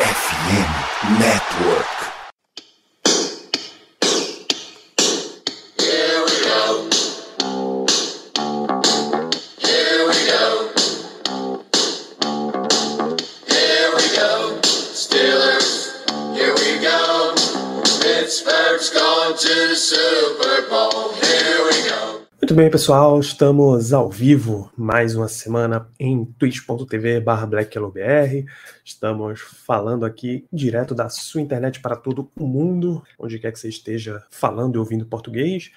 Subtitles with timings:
[0.00, 2.00] FM Network.
[22.40, 28.44] Muito bem, pessoal, estamos ao vivo mais uma semana em twitch.tv barra blackyellowbr.
[29.00, 33.70] Estamos falando aqui direto da sua internet para todo o mundo, onde quer que você
[33.70, 35.70] esteja falando e ouvindo português.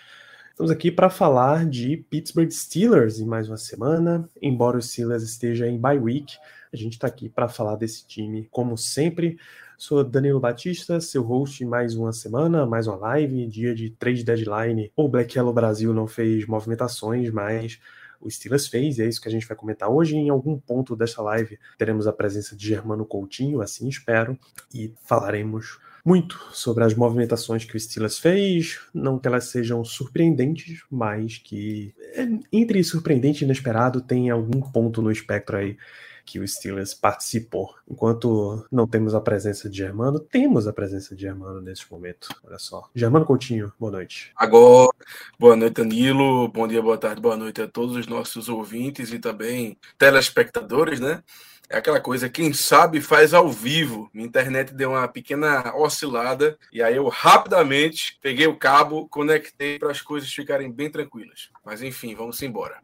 [0.50, 4.30] Estamos aqui para falar de Pittsburgh Steelers em mais uma semana.
[4.42, 6.36] Embora o Steelers esteja em bye week,
[6.74, 9.38] a gente está aqui para falar desse time, como sempre.
[9.78, 14.92] Sou Danilo Batista, seu host mais uma semana, mais uma live, dia de trade deadline.
[14.98, 17.80] O Black Yellow Brasil não fez movimentações, mas
[18.24, 20.16] o Steelers fez, e é isso que a gente vai comentar hoje.
[20.16, 24.38] Em algum ponto desta live teremos a presença de Germano Coutinho, assim espero,
[24.74, 30.84] e falaremos muito sobre as movimentações que o Steelers fez, não que elas sejam surpreendentes,
[30.92, 35.78] mas que é, entre surpreendente e inesperado tem algum ponto no espectro aí
[36.26, 37.74] que o Steelers participou.
[37.90, 42.30] Enquanto não temos a presença de Germano, temos a presença de Germano neste momento.
[42.44, 42.90] Olha só.
[42.96, 44.32] Germano Coutinho, boa noite.
[44.36, 44.92] Agora,
[45.38, 46.48] boa noite, Danilo.
[46.48, 51.24] Bom dia, boa tarde, boa noite a todos os nossos ouvintes e também telespectadores, né?
[51.70, 54.10] É aquela coisa, quem sabe faz ao vivo.
[54.14, 59.92] Minha internet deu uma pequena oscilada e aí eu rapidamente peguei o cabo, conectei para
[59.92, 61.50] as coisas ficarem bem tranquilas.
[61.66, 62.80] Mas enfim, vamos embora.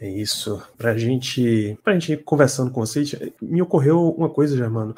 [0.00, 0.62] É isso.
[0.76, 4.94] Pra gente, pra gente ir conversando com vocês, me ocorreu uma coisa, Germano.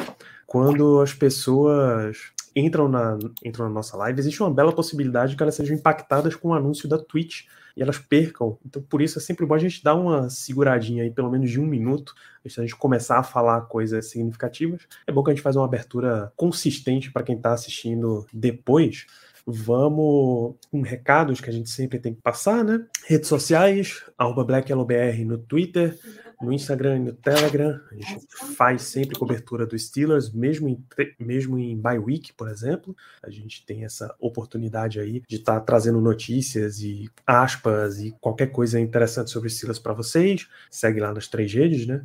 [0.46, 5.54] Quando as pessoas entram na, entram na nossa live, existe uma bela possibilidade que elas
[5.54, 8.58] sejam impactadas com o anúncio da Twitch e elas percam.
[8.66, 11.60] Então, por isso é sempre bom a gente dar uma seguradinha aí, pelo menos de
[11.60, 14.86] um minuto, antes da gente começar a falar coisas significativas.
[15.06, 19.06] É bom que a gente faz uma abertura consistente para quem está assistindo depois
[19.50, 22.84] vamos com recados que a gente sempre tem que passar, né?
[23.06, 25.98] Redes sociais, arroba BlackYellowBR no Twitter,
[26.40, 27.78] no Instagram e no Telegram.
[27.90, 30.82] A gente faz sempre cobertura dos Steelers, mesmo em,
[31.18, 32.96] mesmo em bye week, por exemplo.
[33.22, 38.46] A gente tem essa oportunidade aí de estar tá trazendo notícias e aspas e qualquer
[38.46, 40.48] coisa interessante sobre Steelers para vocês.
[40.70, 42.02] Segue lá nas três redes, né?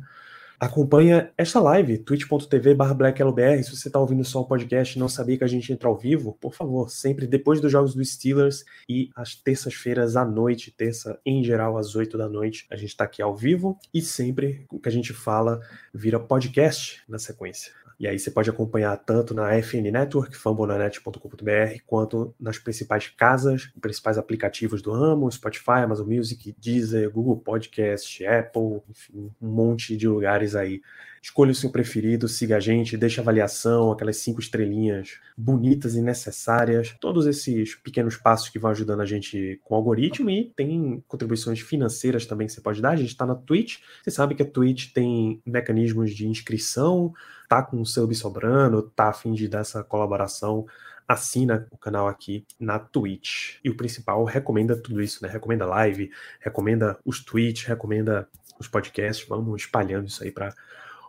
[0.58, 3.62] Acompanha esta live, twitch.tv blacklbr.
[3.62, 5.96] Se você está ouvindo só o podcast e não sabia que a gente entra ao
[5.96, 11.20] vivo, por favor, sempre depois dos jogos dos Steelers e às terças-feiras à noite, terça
[11.26, 14.80] em geral às 8 da noite, a gente está aqui ao vivo e sempre o
[14.80, 15.60] que a gente fala
[15.92, 17.85] vira podcast na sequência.
[17.98, 24.18] E aí você pode acompanhar tanto na FN Network, fambonanet.com.br, quanto nas principais casas, principais
[24.18, 30.54] aplicativos do ramo, Spotify, Amazon Music, Deezer, Google Podcast, Apple, enfim, um monte de lugares
[30.54, 30.82] aí.
[31.26, 36.94] Escolha o seu preferido, siga a gente, deixa avaliação, aquelas cinco estrelinhas bonitas e necessárias.
[37.00, 41.58] Todos esses pequenos passos que vão ajudando a gente com o algoritmo e tem contribuições
[41.58, 42.90] financeiras também que você pode dar.
[42.90, 43.78] A gente está na Twitch.
[44.04, 47.12] Você sabe que a Twitch tem mecanismos de inscrição,
[47.48, 50.64] tá com o sub sobrando, tá a fim de dar essa colaboração,
[51.08, 53.56] assina o canal aqui na Twitch.
[53.64, 55.28] E o principal, recomenda tudo isso, né?
[55.28, 56.08] Recomenda live,
[56.38, 58.28] recomenda os tweets, recomenda
[58.60, 60.54] os podcasts, vamos espalhando isso aí para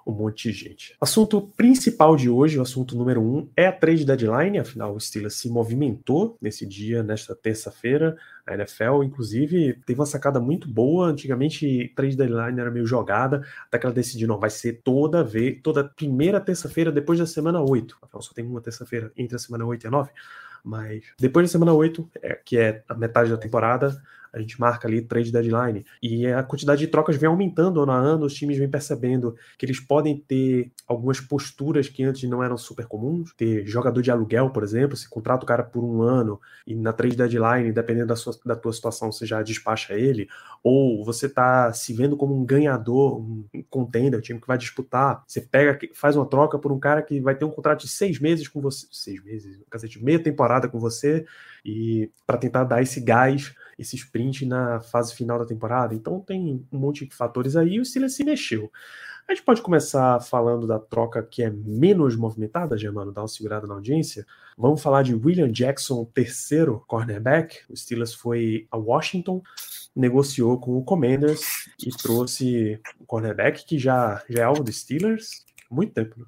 [0.07, 0.95] um monte de gente.
[1.01, 5.35] Assunto principal de hoje, o assunto número um, é a trade deadline, afinal o Steelers
[5.35, 8.16] se movimentou nesse dia, nesta terça-feira,
[8.47, 11.07] a NFL, inclusive, teve uma sacada muito boa.
[11.07, 15.59] Antigamente, trade deadline era meio jogada, até que ela decidiu, não, vai ser toda vez,
[15.62, 17.97] toda primeira terça-feira depois da semana 8.
[18.01, 20.09] Afinal, só tem uma terça-feira entre a semana 8 e a 9.
[20.63, 24.01] Mas depois da semana 8, é, que é a metade da temporada,
[24.38, 25.86] a gente marca ali trade deadline.
[26.02, 29.66] E a quantidade de trocas vem aumentando ano a ano, os times vêm percebendo que
[29.66, 33.34] eles podem ter algumas posturas que antes não eram super comuns.
[33.36, 36.94] Ter jogador de aluguel, por exemplo, se contrata o cara por um ano e na
[36.94, 40.28] trade deadline, dependendo da, sua, da tua situação, você já despacha ele.
[40.64, 45.24] Ou você tá se vendo como um ganhador, um contender, um time que vai disputar.
[45.26, 48.20] Você pega, faz uma troca por um cara que vai ter um contrato de seis
[48.20, 48.88] meses com você.
[48.91, 51.26] Seis meses, cacete, meia temporada com você.
[51.64, 55.94] E para tentar dar esse gás esse sprint na fase final da temporada.
[55.94, 58.72] Então tem um monte de fatores aí e o Steelers se mexeu.
[59.28, 63.68] A gente pode começar falando da troca que é menos movimentada, Germano, dá uma segurada
[63.68, 64.26] na audiência.
[64.58, 67.58] Vamos falar de William Jackson, terceiro cornerback.
[67.70, 69.44] O Steelers foi a Washington,
[69.94, 71.41] negociou com o Commanders
[71.85, 76.18] e trouxe um cornerback que já, já é alvo do Steelers há muito tempo.
[76.18, 76.26] Né?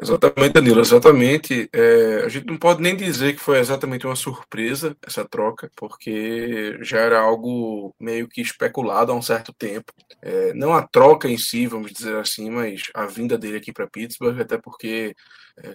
[0.00, 1.68] Exatamente, Danilo, exatamente.
[1.72, 6.78] É, a gente não pode nem dizer que foi exatamente uma surpresa essa troca, porque
[6.82, 9.92] já era algo meio que especulado há um certo tempo.
[10.22, 13.88] É, não a troca em si, vamos dizer assim, mas a vinda dele aqui para
[13.88, 15.14] Pittsburgh, até porque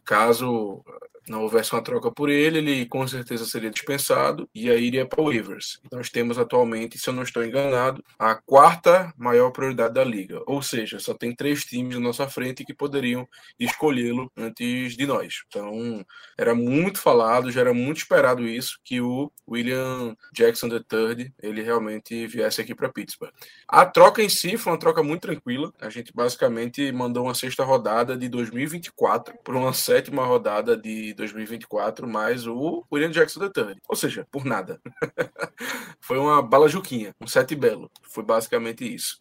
[0.06, 0.83] caso
[1.27, 5.21] não houvesse uma troca por ele, ele com certeza seria dispensado e aí iria para
[5.21, 5.80] o waivers.
[5.91, 10.41] Nós temos atualmente, se eu não estou enganado, a quarta maior prioridade da liga.
[10.45, 13.27] Ou seja, só tem três times na nossa frente que poderiam
[13.59, 15.44] escolhê-lo antes de nós.
[15.47, 16.06] Então,
[16.38, 22.27] era muito falado, já era muito esperado isso, que o William Jackson III, ele realmente
[22.27, 23.31] viesse aqui para Pittsburgh.
[23.68, 25.71] A troca em si foi uma troca muito tranquila.
[25.80, 32.08] A gente basicamente mandou uma sexta rodada de 2024 para uma sétima rodada de 2024,
[32.08, 33.78] mais o William Jackson III.
[33.88, 34.80] Ou seja, por nada.
[36.00, 37.90] Foi uma bala juquinha, um sete belo.
[38.04, 39.18] Foi basicamente isso.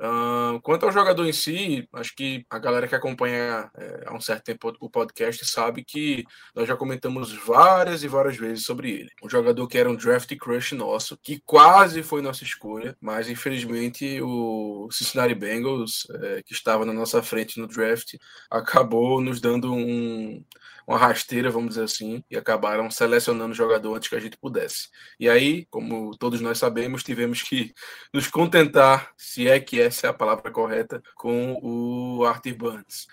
[0.00, 4.20] Uh, quanto ao jogador em si, acho que a galera que acompanha é, há um
[4.20, 6.24] certo tempo o podcast sabe que
[6.54, 9.10] nós já comentamos várias e várias vezes sobre ele.
[9.22, 14.20] Um jogador que era um draft crush nosso, que quase foi nossa escolha, mas infelizmente
[14.22, 18.14] o Cincinnati Bengals, é, que estava na nossa frente no draft,
[18.48, 20.44] acabou nos dando um,
[20.88, 24.88] uma rasteira, vamos dizer assim, e acabaram selecionando o jogador antes que a gente pudesse.
[25.20, 27.74] E aí, como todos nós sabemos, tivemos que
[28.12, 33.06] nos contentar, se é que essa é a palavra correta, com o Arthur Burns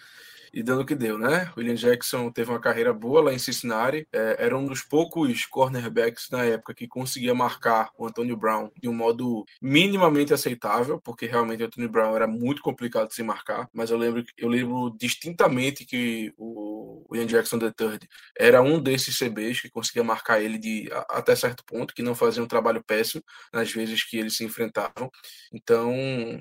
[0.55, 1.51] e dando o que deu, né?
[1.57, 6.29] William Jackson teve uma carreira boa lá em Cincinnati, é, era um dos poucos cornerbacks
[6.31, 11.61] na época que conseguia marcar o Antonio Brown de um modo minimamente aceitável, porque realmente
[11.61, 15.83] o Antonio Brown era muito complicado de se marcar, mas eu lembro, eu lembro distintamente
[15.83, 17.99] que o William Jackson III
[18.39, 22.41] era um desses CBs que conseguia marcar ele de até certo ponto, que não fazia
[22.41, 23.21] um trabalho péssimo
[23.51, 25.11] nas vezes que eles se enfrentavam.
[25.53, 25.93] Então,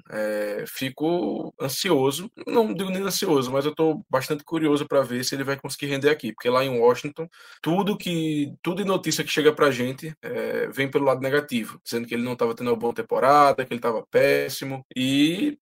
[0.08, 5.34] é, fico ansioso, não digo nem ansioso, mas eu estou bastante curioso para ver se
[5.34, 7.28] ele vai conseguir render aqui, porque lá em Washington,
[7.62, 11.80] tudo que tudo de notícia que chega para a gente é, vem pelo lado negativo,
[11.84, 15.58] dizendo que ele não estava tendo uma boa temporada, que ele estava péssimo, e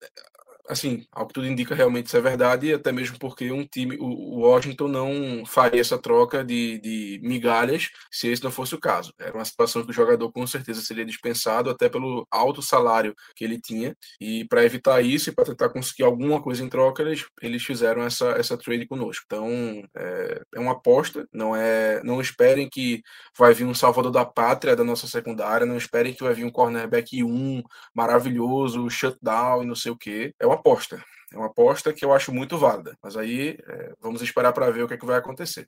[0.68, 4.40] assim, ao que tudo indica, realmente isso é verdade, até mesmo porque um time, o
[4.40, 9.12] Washington não faria essa troca de, de migalhas se esse não fosse o caso.
[9.18, 13.44] Era uma situação que o jogador com certeza seria dispensado, até pelo alto salário que
[13.44, 17.26] ele tinha, e para evitar isso e para tentar conseguir alguma coisa em troca, eles,
[17.40, 19.24] eles fizeram essa, essa trade conosco.
[19.26, 19.48] Então,
[19.96, 23.02] é, é uma aposta, não é não esperem que
[23.36, 26.50] vai vir um salvador da pátria da nossa secundária, não esperem que vai vir um
[26.50, 27.62] cornerback 1
[27.94, 30.34] maravilhoso, shutdown e não sei o que.
[30.38, 31.02] É uma aposta.
[31.32, 32.96] É uma aposta que eu acho muito válida.
[33.02, 35.66] Mas aí é, vamos esperar para ver o que, é que vai acontecer.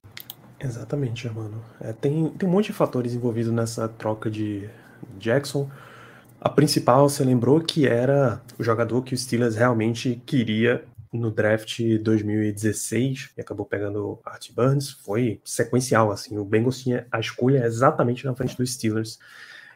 [0.60, 1.64] Exatamente, mano.
[1.80, 4.68] É, tem, tem um monte de fatores envolvidos nessa troca de
[5.18, 5.70] Jackson.
[6.40, 11.80] A principal, você lembrou que era o jogador que o Steelers realmente queria no draft
[12.02, 14.90] 2016 e acabou pegando Art Burns.
[14.90, 16.36] Foi sequencial, assim.
[16.36, 19.18] O Bengals tinha a escolha exatamente na frente dos Steelers.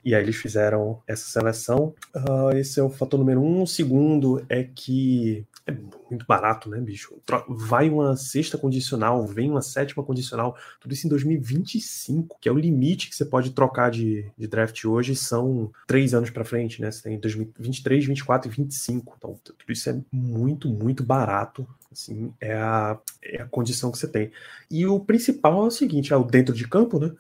[0.09, 1.95] E aí eles fizeram essa seleção.
[2.17, 3.65] Uh, esse é o fator número um.
[3.65, 5.77] O segundo é que é
[6.09, 7.15] muito barato, né, bicho?
[7.47, 12.57] Vai uma sexta condicional, vem uma sétima condicional, tudo isso em 2025, que é o
[12.57, 16.91] limite que você pode trocar de, de draft hoje, são três anos para frente, né?
[16.91, 19.15] Você tem 2023, 24 e 25.
[19.19, 21.69] Então, tudo isso é muito, muito barato.
[21.93, 24.31] Assim, é a, é a condição que você tem.
[24.71, 27.13] E o principal é o seguinte: é o dentro de campo, né?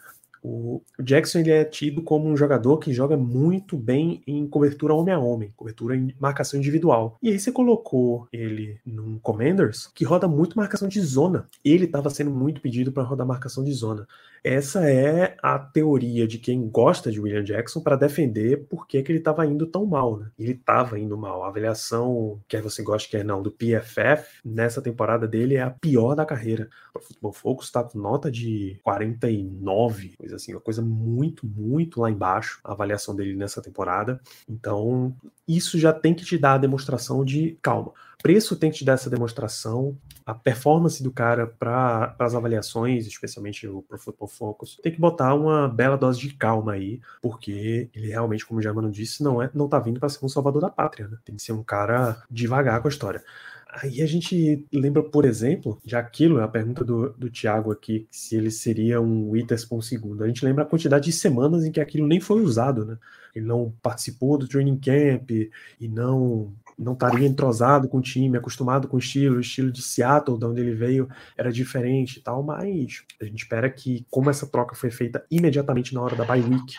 [0.42, 5.14] O Jackson ele é tido como um jogador que joga muito bem em cobertura homem
[5.14, 7.18] a homem, cobertura em marcação individual.
[7.22, 11.46] E aí você colocou ele num Commanders que roda muito marcação de zona.
[11.64, 14.06] Ele estava sendo muito pedido para rodar marcação de zona.
[14.42, 19.18] Essa é a teoria de quem gosta de William Jackson para defender por que, ele
[19.18, 20.18] estava indo tão mal.
[20.18, 20.30] Né?
[20.38, 21.44] Ele estava indo mal.
[21.44, 26.14] A avaliação, quer você goste, quer não, do PFF, nessa temporada dele é a pior
[26.14, 26.68] da carreira.
[26.98, 32.10] O Futebol Focus está com nota de 49, coisa assim, uma coisa muito, muito lá
[32.10, 34.20] embaixo, a avaliação dele nessa temporada.
[34.48, 35.14] Então,
[35.46, 38.94] isso já tem que te dar a demonstração de calma preço tem que te dar
[38.94, 44.92] essa demonstração, a performance do cara para as avaliações, especialmente o Pro Football Focus, tem
[44.92, 49.22] que botar uma bela dose de calma aí, porque ele realmente, como o Germano disse,
[49.22, 51.16] não é, não tá vindo para ser um salvador da pátria, né?
[51.24, 53.22] Tem que ser um cara devagar com a história.
[53.70, 58.34] Aí a gente lembra, por exemplo, de aquilo, a pergunta do, do Thiago aqui, se
[58.34, 60.24] ele seria um Witherspoon segundo.
[60.24, 62.98] A gente lembra a quantidade de semanas em que aquilo nem foi usado, né?
[63.34, 68.86] Ele não participou do training camp e não não estaria entrosado com o time, acostumado
[68.86, 72.40] com o estilo, o estilo de Seattle, de onde ele veio, era diferente e tal,
[72.40, 76.40] mas a gente espera que, como essa troca foi feita imediatamente na hora da bye
[76.40, 76.76] week,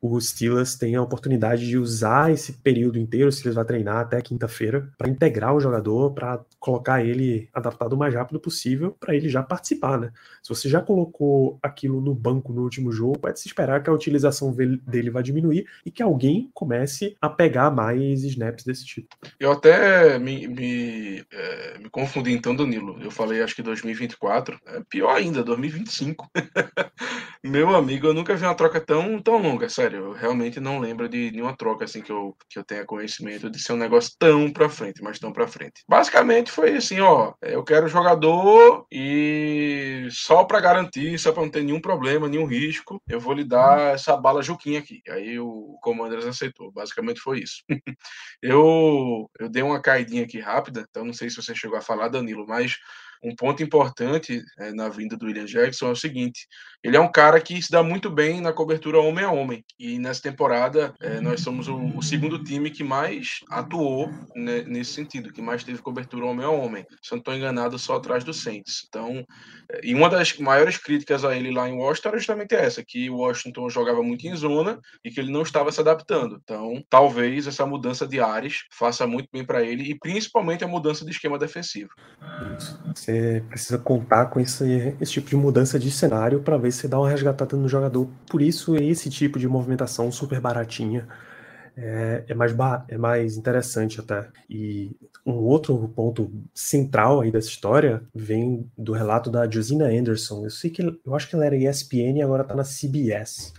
[0.00, 4.20] o Steelers tem a oportunidade de usar esse período inteiro, o Steelers vai treinar até
[4.20, 9.28] quinta-feira, para integrar o jogador, para colocar ele adaptado o mais rápido possível, para ele
[9.28, 10.12] já participar, né?
[10.42, 13.92] Se você já colocou aquilo no banco no último jogo, pode se esperar que a
[13.92, 19.16] utilização dele vai diminuir e que alguém comece a pegar mais snaps desse tipo.
[19.38, 22.98] Eu até me, me, é, me confundi então, Danilo.
[23.00, 26.30] Eu falei acho que 2024, é pior ainda, 2025.
[27.42, 29.87] Meu amigo, eu nunca vi uma troca tão, tão longa, sério.
[29.96, 33.58] Eu realmente não lembro de nenhuma troca assim que eu, que eu tenha conhecimento de
[33.58, 35.82] ser um negócio tão pra frente, mas tão pra frente.
[35.88, 41.62] Basicamente foi assim, ó, eu quero jogador e só pra garantir, só pra não ter
[41.62, 45.00] nenhum problema, nenhum risco, eu vou lhe dar essa bala Juquinha aqui.
[45.08, 46.70] Aí o Commanders aceitou.
[46.72, 47.62] Basicamente foi isso.
[48.42, 52.08] eu, eu dei uma caidinha aqui rápida, então não sei se você chegou a falar,
[52.08, 52.76] Danilo, mas
[53.22, 56.46] um ponto importante é, na vinda do William Jackson é o seguinte:
[56.82, 59.64] ele é um cara que se dá muito bem na cobertura homem a homem.
[59.78, 64.92] E nessa temporada é, nós somos o, o, segundo time que mais atuou né, nesse
[64.92, 66.86] sentido, que mais teve cobertura homem a homem.
[67.02, 68.86] Se eu não estou enganado, só atrás do Saints.
[68.88, 69.24] Então,
[69.72, 73.10] é, e uma das maiores críticas a ele lá em Washington era justamente essa: que
[73.10, 76.40] o Washington jogava muito em zona e que ele não estava se adaptando.
[76.42, 81.04] Então, talvez essa mudança de áreas faça muito bem para ele e principalmente a mudança
[81.04, 81.90] de esquema defensivo.
[82.56, 82.80] Isso.
[83.08, 86.98] Você precisa contar com esse, esse tipo de mudança de cenário para ver se dá
[86.98, 88.06] uma resgatada no jogador.
[88.30, 91.08] Por isso, esse tipo de movimentação super baratinha
[91.74, 92.54] é, é, mais,
[92.86, 94.28] é mais interessante até.
[94.50, 100.44] E um outro ponto central aí dessa história vem do relato da Josina Anderson.
[100.44, 103.54] Eu sei que eu acho que ela era ESPN e agora está na CBS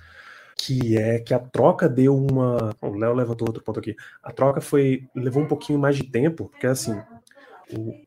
[0.62, 2.76] que é que a troca deu uma.
[2.82, 3.96] O Léo levantou outro ponto aqui.
[4.22, 7.02] A troca foi levou um pouquinho mais de tempo, porque assim,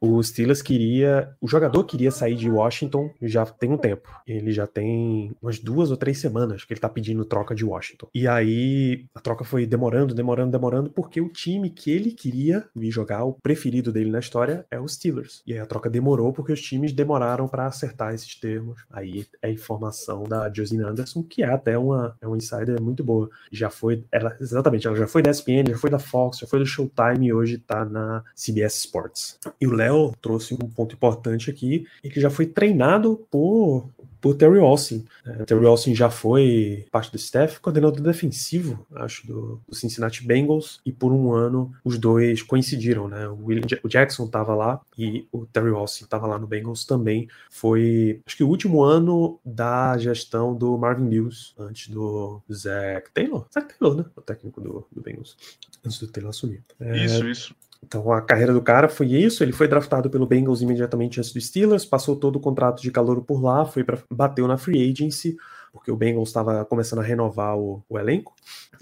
[0.00, 1.34] o, Steelers queria.
[1.40, 4.08] O jogador queria sair de Washington já tem um tempo.
[4.26, 8.08] Ele já tem umas duas ou três semanas que ele tá pedindo troca de Washington.
[8.14, 12.90] E aí a troca foi demorando, demorando, demorando, porque o time que ele queria vir
[12.90, 15.42] jogar, o preferido dele na história, é o Steelers.
[15.46, 18.82] E aí a troca demorou porque os times demoraram para acertar esses termos.
[18.90, 23.28] Aí é informação da Josine Anderson, que é até uma, é uma insider muito boa.
[23.50, 26.58] Já foi, ela, exatamente, ela já foi da ESPN, já foi da Fox, já foi
[26.58, 29.38] do Showtime e hoje tá na CBS Sports.
[29.60, 33.88] E o Léo trouxe um ponto importante aqui, ele já foi treinado por
[34.22, 35.04] por Terry Austin.
[35.26, 40.80] É, Terry Austin já foi parte do staff, coordenador defensivo, acho, do, do, Cincinnati Bengals,
[40.86, 43.26] e por um ano os dois coincidiram, né?
[43.28, 47.28] O, William, o Jackson estava lá e o Terry Austin estava lá no Bengals também.
[47.50, 53.44] Foi, acho que o último ano da gestão do Marvin Mills, antes do Zach Taylor.
[53.52, 54.04] Zach Taylor, né?
[54.14, 55.36] O técnico do, do Bengals,
[55.84, 56.62] antes do Taylor assumir.
[56.78, 57.54] É, isso, isso.
[57.84, 61.40] Então a carreira do cara foi isso, ele foi draftado pelo Bengals imediatamente antes do
[61.40, 65.36] Steelers, passou todo o contrato de calor por lá, foi para bateu na free agency,
[65.72, 68.34] porque o Bengals estava começando a renovar o, o, elenco,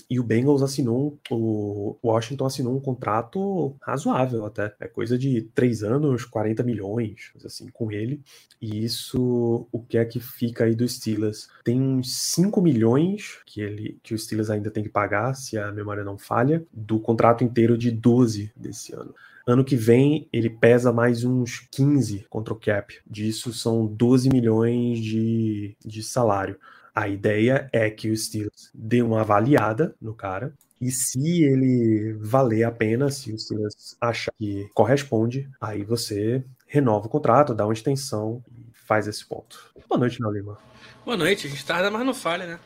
[0.08, 5.82] e o Bengals assinou, o Washington assinou um contrato razoável até, é coisa de três
[5.82, 8.20] anos, 40 milhões, assim, com ele,
[8.60, 11.48] e isso, o que é que fica aí do Steelers?
[11.64, 15.70] Tem uns 5 milhões que, ele, que o Steelers ainda tem que pagar, se a
[15.70, 19.14] memória não falha, do contrato inteiro de 12 desse ano.
[19.46, 22.94] Ano que vem ele pesa mais uns 15 contra o cap.
[23.06, 26.58] Disso são 12 milhões de, de salário.
[27.00, 30.52] A ideia é que o Steelers dê uma avaliada no cara.
[30.78, 37.06] E se ele valer a pena, se o Steelers achar que corresponde, aí você renova
[37.06, 39.72] o contrato, dá uma extensão e faz esse ponto.
[39.88, 40.58] Boa noite, Léo Lima.
[41.02, 42.60] Boa noite, a gente tarda, mas não falha, né?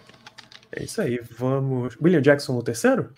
[0.72, 1.96] É isso aí, vamos.
[2.02, 3.14] William Jackson no terceiro?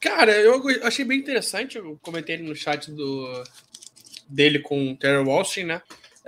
[0.00, 3.42] Cara, eu achei bem interessante, eu comentei no chat do
[4.28, 5.82] dele com o Terry Walshin, né?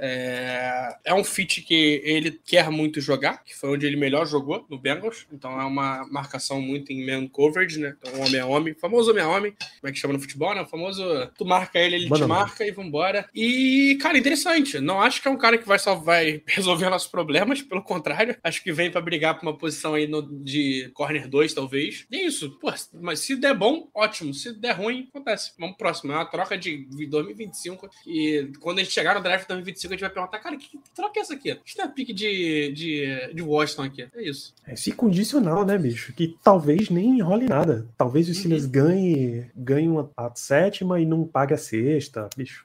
[0.04, 4.66] É, é um fit que ele quer muito jogar, que foi onde ele melhor jogou
[4.68, 5.26] no Bengals.
[5.32, 7.94] Então é uma marcação muito em man coverage, né?
[8.00, 10.62] Então, homem a homem, famoso homem a homem, como é que chama no futebol, né?
[10.62, 11.02] O famoso
[11.38, 13.28] tu marca ele, ele te marca e vambora.
[13.32, 14.80] E, cara, interessante.
[14.80, 18.36] Não acho que é um cara que vai só vai resolver nossos problemas, pelo contrário,
[18.42, 22.06] acho que vem para brigar por uma posição aí no, de corner 2, talvez.
[22.10, 24.34] E é isso, pô, mas se der bom, ótimo.
[24.34, 25.52] Se der ruim, acontece.
[25.58, 26.12] Vamos pro próximo.
[26.12, 27.88] É uma troca de 2025.
[28.06, 30.56] E quando a gente chegar no draft de 2025, 25 a gente vai perguntar, cara,
[30.56, 31.58] que troca é essa aqui?
[31.64, 34.08] Isso é a pique de, de, de Washington aqui.
[34.14, 34.54] É isso.
[34.66, 36.12] É esse condicional, né, bicho?
[36.12, 37.86] Que talvez nem role nada.
[37.96, 38.70] Talvez o Steelers uhum.
[38.70, 42.64] ganhe, ganhe uma, a sétima e não pague a sexta, bicho.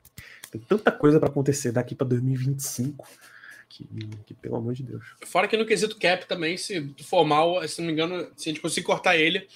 [0.52, 3.08] Tem tanta coisa para acontecer daqui para 2025.
[3.70, 3.86] Que,
[4.26, 5.04] que, pelo amor de Deus.
[5.26, 8.52] Fora que no quesito cap também, se for mal, se não me engano, se a
[8.52, 9.48] gente conseguir cortar ele,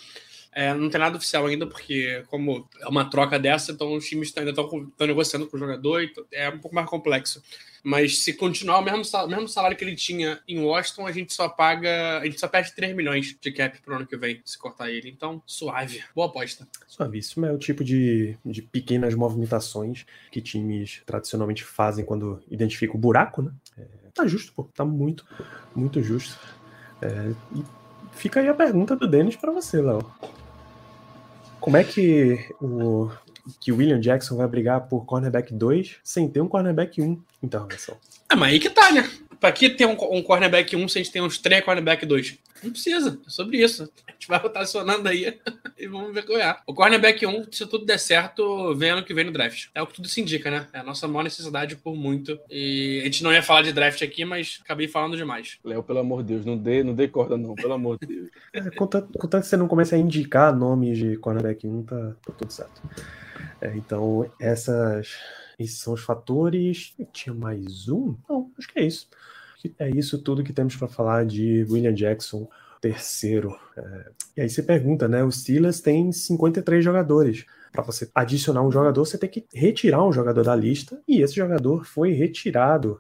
[0.54, 4.34] É, não tem nada oficial ainda, porque como é uma troca dessa, então os times
[4.38, 7.42] ainda estão negociando com o jogador, então é um pouco mais complexo.
[7.84, 11.34] Mas se continuar o mesmo salário, mesmo salário que ele tinha em Washington, a gente
[11.34, 12.20] só paga.
[12.20, 15.10] A gente só perde 3 milhões de cap pro ano que vem, se cortar ele.
[15.10, 16.04] Então, suave.
[16.14, 16.68] Boa aposta.
[16.88, 23.00] Suavíssimo é o tipo de, de pequenas movimentações que times tradicionalmente fazem quando identificam o
[23.00, 23.52] buraco, né?
[23.78, 24.66] É, tá justo, pô.
[24.76, 25.26] Tá muito,
[25.76, 26.38] muito justo.
[27.02, 27.64] É, e
[28.12, 30.06] fica aí a pergunta do Denis para você, Léo.
[31.62, 33.10] Como é que o,
[33.60, 37.96] que William Jackson vai brigar por cornerback 2 sem ter um cornerback 1 interrogação.
[38.30, 39.10] É, mas aí que tá, né?
[39.42, 42.38] Pra que ter um, um cornerback 1 se a gente tem uns 3 cornerback 2?
[42.64, 43.92] Não precisa, é sobre isso.
[44.08, 45.40] A gente vai rotacionando aí
[45.76, 46.56] e vamos ver qual é.
[46.68, 49.70] O cornerback 1, se tudo der certo, vem ano que vem no draft.
[49.74, 50.68] É o que tudo se indica, né?
[50.72, 52.40] É a nossa maior necessidade por muito.
[52.52, 55.58] E a gente não ia falar de draft aqui, mas acabei falando demais.
[55.66, 58.30] Léo, pelo amor de Deus, não dê, não dê corda, não, pelo amor de Deus.
[58.54, 62.34] É, contanto, contanto que você não comece a indicar nomes de cornerback 1, tá, tá
[62.38, 62.82] tudo certo.
[63.62, 65.16] É, então, essas,
[65.58, 66.94] esses são os fatores.
[67.14, 68.16] Tinha mais um?
[68.30, 69.08] Não, acho que é isso.
[69.78, 72.48] É isso tudo que temos para falar de William Jackson,
[72.80, 73.56] terceiro.
[73.78, 75.24] É, e aí você pergunta, né?
[75.24, 80.12] Os Steelers têm 53 jogadores para você adicionar um jogador, você tem que retirar um
[80.12, 83.00] jogador da lista, e esse jogador foi retirado.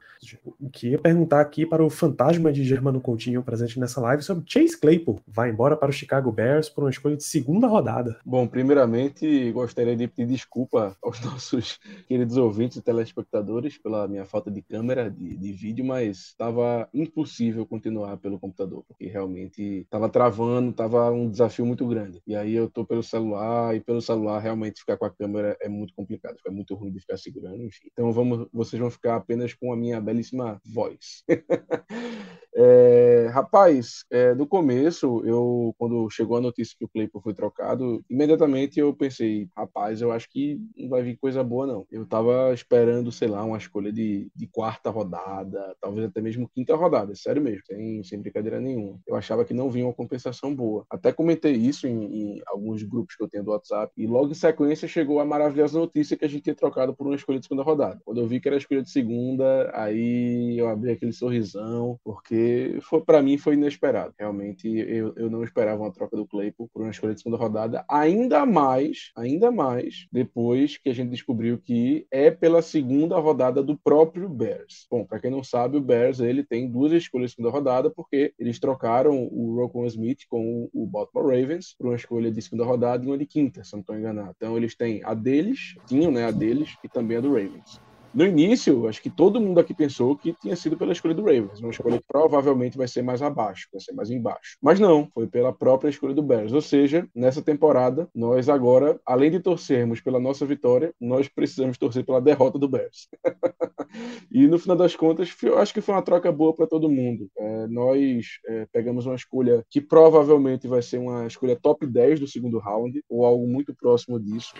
[0.60, 4.44] O que ia perguntar aqui para o fantasma de Germano Coutinho presente nessa live sobre
[4.48, 5.20] Chase Claypool.
[5.28, 8.20] Vai embora para o Chicago Bears por uma escolha de segunda rodada.
[8.24, 14.50] Bom, primeiramente, gostaria de pedir desculpa aos nossos queridos ouvintes e telespectadores pela minha falta
[14.50, 20.72] de câmera, de, de vídeo, mas estava impossível continuar pelo computador, porque realmente estava travando,
[20.72, 22.22] estava um desafio muito grande.
[22.25, 25.58] E aí eu tô pelo celular, e pelo celular realmente realmente ficar com a câmera
[25.60, 27.88] é muito complicado, é muito ruim de ficar segurando, enfim.
[27.91, 31.24] Então vamos, vocês vão ficar apenas com a minha belíssima voz.
[32.53, 38.03] É, rapaz, é, no começo, eu quando chegou a notícia que o Claypool foi trocado,
[38.10, 41.88] imediatamente eu pensei, rapaz, eu acho que não vai vir coisa boa não.
[41.89, 46.75] Eu tava esperando, sei lá, uma escolha de, de quarta rodada, talvez até mesmo quinta
[46.75, 49.00] rodada, sério mesmo, sem, sem brincadeira nenhuma.
[49.08, 50.86] Eu achava que não vinha uma compensação boa.
[50.89, 54.36] Até comentei isso em, em alguns grupos que eu tenho do WhatsApp e logo em
[54.51, 57.63] sequência chegou a maravilhosa notícia que a gente tinha trocado por uma escolha de segunda
[57.63, 58.01] rodada.
[58.03, 62.77] Quando eu vi que era a escolha de segunda, aí eu abri aquele sorrisão, porque
[62.81, 64.13] foi para mim foi inesperado.
[64.20, 67.86] Realmente eu, eu não esperava uma troca do Claypool por uma escolha de segunda rodada,
[67.89, 73.77] ainda mais, ainda mais depois que a gente descobriu que é pela segunda rodada do
[73.77, 74.86] próprio Bears.
[74.89, 78.34] Bom, para quem não sabe, o Bears ele tem duas escolhas de segunda rodada porque
[78.38, 83.04] eles trocaram o Rocco Smith com o Baltimore Ravens por uma escolha de segunda rodada
[83.06, 84.36] e uma de quinta, se não estou enganado.
[84.41, 87.80] Então eles têm a deles, tinham, né, a deles e também a do Ravens.
[88.13, 91.62] No início, acho que todo mundo aqui pensou que tinha sido pela escolha do Ravens,
[91.62, 94.58] uma escolha que provavelmente vai ser mais abaixo, vai ser mais embaixo.
[94.62, 96.52] Mas não, foi pela própria escolha do Bears.
[96.52, 102.06] Ou seja, nessa temporada, nós agora, além de torcermos pela nossa vitória, nós precisamos torcer
[102.06, 103.08] pela derrota do Bears.
[104.30, 107.30] e no final das contas, acho que foi uma troca boa para todo mundo.
[107.38, 112.28] É, nós é, pegamos uma escolha que provavelmente vai ser uma escolha top 10 do
[112.28, 114.54] segundo round, ou algo muito próximo disso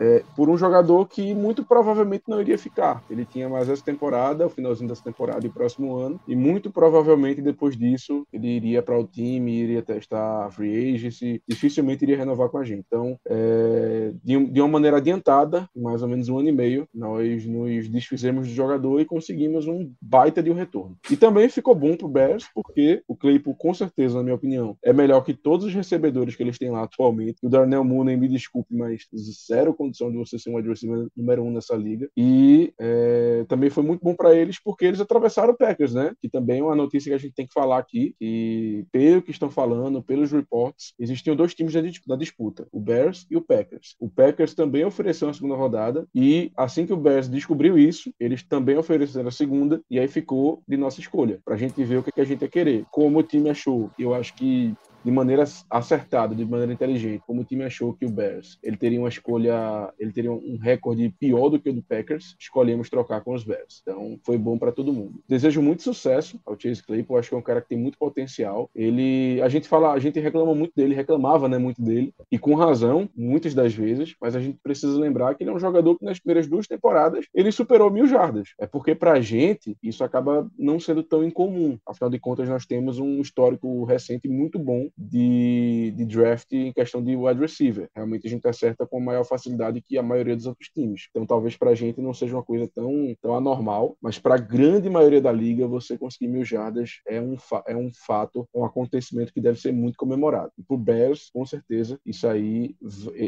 [0.00, 3.02] é, por um jogador que muito provavelmente não iria ficar.
[3.10, 7.42] Ele tinha mais essa temporada, o finalzinho dessa temporada e próximo ano, e muito provavelmente
[7.42, 12.48] depois disso ele iria para o time, iria testar a free agency, dificilmente iria renovar
[12.48, 12.84] com a gente.
[12.86, 17.44] Então, é, de, de, uma maneira adiantada, mais ou menos um ano e meio, nós
[17.46, 20.96] nos desfizemos do jogador e conseguimos um baita de um retorno.
[21.10, 24.76] E também ficou bom para o Bears, porque o Claypool, com certeza, na minha opinião,
[24.82, 27.38] é melhor que todos os recebedores que eles têm lá atualmente.
[27.42, 29.06] O Darnell Mooney, me desculpe, mas
[29.46, 32.08] zero condição de você ser um adversário número um nessa liga.
[32.16, 36.14] E é, também foi muito bom para eles porque eles atravessaram o Packers, né?
[36.20, 38.14] Que também é uma notícia que a gente tem que falar aqui.
[38.20, 41.74] E pelo que estão falando, pelos reports, existiam dois times
[42.06, 43.96] na disputa: o Bears e o Packers.
[43.98, 48.42] O Packers também ofereceu a segunda rodada e assim que o Bears descobriu isso, eles
[48.42, 52.02] também ofereceram a segunda e aí ficou de nossa escolha para a gente ver o
[52.02, 52.84] que, que a gente ia querer.
[52.90, 54.74] Como o time achou, eu acho que
[55.08, 59.00] de maneira acertada, de maneira inteligente, como o time achou que o Bears ele teria
[59.00, 63.32] uma escolha, ele teria um recorde pior do que o do Packers, escolhemos trocar com
[63.32, 63.80] os Bears.
[63.80, 65.18] Então foi bom para todo mundo.
[65.26, 68.68] Desejo muito sucesso ao Chase Claypool, acho que é um cara que tem muito potencial.
[68.74, 72.54] Ele, a gente fala, a gente reclama muito dele, reclamava, né, muito dele, e com
[72.54, 76.04] razão, muitas das vezes, mas a gente precisa lembrar que ele é um jogador que
[76.04, 78.50] nas primeiras duas temporadas ele superou mil jardas.
[78.60, 81.78] É porque pra gente isso acaba não sendo tão incomum.
[81.86, 87.02] Afinal de contas, nós temos um histórico recente muito bom de, de draft em questão
[87.02, 87.88] de wide receiver.
[87.94, 91.08] Realmente a gente acerta com maior facilidade que a maioria dos outros times.
[91.10, 94.38] Então talvez para a gente não seja uma coisa tão, tão anormal, mas para a
[94.38, 99.32] grande maioria da liga você conseguir mil jardas é um, é um fato, um acontecimento
[99.32, 100.50] que deve ser muito comemorado.
[100.58, 102.74] E pro Bears, com certeza, isso aí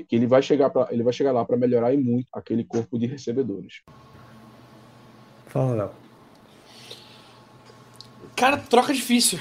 [0.09, 2.99] que ele vai chegar para ele vai chegar lá para melhorar e muito aquele corpo
[2.99, 3.83] de recebedores.
[5.47, 5.91] Fala, Léo.
[8.35, 9.39] Cara, troca difícil.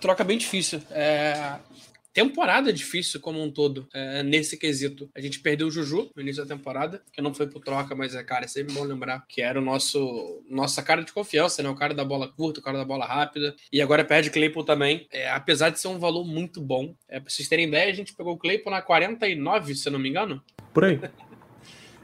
[0.00, 0.82] Troca bem difícil.
[0.90, 1.58] É...
[2.12, 5.08] Temporada difícil como um todo, é, nesse quesito.
[5.14, 8.16] A gente perdeu o Juju no início da temporada, que não foi por troca, mas
[8.16, 11.68] é, cara, é sempre bom lembrar que era o nosso nossa cara de confiança, né?
[11.68, 13.54] O cara da bola curta, o cara da bola rápida.
[13.72, 15.06] E agora perde Claypool também.
[15.12, 16.96] É, apesar de ser um valor muito bom.
[17.08, 20.00] É, pra vocês terem ideia, a gente pegou o Claypool na 49, se eu não
[20.00, 20.42] me engano.
[20.74, 20.98] Por aí.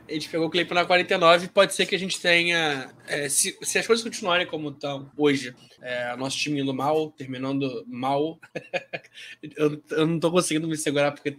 [0.08, 1.48] A gente pegou o Claypool na 49.
[1.48, 2.90] Pode ser que a gente tenha.
[3.06, 7.84] É, se, se, as coisas continuarem como estão hoje, é, nosso time indo mal, terminando
[7.88, 8.38] mal.
[9.56, 11.36] eu, eu, não tô conseguindo me segurar, porque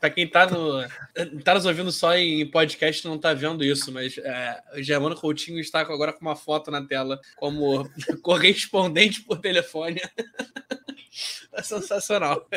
[0.00, 0.82] para quem tá, no,
[1.44, 5.60] tá nos ouvindo só em podcast não tá vendo isso, mas é, o Germano Coutinho
[5.60, 7.88] está agora com uma foto na tela como
[8.22, 10.00] correspondente por telefone.
[11.52, 12.48] é sensacional.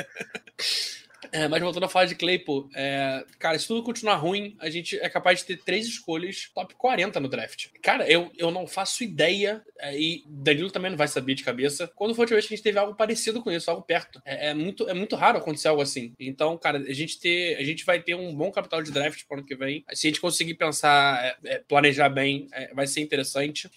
[1.32, 4.98] É, mas voltando a falar de Claypool, é, cara, se tudo continuar ruim, a gente
[5.00, 7.68] é capaz de ter três escolhas top 40 no draft.
[7.82, 11.92] Cara, eu, eu não faço ideia, é, e Danilo também não vai saber de cabeça,
[11.96, 14.22] quando foi a última vez que a gente teve algo parecido com isso, algo perto.
[14.26, 16.14] É, é, muito, é muito raro acontecer algo assim.
[16.20, 19.38] Então, cara, a gente, ter, a gente vai ter um bom capital de draft para
[19.38, 19.84] ano que vem.
[19.94, 23.70] Se a gente conseguir pensar, é, é, planejar bem, vai ser interessante.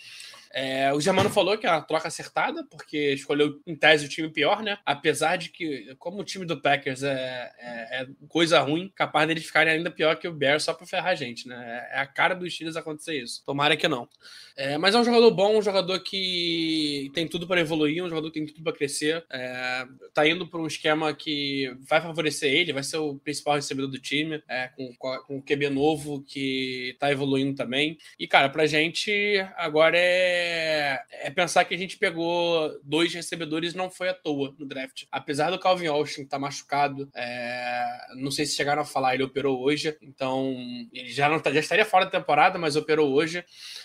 [0.58, 4.30] É, o Germano falou que é uma troca acertada, porque escolheu em tese o time
[4.30, 4.78] pior, né?
[4.86, 9.44] Apesar de que, como o time do Packers é, é, é coisa ruim, capaz deles
[9.44, 11.86] ficarem ainda pior que o Bears só pra ferrar a gente, né?
[11.92, 13.44] É a cara dos Steelers acontecer isso.
[13.44, 14.08] Tomara que não.
[14.56, 18.30] É, mas é um jogador bom, um jogador que tem tudo para evoluir, um jogador
[18.30, 19.26] que tem tudo para crescer.
[19.30, 23.90] É, tá indo para um esquema que vai favorecer ele, vai ser o principal recebedor
[23.90, 27.98] do time, é, com, com o QB novo que tá evoluindo também.
[28.18, 29.12] E, cara, pra gente
[29.58, 34.54] agora é é, é, pensar que a gente pegou dois recebedores não foi à toa
[34.58, 35.04] no draft.
[35.10, 37.84] Apesar do Calvin Austin estar tá machucado, é,
[38.16, 40.54] não sei se chegaram a falar, ele operou hoje, então
[40.92, 43.44] ele já, não, tá, já estaria fora da temporada, mas operou hoje.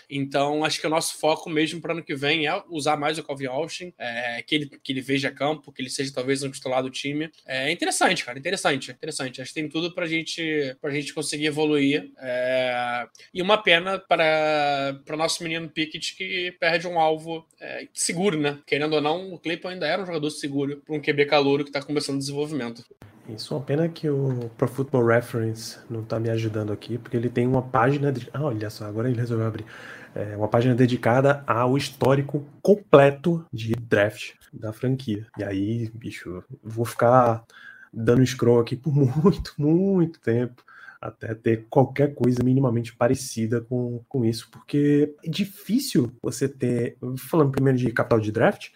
[0.10, 3.24] Então acho que o nosso foco mesmo para ano que vem é usar mais o
[3.24, 6.84] Calvin Austin, é, que, ele, que ele veja campo, que ele seja talvez um titular
[6.84, 7.32] do time.
[7.46, 9.42] É interessante, cara, interessante, interessante.
[9.42, 12.12] Acho que tem tudo para gente, a gente conseguir evoluir.
[12.20, 18.40] É, e uma pena para o nosso menino Pickett que perde um alvo é, seguro,
[18.40, 18.60] né?
[18.66, 21.70] Querendo ou não, o Claypool ainda era um jogador seguro para um QB calouro que
[21.70, 22.84] está começando o desenvolvimento.
[23.30, 27.16] Isso é uma pena que o Pro Football Reference não está me ajudando aqui, porque
[27.16, 28.12] ele tem uma página.
[28.12, 28.30] De...
[28.34, 29.66] Ah, olha só, agora ele resolveu abrir.
[30.14, 35.26] É uma página dedicada ao histórico completo de draft da franquia.
[35.38, 37.44] E aí, bicho, vou ficar
[37.94, 40.64] dando scroll aqui por muito, muito tempo
[41.02, 47.52] até ter qualquer coisa minimamente parecida com, com isso, porque é difícil você ter, falando
[47.52, 48.70] primeiro de capital de draft,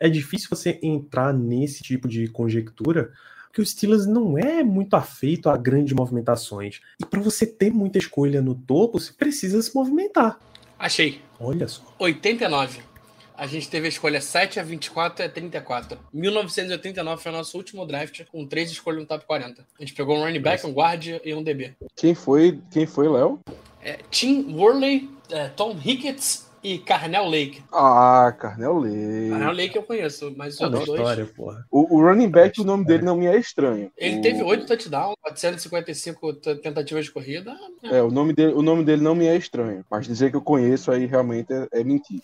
[0.00, 3.12] é difícil você entrar nesse tipo de conjectura,
[3.46, 6.80] porque o Steelers não é muito afeito a grandes movimentações.
[7.00, 10.38] E para você ter muita escolha no topo, você precisa se movimentar.
[10.78, 11.20] Achei.
[11.38, 11.82] Olha só.
[11.98, 12.91] 89
[13.36, 15.98] a gente teve a escolha 7 a 24 a 34.
[16.12, 19.66] 1989 foi o nosso último draft com três escolhas no top 40.
[19.78, 21.74] A gente pegou um running back, um guard e um DB.
[21.96, 23.40] Quem foi, quem foi Léo?
[23.82, 27.62] É, Tim Worley, é, Tom Ricketts e Carnell Lake.
[27.72, 29.30] Ah, Carnell Lake.
[29.30, 31.30] Carnell Lake eu conheço, mas os é outros história, dois...
[31.36, 31.66] Porra.
[31.70, 33.90] O, o running back, o nome dele não me é estranho.
[33.96, 34.22] Ele o...
[34.22, 37.56] teve oito touchdowns, 455 tentativas de corrida.
[37.82, 37.98] É.
[37.98, 40.42] é, o, nome dele, o nome dele não me é estranho, mas dizer que eu
[40.42, 42.20] conheço aí realmente é, é mentir.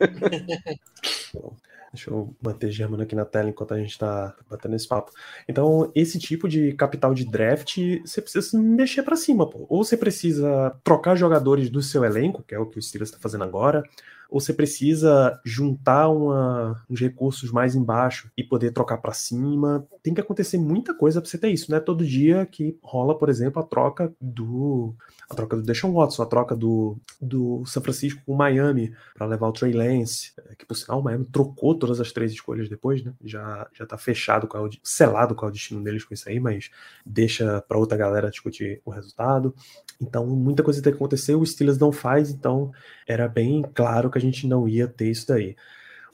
[1.94, 5.12] Deixa eu manter Germano aqui na tela enquanto a gente está batendo esse papo.
[5.48, 9.64] Então, esse tipo de capital de draft, você precisa mexer para cima, pô.
[9.68, 13.20] Ou você precisa trocar jogadores do seu elenco, que é o que o Steelers está
[13.20, 13.84] fazendo agora,
[14.28, 19.86] ou você precisa juntar uma, uns recursos mais embaixo e poder trocar para cima.
[20.02, 21.78] Tem que acontecer muita coisa para você ter isso, né?
[21.78, 24.94] Todo dia que rola, por exemplo, a troca do
[25.28, 29.26] a troca do Deshaun Watson, a troca do, do San Francisco com o Miami para
[29.26, 32.68] levar o Trey Lance, é, que por sinal o Miami trocou todas as três escolhas
[32.68, 33.12] depois, né?
[33.24, 36.38] Já já tá fechado com o selado qual é o destino deles com isso aí,
[36.38, 36.70] mas
[37.04, 39.54] deixa para outra galera discutir o resultado.
[40.00, 42.72] Então, muita coisa tem que acontecer, o Steelers não faz, então
[43.06, 45.56] era bem claro que a gente não ia ter isso daí.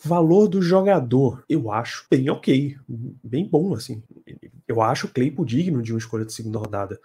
[0.03, 2.77] Valor do jogador, eu acho bem ok,
[3.23, 4.03] bem bom, assim.
[4.67, 6.99] Eu acho o Claypool digno de uma escolha de segunda rodada.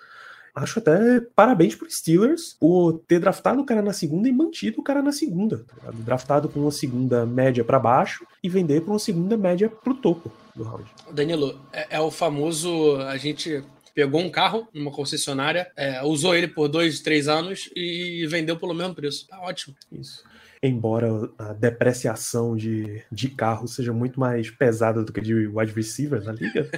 [0.56, 4.84] Acho até parabéns pro Steelers por ter draftado o cara na segunda e mantido o
[4.84, 5.66] cara na segunda.
[5.84, 9.94] Tá draftado com uma segunda média para baixo e vender para uma segunda média pro
[9.94, 10.86] topo do round.
[11.12, 12.96] Danilo, é, é o famoso.
[13.02, 13.64] A gente
[13.94, 18.74] pegou um carro numa concessionária, é, usou ele por dois, três anos e vendeu pelo
[18.74, 19.28] mesmo preço.
[19.28, 19.76] Tá ótimo.
[19.92, 20.24] Isso
[20.62, 26.24] embora a depreciação de, de carro seja muito mais pesada do que de wide receiver
[26.24, 26.70] na liga,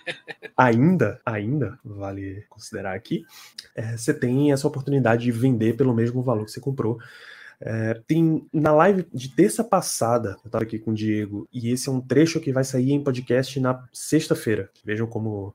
[0.56, 3.24] ainda, ainda, vale considerar aqui,
[3.74, 6.98] é, você tem essa oportunidade de vender pelo mesmo valor que você comprou.
[7.60, 11.88] É, tem na live de terça passada, eu estava aqui com o Diego, e esse
[11.88, 14.70] é um trecho que vai sair em podcast na sexta-feira.
[14.84, 15.54] Vejam como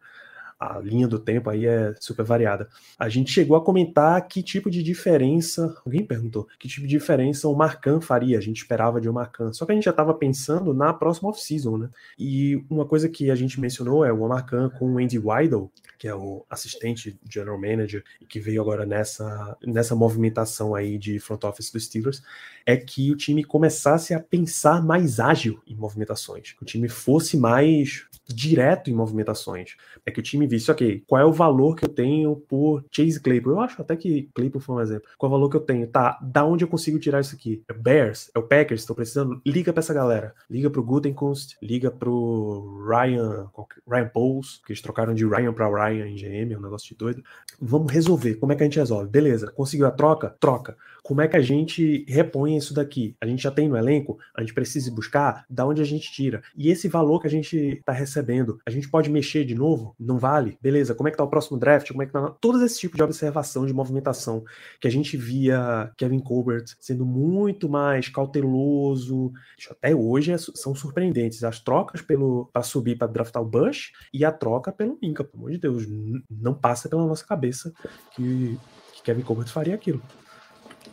[0.59, 2.67] a linha do tempo aí é super variada.
[2.97, 7.47] A gente chegou a comentar que tipo de diferença, alguém perguntou, que tipo de diferença
[7.47, 9.53] o Marcan faria, a gente esperava de um Marcan.
[9.53, 11.89] Só que a gente já estava pensando na próxima off-season, né?
[12.17, 16.07] E uma coisa que a gente mencionou é o Marcan com o Andy Weidel, que
[16.07, 21.43] é o assistente general manager e que veio agora nessa, nessa movimentação aí de front
[21.45, 22.21] office dos Steelers,
[22.65, 27.37] é que o time começasse a pensar mais ágil em movimentações, que o time fosse
[27.37, 29.75] mais direto em movimentações.
[30.05, 33.19] É que o time visse, ok, qual é o valor que eu tenho por Chase
[33.19, 33.53] Claypool?
[33.53, 35.07] Eu acho até que Claypool foi um exemplo.
[35.17, 35.87] Qual é o valor que eu tenho?
[35.87, 37.63] Tá, da onde eu consigo tirar isso aqui?
[37.67, 38.31] É Bears?
[38.35, 38.81] É o Packers?
[38.81, 39.41] Estou precisando?
[39.45, 40.33] Liga para essa galera.
[40.49, 43.49] Liga pro Gutenkunst, liga pro Ryan,
[43.87, 46.95] Ryan Pauls, que eles trocaram de Ryan para Ryan em GM, é um negócio de
[46.95, 47.23] doido.
[47.61, 48.35] Vamos resolver.
[48.35, 49.09] Como é que a gente resolve?
[49.09, 50.35] Beleza, conseguiu a troca?
[50.39, 50.77] Troca.
[51.03, 53.15] Como é que a gente repõe isso daqui?
[53.21, 54.17] A gente já tem no elenco?
[54.35, 55.45] A gente precisa buscar?
[55.49, 56.41] Da onde a gente tira?
[56.55, 59.95] E esse valor que a gente está recebendo, a gente pode mexer de novo?
[59.99, 60.57] Não vale?
[60.61, 61.89] Beleza, como é que tá o próximo draft?
[61.89, 62.29] Como é que tá...
[62.41, 64.43] Todo esse tipo de observação, de movimentação
[64.79, 69.31] que a gente via Kevin Colbert sendo muito mais cauteloso,
[69.69, 71.43] até hoje é são surpreendentes.
[71.43, 75.43] As trocas pelo para subir para draftar o Bush e a troca pelo Inca, pelo
[75.43, 75.85] amor de Deus,
[76.29, 77.73] não passa pela nossa cabeça
[78.15, 78.57] que,
[78.93, 80.01] que Kevin Colbert faria aquilo.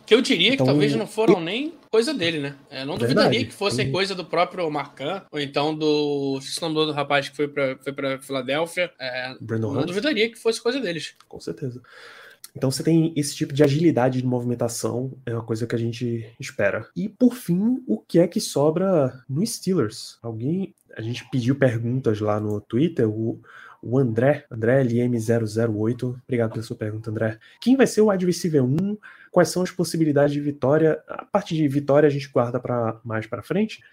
[0.07, 2.55] Que eu diria então, que talvez não foram nem coisa dele, né?
[2.71, 3.13] Eu não verdade.
[3.13, 6.39] duvidaria que fossem coisa do próprio Marcan, ou então do.
[6.39, 8.89] O nome do rapaz que foi pra, foi pra Filadélfia.
[8.97, 9.85] É, não Hunt.
[9.85, 11.13] duvidaria que fosse coisa deles.
[11.27, 11.81] Com certeza.
[12.55, 16.25] Então você tem esse tipo de agilidade de movimentação, é uma coisa que a gente
[16.39, 16.87] espera.
[16.95, 20.17] E por fim, o que é que sobra no Steelers?
[20.23, 20.73] Alguém.
[20.95, 23.41] A gente pediu perguntas lá no Twitter, o,
[23.81, 27.37] o André, André LM008, obrigado pela sua pergunta, André.
[27.61, 28.97] Quem vai ser o wide receiver 1?
[29.37, 30.99] quais são as possibilidades de vitória.
[31.07, 33.83] A parte de vitória a gente guarda para mais para frente.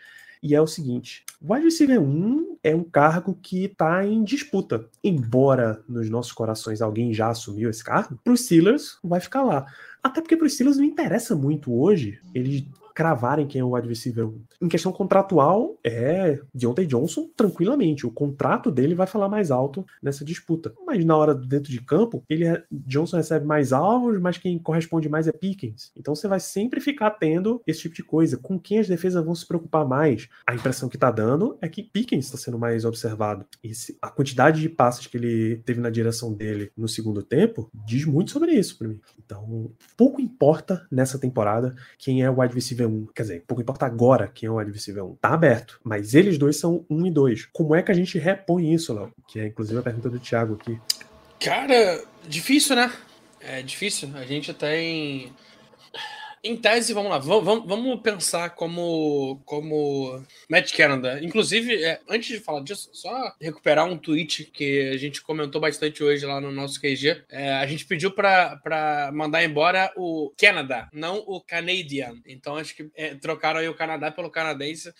[0.43, 4.89] E é o seguinte: o wide receiver 1 é um cargo que está em disputa.
[5.03, 9.67] Embora nos nossos corações alguém já assumiu esse cargo, para os Steelers vai ficar lá.
[10.03, 13.89] Até porque para os Steelers não interessa muito hoje ele cravarem quem é o wide
[13.89, 14.41] receiver 1.
[14.63, 18.07] Em questão contratual, é Deontay Johnson tranquilamente.
[18.07, 20.73] O contrato dele vai falar mais alto nessa disputa.
[20.87, 25.27] Mas na hora dentro de campo, ele Johnson recebe mais alvos, mas quem corresponde mais
[25.27, 25.91] é Pickens.
[25.97, 28.37] Então você vai sempre ficar tendo esse tipo de coisa.
[28.37, 30.29] Com quem as defesas vão se preocupar mais?
[30.47, 33.45] A impressão que tá dando é que Pickens está sendo mais observado.
[34.01, 38.31] A quantidade de passes que ele teve na direção dele no segundo tempo diz muito
[38.31, 39.01] sobre isso para mim.
[39.25, 42.55] Então, pouco importa nessa temporada quem é o wide
[42.87, 43.07] 1.
[43.15, 45.17] Quer dizer, pouco importa agora quem é o wide 1.
[45.17, 45.81] Tá aberto.
[45.83, 47.47] Mas eles dois são 1 e 2.
[47.53, 49.13] Como é que a gente repõe isso, Léo?
[49.29, 50.79] Que é inclusive a pergunta do Thiago aqui.
[51.41, 52.93] Cara, difícil, né?
[53.41, 54.11] É difícil.
[54.15, 55.33] A gente tem
[56.45, 61.19] em tese, vamos lá, vamos, vamos pensar como, como Matt Canada.
[61.23, 66.05] Inclusive, é, antes de falar disso, só recuperar um tweet que a gente comentou bastante
[66.05, 67.25] hoje lá no nosso QG.
[67.31, 72.21] É, a gente pediu para mandar embora o Canada, não o Canadian.
[72.27, 74.93] Então acho que é, trocaram aí o Canadá pelo canadense.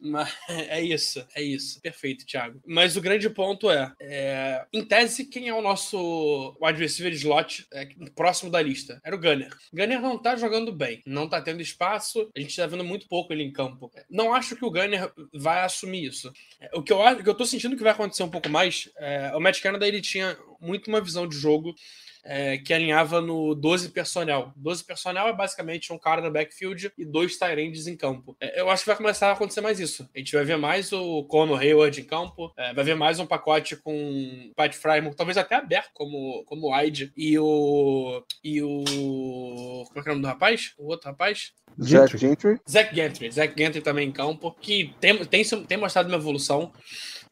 [0.00, 1.80] Mas é isso, é isso.
[1.80, 2.60] Perfeito, Thiago.
[2.66, 7.68] Mas o grande ponto é, é em tese, quem é o nosso wide receiver slot
[7.72, 9.00] é, próximo da lista?
[9.04, 9.56] Era o Gunner.
[9.72, 11.02] Gunner não tá jogando bem bem.
[11.06, 13.90] Não tá tendo espaço, a gente tá vendo muito pouco ele em campo.
[14.10, 16.32] Não acho que o Gunner vai assumir isso.
[16.72, 19.32] O que eu, o que eu tô sentindo que vai acontecer um pouco mais, é,
[19.34, 21.74] o Matt Canada ele tinha muito uma visão de jogo
[22.24, 24.52] é, que alinhava no 12 personnel.
[24.56, 28.36] 12 personnel é basicamente um cara no backfield e dois Tyrands em campo.
[28.40, 30.08] É, eu acho que vai começar a acontecer mais isso.
[30.14, 33.26] A gente vai ver mais o Conor Hayward em campo, é, vai ver mais um
[33.26, 38.22] pacote com Pat Frymore, talvez até aberto como, como wide, e o.
[38.44, 39.84] E o.
[39.88, 40.74] Como é que é o nome do rapaz?
[40.78, 41.52] O outro rapaz?
[41.80, 42.60] Zach Gentry.
[42.68, 43.30] Zach Gentry.
[43.30, 46.72] Zach Gentry também em campo, que tem, tem, tem mostrado uma evolução.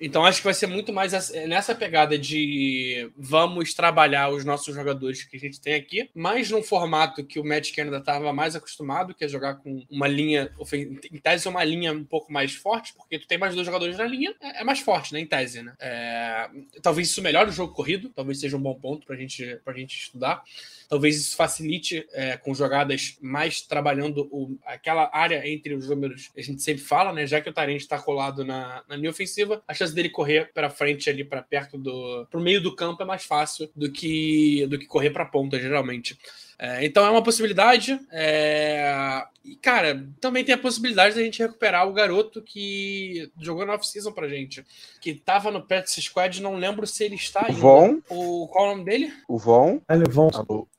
[0.01, 1.13] Então acho que vai ser muito mais
[1.49, 6.63] nessa pegada de vamos trabalhar os nossos jogadores que a gente tem aqui, mas num
[6.63, 11.19] formato que o Matt Canada estava mais acostumado, que é jogar com uma linha, em
[11.19, 14.35] tese uma linha um pouco mais forte, porque tu tem mais dois jogadores na linha,
[14.41, 15.75] é, é mais forte, né, em tese, né?
[15.79, 16.49] É,
[16.83, 19.97] talvez isso melhore o jogo corrido, talvez seja um bom ponto pra gente, pra gente
[19.97, 20.43] estudar.
[20.89, 26.41] Talvez isso facilite é, com jogadas mais trabalhando o, aquela área entre os números a
[26.41, 27.27] gente sempre fala, né?
[27.27, 30.71] Já que o Tarente está colado na, na linha ofensiva, a chance dele correr para
[30.71, 32.27] frente ali, para perto do.
[32.31, 36.19] pro meio do campo é mais fácil do que, do que correr para ponta, geralmente.
[36.59, 37.99] É, então é uma possibilidade.
[38.11, 39.25] É...
[39.47, 44.11] E, cara, também tem a possibilidade da gente recuperar o garoto que jogou na off-season
[44.11, 44.67] pra gente.
[45.01, 47.61] Que tava no Pets Squad, não lembro se ele está ainda.
[47.61, 48.01] Von.
[48.09, 49.13] O, qual é o nome dele?
[49.29, 49.81] O Von.
[49.89, 50.31] Elevon.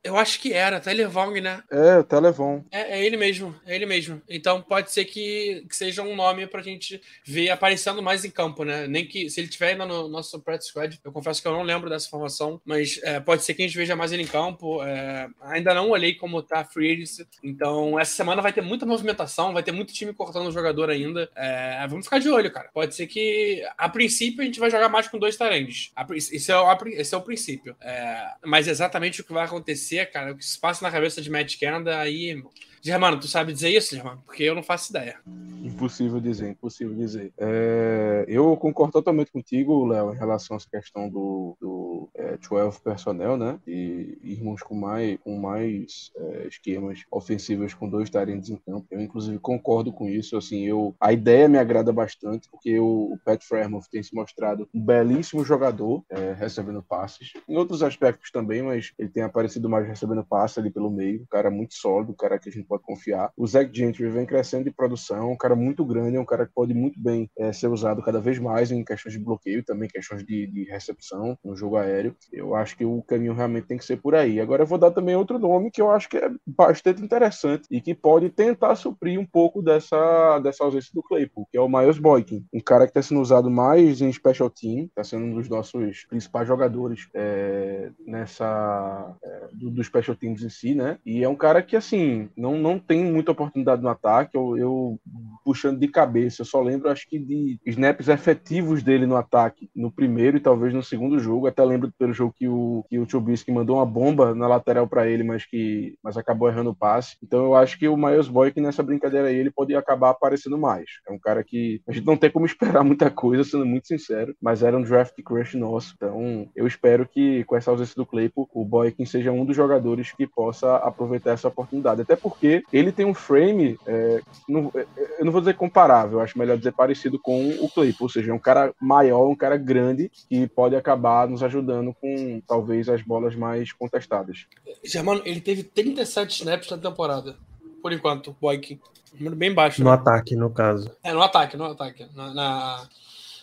[0.04, 1.62] Eu acho que era, Televong, né?
[1.72, 2.64] É, o Televon.
[2.72, 4.22] É, é, ele mesmo, é ele mesmo.
[4.28, 8.64] Então pode ser que, que, seja um nome pra gente ver aparecendo mais em campo,
[8.64, 8.88] né?
[8.88, 11.64] Nem que se ele tiver ainda no nosso Pets Squad, eu confesso que eu não
[11.64, 14.82] lembro dessa informação, mas é, pode ser que a gente veja mais ele em campo.
[14.84, 15.30] É,
[15.68, 19.54] ainda não olhei como tá a Free Agency, então essa semana vai ter muita movimentação,
[19.54, 21.30] vai ter muito time cortando o jogador ainda.
[21.36, 22.70] É, vamos ficar de olho, cara.
[22.74, 25.92] Pode ser que, a princípio, a gente vai jogar mais com dois tarendes.
[26.12, 26.56] Esse é
[26.88, 27.76] esse é o princípio.
[27.82, 31.30] É, mas exatamente o que vai acontecer, cara, o que se passa na cabeça de
[31.30, 32.42] Matt Canada, aí
[32.82, 34.22] Germano, tu sabe dizer isso, Germano?
[34.26, 35.20] Porque eu não faço ideia.
[35.64, 37.34] Impossível dizer, impossível dizer.
[37.38, 42.82] É, eu concordo totalmente contigo, Léo, em relação a essa questão do, do é, 12
[42.82, 43.60] personnel, né?
[43.68, 48.88] E irmos com mais, com mais é, esquemas ofensivos com dois talentos em campo.
[48.92, 50.38] Eu, inclusive, concordo com isso.
[50.38, 54.80] Assim, eu, a ideia me agrada bastante, porque o, Pat Fairmouth tem se mostrado um
[54.80, 57.34] belíssimo jogador, é, recebendo passes.
[57.48, 61.22] Em outros aspectos também, mas ele tem aparecido mais recebendo passes ali pelo meio.
[61.22, 63.32] Um cara muito sólido, um cara que a gente pode confiar.
[63.36, 66.54] O Zach Gentry vem crescendo de produção, um cara muito grande, é um cara que
[66.54, 70.26] pode muito bem é, ser usado cada vez mais em questões de bloqueio, também questões
[70.26, 72.16] de, de, recepção no jogo aéreo.
[72.32, 74.40] Eu acho que o caminho realmente tem que ser por aí.
[74.40, 77.82] Agora eu vou dar também outro nome que eu acho que é bastante interessante e
[77.82, 81.98] que pode tentar suprir um pouco dessa, dessa ausência do Claypool, que é o Miles
[81.98, 85.50] Boykin, um cara que está sendo usado mais em special team, está sendo um dos
[85.50, 90.98] nossos principais jogadores é, nessa é, do, do special teams em si, né?
[91.06, 94.36] E é um cara que assim não não tem muita oportunidade no ataque.
[94.36, 95.00] Eu, eu,
[95.48, 99.90] puxando de cabeça, eu só lembro, acho que de snaps efetivos dele no ataque, no
[99.90, 101.48] primeiro e talvez no segundo jogo.
[101.48, 105.08] Até lembro pelo jogo que o, que o Trubisky mandou uma bomba na lateral para
[105.08, 107.16] ele, mas que mas acabou errando o passe.
[107.24, 110.84] Então eu acho que o Miles Boyk nessa brincadeira aí ele pode acabar aparecendo mais.
[111.08, 114.36] É um cara que a gente não tem como esperar muita coisa, sendo muito sincero,
[114.42, 115.94] mas era um draft crush nosso.
[115.96, 120.12] Então eu espero que com essa ausência do Claypool, o Boykin seja um dos jogadores
[120.12, 122.02] que possa aproveitar essa oportunidade.
[122.02, 124.86] Até porque ele tem um frame, é, não, é,
[125.20, 128.34] eu não vou dizer comparável, acho melhor dizer parecido com o Claypool, ou seja, é
[128.34, 133.36] um cara maior, um cara grande que pode acabar nos ajudando com talvez as bolas
[133.36, 134.46] mais contestadas.
[134.84, 137.36] Germano, ele teve 37 snaps na temporada,
[137.82, 138.80] por enquanto, Boykin.
[139.14, 139.84] Número bem baixo.
[139.84, 139.96] No né?
[139.96, 140.92] ataque, no caso.
[141.04, 142.06] É, no ataque, no ataque.
[142.14, 142.88] Na, na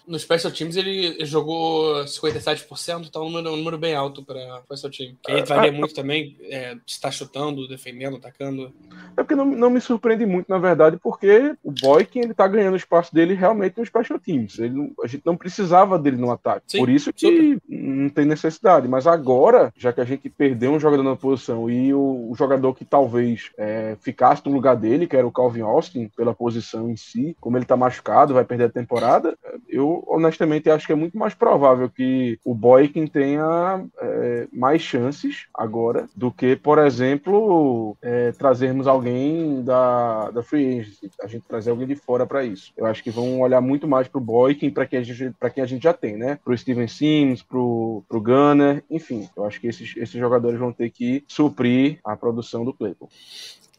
[0.07, 4.63] no Special Teams ele jogou 57%, então é um número, um número bem alto para
[4.69, 5.17] o Special Team.
[5.23, 8.73] Que aí varia é, muito também, é, está chutando, defendendo, atacando.
[9.17, 12.75] É porque não, não me surpreende muito, na verdade, porque o Boykin ele tá ganhando
[12.75, 14.59] o espaço dele realmente no Special Teams.
[14.59, 16.65] Ele, a gente não precisava dele no ataque.
[16.69, 17.63] Sim, Por isso que super.
[17.69, 18.89] não tem necessidade.
[18.89, 22.75] Mas agora, já que a gente perdeu um jogador na posição e o, o jogador
[22.75, 26.97] que talvez é, ficasse no lugar dele, que era o Calvin Austin, pela posição em
[26.97, 29.37] si, como ele tá machucado, vai perder a temporada,
[29.69, 35.47] eu honestamente acho que é muito mais provável que o Boykin tenha é, mais chances
[35.55, 41.71] agora do que, por exemplo, é, trazermos alguém da, da Free Agency, a gente trazer
[41.71, 42.73] alguém de fora para isso.
[42.77, 45.63] Eu acho que vão olhar muito mais para o Boykin, para quem, a gente, quem
[45.63, 46.39] a gente já tem, né?
[46.45, 49.29] Para o Steven Sims, para o Gunner, enfim.
[49.37, 53.09] Eu acho que esses, esses jogadores vão ter que suprir a produção do Claypool.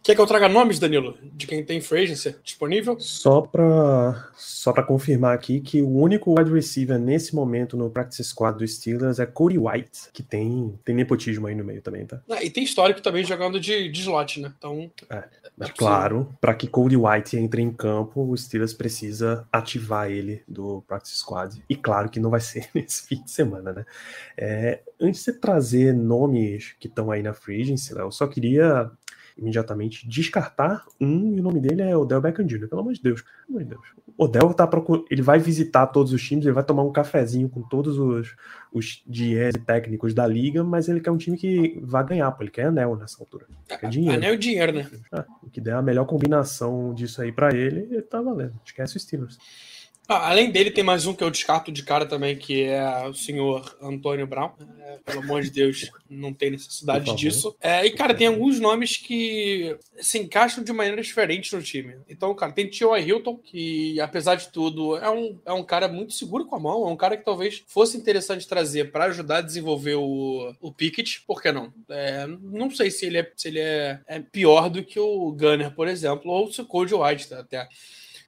[0.06, 2.96] Quer que eu traga nomes, Danilo, de quem tem free agency disponível?
[3.00, 8.24] Só para só pra confirmar aqui que o único wide receiver nesse momento no practice
[8.24, 12.22] squad do Steelers é Cody White, que tem, tem nepotismo aí no meio também, tá?
[12.30, 14.54] Ah, e tem histórico também jogando de, de slot, né?
[14.56, 14.92] Então.
[15.10, 15.24] É,
[15.62, 20.84] é claro, para que Cody White entre em campo, o Steelers precisa ativar ele do
[20.88, 21.64] practice squad.
[21.68, 23.86] E claro que não vai ser nesse fim de semana, né?
[24.38, 28.92] É, antes de trazer nomes que estão aí na free agency, Léo, eu só queria
[29.38, 33.22] imediatamente descartar um e o nome dele é Odell Beckham Jr., pelo amor de Deus.
[33.22, 33.86] Pelo amor de Deus.
[34.18, 37.62] Odell tá procurando, ele vai visitar todos os times, ele vai tomar um cafezinho com
[37.62, 38.34] todos os,
[38.72, 42.52] os GS técnicos da liga, mas ele quer um time que vai ganhar, pô, ele
[42.52, 43.46] quer anel nessa altura.
[43.68, 44.18] Quer dinheiro.
[44.18, 44.90] Anel e dinheiro, né?
[45.12, 48.54] Ah, o que der a melhor combinação disso aí para ele, ele tá valendo.
[48.64, 49.38] Esquece os Steelers.
[50.08, 53.14] Ah, além dele, tem mais um que eu descarto de cara também, que é o
[53.14, 54.52] senhor Antônio Brown.
[54.80, 57.56] É, pelo amor de Deus, não tem necessidade disso.
[57.60, 61.96] É, e, cara, tem alguns nomes que se encaixam de maneira diferente no time.
[62.08, 66.14] Então, cara, tem Tio Hilton, que, apesar de tudo, é um, é um cara muito
[66.14, 66.88] seguro com a mão.
[66.88, 71.24] É um cara que talvez fosse interessante trazer para ajudar a desenvolver o, o Pickett.
[71.26, 71.74] Por que não?
[71.90, 75.74] É, não sei se ele, é, se ele é, é pior do que o Gunner,
[75.74, 77.68] por exemplo, ou se o Code White tá, até.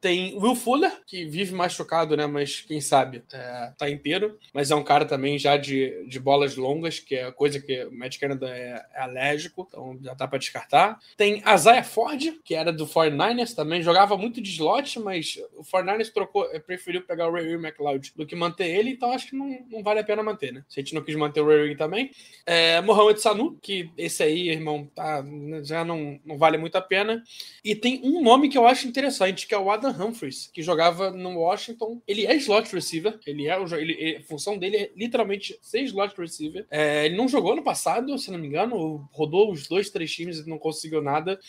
[0.01, 2.25] Tem Will Fuller, que vive machucado, né?
[2.27, 4.37] Mas quem sabe é, tá inteiro.
[4.53, 7.91] Mas é um cara também já de, de bolas longas, que é coisa que o
[7.91, 10.99] Matt Canada é, é alérgico, então já dá para descartar.
[11.15, 16.11] Tem Isaiah Ford, que era do 49ers também, jogava muito de slot, mas o 49ers
[16.11, 19.65] trocou, é, preferiu pegar o Ray McLeod do que manter ele, então acho que não,
[19.69, 20.63] não vale a pena manter, né?
[20.67, 22.11] Se a gente não quis manter o Ray também.
[22.45, 25.23] É, Mohamed Sanu, que esse aí, irmão, tá,
[25.63, 27.23] já não, não vale muito a pena.
[27.63, 31.11] E tem um nome que eu acho interessante, que é o Adam Humphries, que jogava
[31.11, 32.01] no Washington.
[32.07, 36.65] Ele é slot receiver, ele é ele, a função dele é literalmente ser slot receiver.
[36.69, 40.39] É, ele não jogou no passado, se não me engano, rodou os dois, três times
[40.39, 41.39] e não conseguiu nada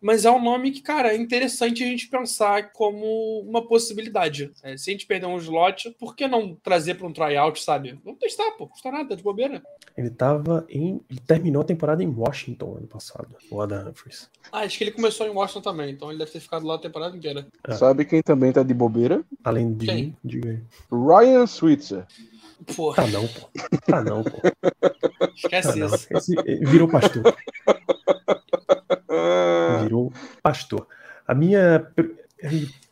[0.00, 4.52] mas é um nome que, cara, é interessante a gente pensar como uma possibilidade.
[4.62, 7.98] É, se a gente perder um slot, por que não trazer para um tryout, sabe?
[8.04, 9.62] Vamos testar, pô, custa nada, de bobeira.
[9.96, 11.00] Ele tava em.
[11.10, 14.30] Ele terminou a temporada em Washington ano passado, o Adam Humphries.
[14.52, 16.78] Ah, acho que ele começou em Washington também, então ele deve ter ficado lá a
[16.78, 17.46] temporada inteira.
[17.66, 17.74] É.
[17.74, 19.24] Sabe quem também tá de bobeira?
[19.42, 20.16] Além de quem?
[20.24, 20.60] Diga aí.
[20.90, 22.06] Ryan Switzer.
[22.76, 23.04] Porra.
[23.04, 23.48] Tá não, pô.
[23.86, 24.38] Tá não, pô.
[25.34, 26.06] Esquece tá isso.
[26.10, 26.34] Esse,
[26.64, 27.22] virou pastor.
[29.82, 30.12] Virou
[30.42, 30.86] pastor.
[31.26, 31.86] A minha.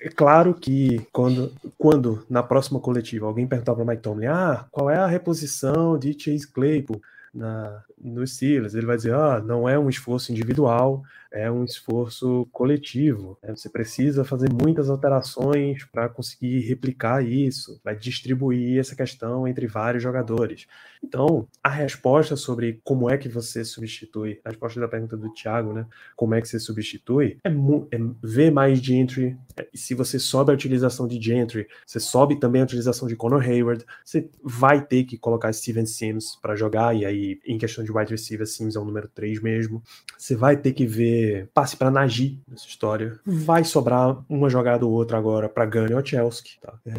[0.01, 4.91] É claro que quando, quando na próxima coletiva alguém perguntar para Mike Tomlin, ah, qual
[4.91, 7.01] é a reposição de Chase Claypool
[7.33, 8.75] na, no Steelers?
[8.75, 13.39] Ele vai dizer, ah, não é um esforço individual, é um esforço coletivo.
[13.43, 13.55] Né?
[13.55, 20.03] Você precisa fazer muitas alterações para conseguir replicar isso, vai distribuir essa questão entre vários
[20.03, 20.67] jogadores.
[21.03, 25.73] Então, a resposta sobre como é que você substitui, a resposta da pergunta do Thiago,
[25.73, 25.87] né?
[26.17, 29.37] Como é que você substitui, é, é ver mais Gentry.
[29.57, 33.43] É, se você sobe a utilização de Gentry, você sobe também a utilização de Conor
[33.43, 37.93] Hayward, você vai ter que colocar Steven Sims para jogar, e aí, em questão de
[37.93, 39.83] wide receiver, Sims é o número 3 mesmo.
[40.17, 41.16] Você vai ter que ver
[41.55, 43.19] passe para Nagy nessa história.
[43.25, 46.53] Vai sobrar uma jogada ou outra agora para Gunny ou Chelsea.
[46.61, 46.75] Tá?
[46.87, 46.93] É,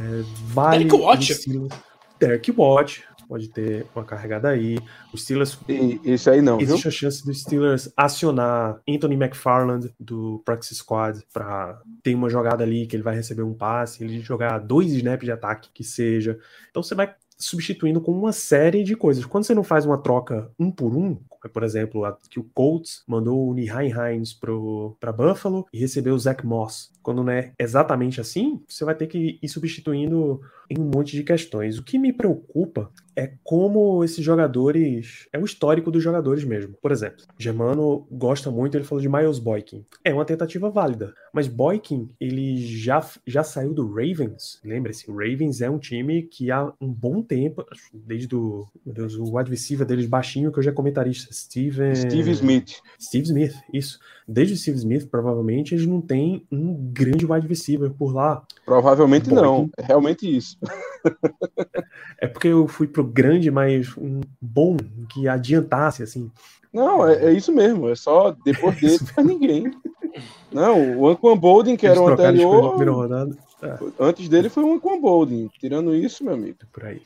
[0.48, 1.70] vai Derek Watt.
[2.20, 4.80] Derek Watt pode ter uma carregada aí.
[5.14, 5.60] Os Steelers.
[5.68, 6.60] E, isso aí não.
[6.60, 6.90] Existe viu?
[6.90, 12.88] a chance dos Steelers acionar Anthony McFarland do Practice Squad para ter uma jogada ali
[12.88, 16.40] que ele vai receber um passe, ele jogar dois snaps de ataque que seja.
[16.70, 19.26] Então você vai substituindo com uma série de coisas.
[19.26, 21.18] Quando você não faz uma troca um por um,
[21.48, 26.20] por exemplo, a, que o Colts mandou o Nihai Hines para Buffalo e recebeu o
[26.20, 26.92] Zach Moss.
[27.02, 31.24] Quando não é exatamente assim, você vai ter que ir substituindo em um monte de
[31.24, 31.78] questões.
[31.78, 35.28] O que me preocupa é como esses jogadores.
[35.34, 36.76] É o histórico dos jogadores mesmo.
[36.82, 39.86] Por exemplo, Germano gosta muito, ele falou de Miles Boykin.
[40.04, 41.14] É uma tentativa válida.
[41.34, 44.60] Mas Boykin, ele já, já saiu do Ravens.
[44.64, 49.16] Lembre-se, o Ravens é um time que há um bom tempo, desde o, meu Deus,
[49.16, 51.96] o receiver deles baixinho, que hoje é comentarista, Steven...
[51.96, 52.82] Steve Smith.
[53.00, 54.00] Steve Smith, isso.
[54.28, 58.44] Desde o Steve Smith, provavelmente, eles não têm um grande wide receiver por lá.
[58.66, 59.42] Provavelmente Boykin.
[59.42, 60.58] não, é realmente isso.
[62.20, 64.76] é porque eu fui pro grande, mas um bom
[65.10, 66.30] que adiantasse, assim.
[66.74, 69.72] Não, é, é isso mesmo, é só depois é dele pra ninguém.
[70.52, 72.76] Não, o Anquan Bolden, que era o anterior.
[73.62, 73.78] É.
[74.00, 75.50] Antes dele foi o Anquan Bolden.
[75.60, 76.60] Tirando isso, meu amigo.
[76.72, 77.02] Por aí.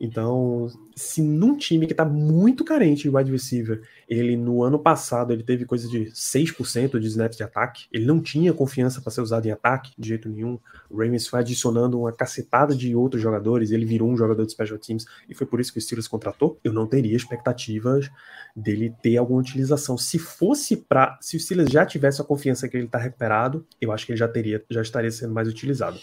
[0.00, 5.32] Então, se num time que está muito carente de wide receiver, ele no ano passado
[5.32, 9.20] ele teve coisa de 6% de snaps de ataque, ele não tinha confiança para ser
[9.20, 10.58] usado em ataque de jeito nenhum.
[10.88, 14.78] O Ravens foi adicionando uma cacetada de outros jogadores, ele virou um jogador de special
[14.78, 16.58] teams e foi por isso que o Steelers contratou.
[16.62, 18.08] Eu não teria expectativas
[18.54, 19.98] dele ter alguma utilização.
[19.98, 23.90] Se fosse para, se o Steelers já tivesse a confiança que ele está recuperado, eu
[23.90, 25.98] acho que ele já teria, já estaria sendo mais utilizado.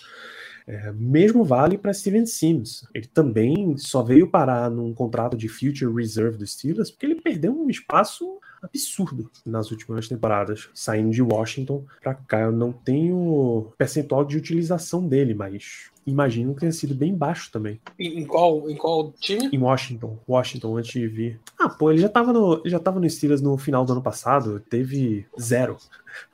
[0.68, 2.88] É, mesmo vale para Steven Sims.
[2.93, 7.51] Ele também só veio parar num contrato de future reserve dos Steelers porque ele perdeu
[7.51, 12.41] um espaço absurdo nas últimas temporadas, saindo de Washington para cá.
[12.41, 17.79] Eu não tenho percentual de utilização dele, mas imagino que tenha sido bem baixo também.
[17.99, 19.49] Em qual, em qual time?
[19.51, 20.17] Em Washington.
[20.27, 21.39] Washington, antes de vir.
[21.59, 24.59] Ah, pô, ele já tava no, já tava no Steelers no final do ano passado,
[24.59, 25.77] teve zero.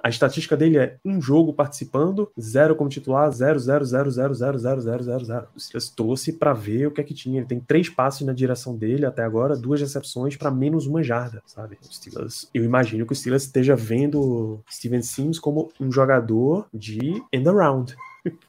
[0.04, 4.58] A estatística dele é um jogo participando, zero como titular, zero, zero, zero, zero, zero,
[4.58, 5.48] zero, zero, zero, zero.
[5.56, 7.40] O Steelers trouxe para ver o que é que tinha.
[7.40, 11.42] Ele tem três passes na direção dele até agora, duas recepções para menos uma jarda,
[11.46, 11.78] sabe?
[11.82, 17.24] O Steelers, eu imagino que o Steelers esteja vendo Steven Sims como um jogador de
[17.32, 17.96] end around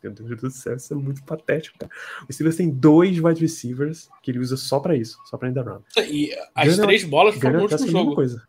[0.03, 1.93] Meu Deus do céu, isso é muito patético, cara.
[2.29, 5.59] O Steelers tem dois wide receivers que ele usa só pra isso, só pra end
[5.59, 5.85] around.
[5.97, 8.15] E as Gunner, três bolas foram no último jogo.
[8.15, 8.43] Coisa.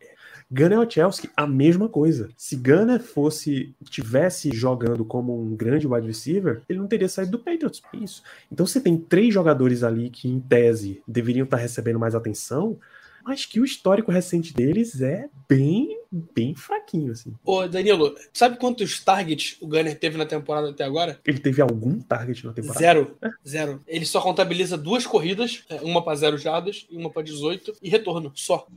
[0.52, 2.30] Gunner Chelsea, a mesma coisa.
[2.38, 7.40] Se Gunner fosse, tivesse jogando como um grande wide receiver, ele não teria saído do
[7.40, 7.82] Patriots.
[7.94, 8.22] Isso.
[8.52, 12.78] Então você tem três jogadores ali que, em tese, deveriam estar recebendo mais atenção,
[13.24, 17.34] mas que o histórico recente deles é bem, bem fraquinho, assim.
[17.44, 21.20] Ô, Danilo, sabe quantos targets o Gunner teve na temporada até agora?
[21.26, 22.80] Ele teve algum target na temporada?
[22.80, 23.18] Zero.
[23.22, 23.30] É.
[23.48, 23.82] Zero.
[23.88, 27.90] Ele só contabiliza duas corridas, é, uma para zero jardas e uma para 18, e
[27.90, 28.68] retorno, só.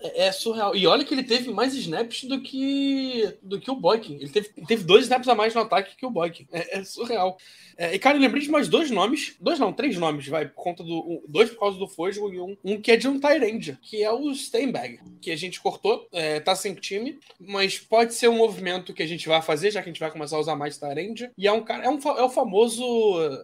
[0.00, 0.76] É, é, surreal.
[0.76, 4.16] E olha que ele teve mais snaps do que do que o Boykin.
[4.16, 6.46] Ele teve, teve dois snaps a mais no ataque que o Boykin.
[6.52, 7.36] É, é surreal.
[7.76, 9.36] É, e, cara, eu lembrei de mais dois nomes.
[9.40, 10.46] Dois não, três nomes, vai.
[10.46, 10.98] Por conta do.
[10.98, 14.02] Um, dois por causa do Fosgo e um, um que é de um Tyrande, que
[14.02, 18.36] é o Steinberg, que a gente cortou, é, tá sem time, mas pode ser um
[18.36, 20.76] movimento que a gente vai fazer, já que a gente vai começar a usar mais
[20.76, 21.30] Tyrande.
[21.38, 21.84] E é um cara.
[21.84, 22.84] É, um, é o famoso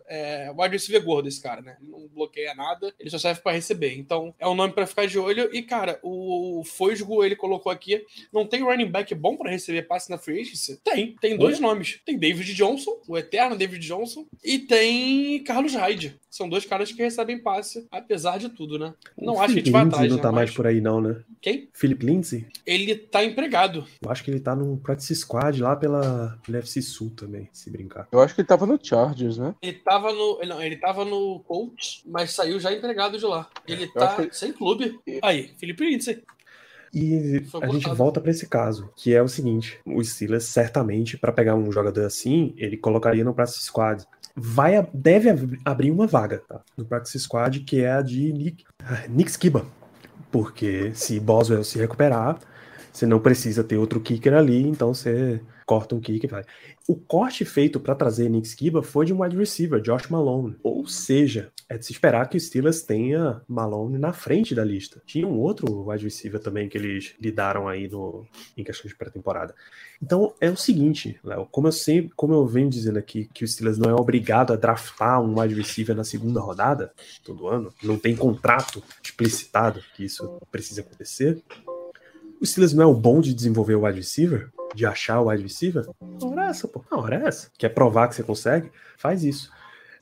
[0.09, 1.76] é, wide receiver gordo, esse cara, né?
[1.80, 3.96] Não bloqueia nada, ele só serve para receber.
[3.96, 5.48] Então, é um nome para ficar de olho.
[5.55, 9.82] E, cara, o o Fosgo, ele colocou aqui, não tem running back bom para receber
[9.82, 10.78] passe na free agency?
[10.82, 12.01] Tem, tem dois nomes.
[12.05, 16.18] Tem David Johnson, o eterno David Johnson, e tem Carlos Hyde.
[16.34, 18.92] São dois caras que recebem passe, apesar de tudo, né?
[19.16, 20.34] Não o acho Philip que a gente vai atrás, não tá né?
[20.34, 21.22] mais por aí não, né?
[21.40, 21.68] Quem?
[21.72, 22.45] Philip Lindsay?
[22.66, 23.86] Ele tá empregado.
[24.03, 27.70] Eu acho que ele tá no practice squad lá pela, pela FC Sul também, se
[27.70, 28.09] brincar.
[28.11, 29.55] Eu acho que ele tava no Chargers, né?
[29.62, 33.49] Ele tava no, não, ele tava no Colts, mas saiu já empregado de lá.
[33.68, 34.36] Ele tá que...
[34.36, 34.99] sem clube.
[35.22, 36.20] Aí, Philip Lindsay.
[36.95, 41.32] E a gente volta para esse caso, que é o seguinte: o Steelers, certamente, para
[41.32, 44.05] pegar um jogador assim, ele colocaria no practice squad.
[44.36, 46.61] Vai, deve abrir uma vaga tá?
[46.76, 48.64] no practice squad, que é a de Nick,
[49.09, 49.66] Nick Skiba.
[50.30, 52.38] Porque se Boswell se recuperar,
[52.95, 56.45] você não precisa ter outro kicker ali, então você corta um kick vai.
[56.86, 60.57] O corte feito para trazer Nick Skiba foi de um wide receiver, Josh Malone.
[60.62, 65.03] Ou seja, é de se esperar que o Steelers tenha Malone na frente da lista.
[65.05, 68.26] Tinha um outro wide receiver também que eles lidaram aí no,
[68.57, 69.55] em questão de pré-temporada.
[70.01, 73.49] Então é o seguinte, Léo, como eu sempre, como eu venho dizendo aqui, que o
[73.49, 76.92] Steelers não é obrigado a draftar um wide receiver na segunda rodada
[77.24, 81.42] todo ano, não tem contrato explicitado que isso precisa acontecer.
[82.45, 84.51] O Steelers não é o bom de desenvolver o wide receiver?
[84.74, 85.86] de achar o wide receiver,
[86.20, 86.84] na hora é essa, pô.
[86.90, 87.49] Na hora é essa.
[87.57, 88.70] Quer provar que você consegue?
[88.99, 89.51] Faz isso.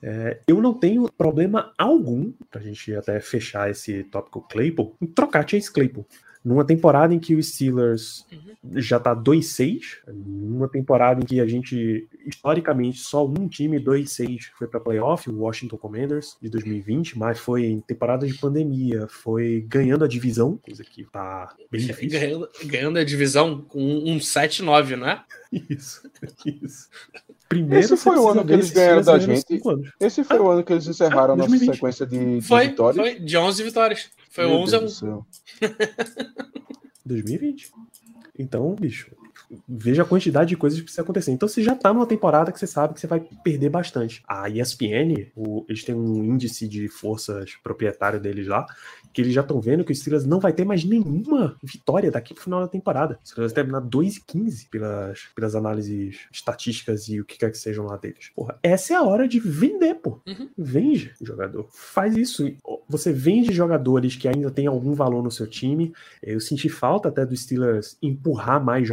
[0.02, 5.48] É, eu não tenho problema algum, pra gente até fechar esse tópico Claypool, em trocar
[5.48, 6.06] Chase Claypool.
[6.44, 8.80] Numa temporada em que o Steelers uhum.
[8.80, 14.66] já tá 2-6, numa temporada em que a gente, historicamente, só um time 2-6 foi
[14.66, 20.04] para playoff, o Washington Commanders, de 2020, mas foi em temporada de pandemia, foi ganhando
[20.04, 22.20] a divisão, coisa que tá bem difícil.
[22.20, 25.22] Ganhando, ganhando a divisão com um 7-9, né?
[25.68, 26.10] Isso,
[26.46, 26.88] isso.
[27.52, 29.44] Primeiro, Esse foi o ano que eles ganharam da gente.
[30.00, 32.68] Esse foi ah, o ano que eles encerraram ah, a nossa sequência de, de foi,
[32.68, 32.96] vitórias.
[32.96, 34.10] Foi, de 11 vitórias.
[34.30, 35.24] Foi Meu 11 Deus a 1.
[37.04, 37.70] 2020.
[38.38, 39.10] Então, bicho,
[39.68, 41.30] veja a quantidade de coisas que precisa acontecer.
[41.30, 44.22] Então você já tá numa temporada que você sabe que você vai perder bastante.
[44.26, 48.66] A ESPN, o, eles têm um índice de forças proprietário deles lá,
[49.12, 52.34] que eles já estão vendo que o Steelers não vai ter mais nenhuma vitória daqui
[52.34, 53.18] pro final da temporada.
[53.22, 57.50] O Steelers vai terminar 2 e 15 pelas, pelas análises estatísticas e o que quer
[57.50, 58.30] que sejam lá deles.
[58.34, 60.20] Porra, essa é a hora de vender, pô.
[60.26, 60.48] Uhum.
[60.56, 61.68] Vende jogador.
[61.70, 62.50] Faz isso.
[62.88, 65.92] Você vende jogadores que ainda têm algum valor no seu time.
[66.22, 68.88] Eu senti falta até do Steelers empurrar mais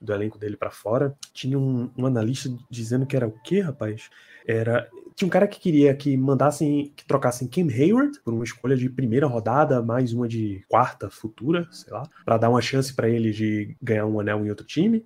[0.00, 1.14] do elenco dele para fora.
[1.32, 4.10] Tinha um, um analista dizendo que era o quê, rapaz?
[4.46, 8.76] Era tinha um cara que queria que mandassem, que trocassem Cam Hayward por uma escolha
[8.76, 13.08] de primeira rodada, mais uma de quarta futura, sei lá, para dar uma chance para
[13.08, 15.04] ele de ganhar um anel em outro time.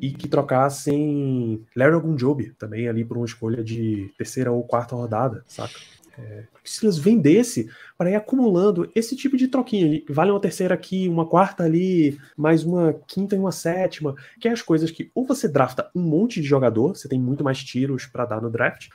[0.00, 5.44] E que trocassem Larry Ogunjobi também ali por uma escolha de terceira ou quarta rodada,
[5.48, 5.74] saca?
[6.18, 11.08] É, se eles vendesse para ir acumulando esse tipo de troquinha, vale uma terceira aqui,
[11.08, 15.24] uma quarta ali, mais uma quinta e uma sétima, que é as coisas que ou
[15.24, 18.88] você drafta um monte de jogador, você tem muito mais tiros para dar no draft,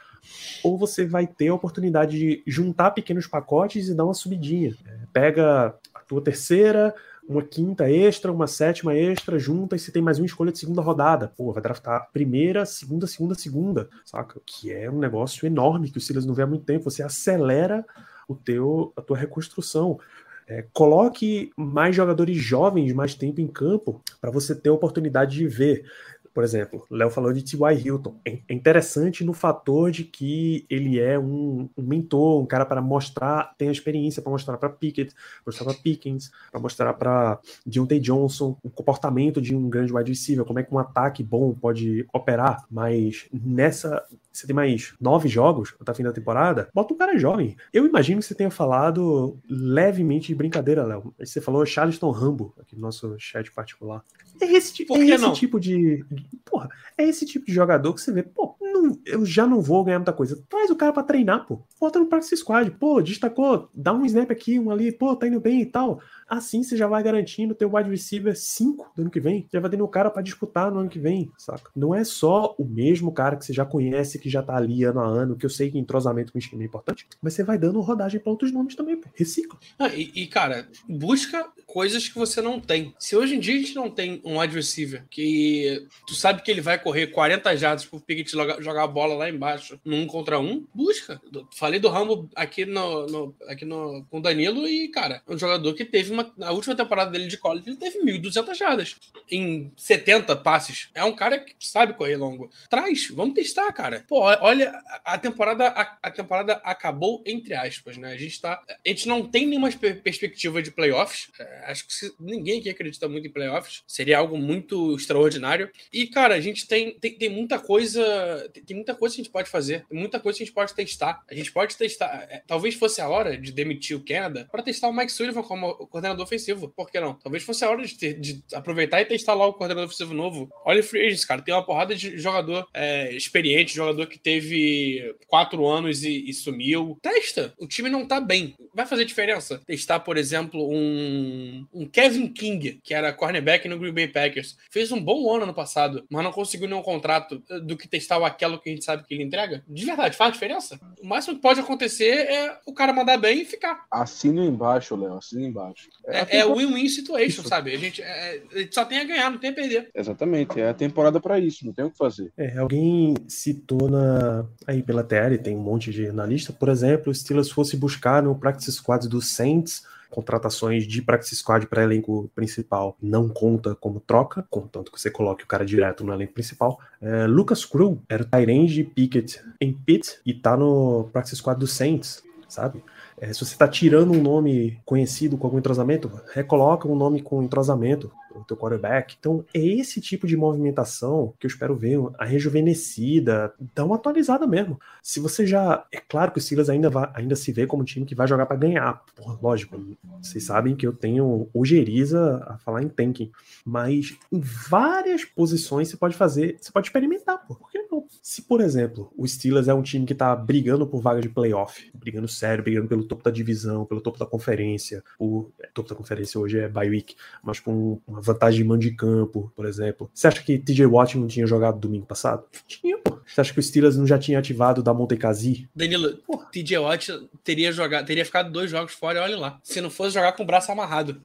[0.63, 4.75] ou você vai ter a oportunidade de juntar pequenos pacotes e dar uma subidinha.
[4.85, 6.93] É, pega a tua terceira,
[7.27, 10.81] uma quinta extra, uma sétima extra, junta e você tem mais uma escolha de segunda
[10.81, 11.31] rodada.
[11.35, 14.41] Pô, vai draftar primeira, segunda, segunda, segunda, saca?
[14.45, 16.89] Que é um negócio enorme que o Silas não vê há muito tempo.
[16.89, 17.85] Você acelera
[18.27, 19.99] o teu, a tua reconstrução.
[20.45, 25.47] É, coloque mais jogadores jovens mais tempo em campo para você ter a oportunidade de
[25.47, 25.85] ver
[26.33, 27.85] Por exemplo, Léo falou de T.Y.
[27.85, 28.15] Hilton.
[28.25, 32.81] É, é interessante no fator de que ele é um, um mentor, um cara para
[32.81, 35.13] mostrar, tem a experiência para mostrar para Pickett,
[35.45, 40.45] mostrar para Pickens, para mostrar para Deontay Johnson o comportamento de um grande wide receiver,
[40.45, 42.65] como é que um ataque bom pode operar.
[42.69, 44.03] Mas nessa
[44.33, 47.55] você tem mais nove jogos até o fim da temporada, bota um cara jovem.
[47.71, 51.13] Eu imagino que você tenha falado levemente de brincadeira, Léo.
[51.19, 54.03] Você falou Charleston Rambo aqui no nosso chat particular.
[54.41, 56.03] É esse, é esse tipo de.
[56.45, 59.83] Porra, é esse tipo de jogador que você vê, pô, não, eu já não vou
[59.83, 60.41] ganhar muita coisa.
[60.49, 61.61] Traz o cara para treinar, pô.
[61.79, 62.71] Bota no practice squad.
[62.71, 66.01] Pô, destacou, dá um snap aqui, um ali, pô, tá indo bem e tal.
[66.27, 69.47] Assim você já vai garantindo teu wide receiver 5 do ano que vem.
[69.51, 71.69] Já vai tendo o cara para disputar no ano que vem, saca?
[71.75, 74.99] Não é só o mesmo cara que você já conhece, que já tá ali ano
[74.99, 77.57] a ano, que eu sei que entrosamento com o esquema é importante, mas você vai
[77.57, 79.09] dando rodagem para outros nomes também, pô.
[79.13, 79.59] recicla.
[79.77, 82.93] Ah, e, e, cara, busca coisas que você não tem.
[82.97, 86.51] Se hoje em dia a gente não tem um wide receiver que tu sabe que
[86.51, 90.63] ele vai correr 40 jardas pro Pickett jogar a bola lá embaixo, num contra um,
[90.73, 91.19] busca.
[91.55, 95.73] Falei do Rambo aqui no, no aqui no com o Danilo e, cara, um jogador
[95.73, 98.95] que teve uma na última temporada dele de college, ele teve 1.200 jardas
[99.31, 100.89] em 70 passes.
[100.93, 102.51] É um cara que sabe correr longo.
[102.69, 104.05] Traz, vamos testar, cara.
[104.07, 104.71] Pô, olha,
[105.03, 108.13] a temporada a, a temporada acabou entre aspas, né?
[108.13, 111.31] A gente tá a gente não tem nenhuma perspectiva de playoffs.
[111.39, 113.81] É, acho que se, ninguém aqui acredita muito em playoffs.
[113.87, 115.71] Seria algo muito extraordinário.
[115.91, 119.23] E cara, a gente tem, tem, tem muita coisa, tem, tem, muita coisa que a
[119.23, 121.23] gente pode fazer, tem muita coisa que a gente pode testar.
[121.29, 124.87] A gente pode testar, é, talvez fosse a hora de demitir o Canada para testar
[124.87, 126.69] o Mike Sullivan como coordenador ofensivo.
[126.69, 127.13] Por que não?
[127.15, 130.49] Talvez fosse a hora de, ter, de aproveitar e testar lá o coordenador ofensivo novo.
[130.65, 131.41] Olha o Free Agents, cara.
[131.41, 136.97] Tem uma porrada de jogador é, experiente, jogador que teve quatro anos e, e, sumiu.
[137.01, 137.53] Testa.
[137.57, 138.55] O time não tá bem.
[138.73, 139.61] Vai fazer diferença.
[139.65, 144.57] Testar, por exemplo, um, um Kevin King, que era cornerback no Green Bay Packers.
[144.69, 148.25] Fez um bom ano no passado, mas não conseguiu nenhum contrato do que testar o
[148.25, 149.63] aquilo que a gente sabe que ele entrega.
[149.67, 150.79] De verdade, faz diferença.
[151.01, 153.85] O máximo que pode acontecer é o cara mandar bem e ficar.
[153.91, 155.17] Assino embaixo, Léo.
[155.17, 155.89] Assino embaixo.
[156.05, 157.49] É, é win-win situation, isso.
[157.49, 157.73] sabe?
[157.73, 159.89] A gente, é, a gente, só tem a ganhar, não tem a perder.
[159.93, 162.31] Exatamente, é a temporada para isso, não tem o que fazer.
[162.37, 167.15] É, alguém citou na, aí pela TL, tem um monte de analista, por exemplo, o
[167.15, 169.83] Steelers fosse buscar no practice squad do Saints
[170.13, 175.43] contratações de practice squad para elenco principal não conta como troca, contanto que você coloque
[175.43, 176.79] o cara direto no elenco principal.
[177.01, 181.59] É, Lucas Crew era o Tyrande de Pickett em Pitt e tá no practice squad
[181.59, 182.83] do Saints, sabe?
[183.17, 187.41] É, se você está tirando um nome conhecido com algum entrosamento, recoloca um nome com
[187.41, 189.15] entrosamento, o teu quarterback.
[189.19, 194.47] Então, é esse tipo de movimentação que eu espero ver, a rejuvenescida, dá uma atualizada
[194.47, 194.79] mesmo.
[195.01, 195.85] Se você já.
[195.91, 198.27] É claro que o Silas ainda, vai, ainda se vê como um time que vai
[198.27, 199.03] jogar para ganhar.
[199.15, 199.79] Porra, lógico,
[200.21, 203.31] vocês sabem que eu tenho ojeriza a falar em tanking.
[203.65, 208.05] Mas em várias posições você pode fazer, você pode experimentar, por que não?
[208.21, 211.91] Se, por exemplo, o Steelers é um time que tá brigando por vaga de playoff,
[211.93, 216.39] brigando sério, brigando pelo topo da divisão, pelo topo da conferência, o topo da conferência
[216.39, 220.09] hoje é bye week, mas com uma vantagem de mão de campo, por exemplo.
[220.13, 222.43] Você acha que TJ Watt não tinha jogado domingo passado?
[222.67, 223.19] Tinha, pô.
[223.25, 225.69] Você acha que o Steelers não já tinha ativado da Montecasi?
[225.75, 226.47] Danilo, Porra.
[226.51, 227.09] TJ Watt
[227.43, 229.59] teria jogado, teria ficado dois jogos fora, olha lá.
[229.63, 231.21] Se não fosse jogar com o braço amarrado.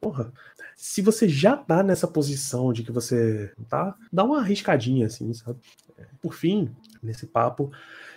[0.00, 0.32] Porra
[0.80, 5.58] se você já tá nessa posição de que você tá, dá uma arriscadinha assim, sabe?
[6.22, 7.70] Por fim, nesse papo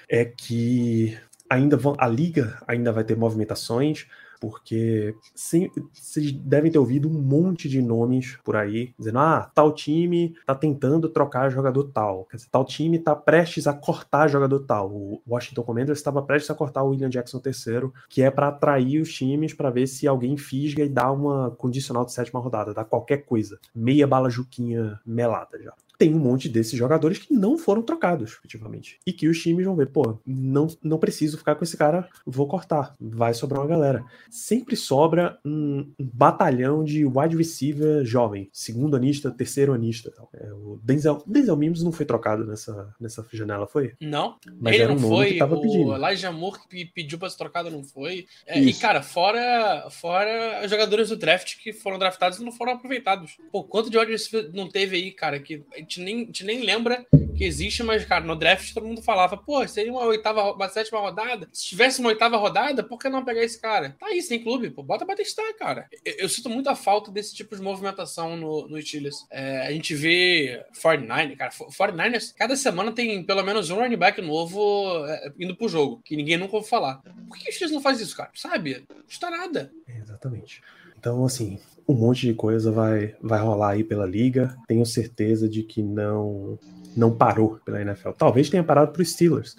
[0.08, 1.18] é que
[1.50, 4.08] ainda vão, a liga ainda vai ter movimentações,
[4.44, 10.36] porque vocês devem ter ouvido um monte de nomes por aí, dizendo: ah, tal time
[10.46, 14.92] tá tentando trocar jogador tal, dizer, tal time tá prestes a cortar jogador tal.
[14.92, 19.02] O Washington Commanders estava prestes a cortar o William Jackson III, que é para atrair
[19.02, 22.84] os times para ver se alguém fisga e dá uma condicional de sétima rodada, dá
[22.84, 23.58] qualquer coisa.
[23.74, 29.00] Meia bala juquinha melada já tem um monte desses jogadores que não foram trocados, efetivamente.
[29.06, 32.48] E que os times vão ver, pô, não, não preciso ficar com esse cara, vou
[32.48, 32.94] cortar.
[33.00, 34.04] Vai sobrar uma galera.
[34.30, 40.12] Sempre sobra um, um batalhão de wide receiver jovem, segundo anista, terceiro anista.
[40.34, 43.94] É, o Denzel, Denzel Mims não foi trocado nessa, nessa janela, foi?
[44.02, 44.38] Não.
[44.60, 45.34] Mas ele era um não foi.
[45.34, 45.96] Que tava o pedindo.
[45.96, 48.26] Elijah Moore que pediu pra ser trocado não foi.
[48.46, 53.38] É, e, cara, fora, fora jogadores do draft que foram draftados e não foram aproveitados.
[53.52, 56.62] Pô, quanto de wide receiver não teve aí, cara, que gente nem, a gente nem
[56.62, 57.06] lembra
[57.36, 61.00] que existe, mas, cara, no draft todo mundo falava, pô, seria uma oitava, uma sétima
[61.00, 61.48] rodada.
[61.52, 63.96] Se tivesse uma oitava rodada, por que não pegar esse cara?
[64.00, 65.88] Tá aí, sem clube, pô, bota pra testar, cara.
[66.06, 69.26] Eu, eu sinto muito a falta desse tipo de movimentação no, no Steelers.
[69.30, 74.22] É, a gente vê 49, cara, 49ers, cada semana tem pelo menos um running back
[74.22, 77.02] novo é, indo pro jogo, que ninguém nunca ouviu falar.
[77.28, 78.32] Por que o Steelers não faz isso, cara?
[78.34, 78.86] Sabe?
[78.90, 79.72] Não está nada.
[79.88, 80.62] Exatamente.
[80.98, 84.56] Então, assim, um monte de coisa vai, vai rolar aí pela liga.
[84.68, 86.58] Tenho certeza de que não
[86.96, 88.12] não parou pela NFL.
[88.12, 89.56] Talvez tenha parado para os Steelers.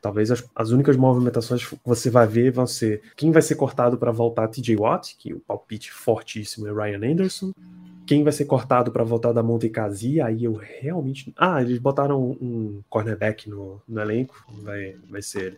[0.00, 3.98] Talvez as, as, únicas movimentações que você vai ver vão ser quem vai ser cortado
[3.98, 7.52] para voltar TJ Watt, que o palpite fortíssimo é Ryan Anderson.
[8.06, 11.34] Quem vai ser cortado para voltar da Monte Casia, aí eu realmente.
[11.36, 15.56] Ah, eles botaram um cornerback no, no elenco, vai, vai ser ele.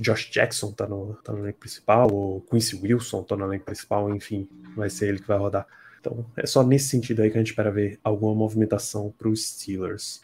[0.00, 4.14] Josh Jackson tá no, tá no elenco principal, ou Quincy Wilson tá no elenco principal,
[4.14, 5.66] enfim, vai ser ele que vai rodar.
[6.00, 9.46] Então, é só nesse sentido aí que a gente espera ver alguma movimentação para os
[9.46, 10.20] Steelers.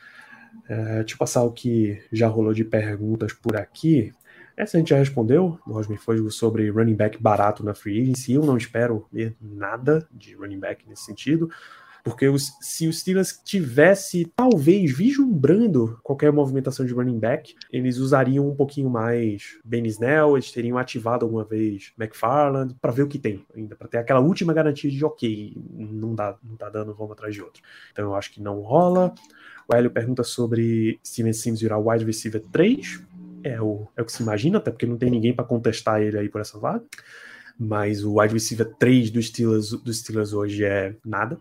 [0.69, 4.13] É, deixa eu passar o que já rolou de perguntas por aqui.
[4.57, 8.35] Essa a gente já respondeu, o Rosmin Fosgo, sobre running back barato na free agency.
[8.35, 11.51] Eu não espero ver nada de running back nesse sentido.
[12.03, 18.49] Porque os, se o Steelers tivesse, talvez, vislumbrando qualquer movimentação de running back, eles usariam
[18.49, 23.19] um pouquinho mais Ben Snell, eles teriam ativado alguma vez McFarland, para ver o que
[23.19, 27.13] tem ainda, para ter aquela última garantia de ok, não dá, não tá dando, vamos
[27.13, 27.63] atrás de outro.
[27.93, 29.15] Então eu acho que não rola.
[29.69, 33.03] O Hélio pergunta sobre Steven Sims virar wide receiver 3.
[33.43, 36.19] É o, é o que se imagina, até porque não tem ninguém para contestar ele
[36.19, 36.85] aí por essa vaga.
[37.59, 41.39] Mas o wide receiver 3 do Steelers, do Steelers hoje é nada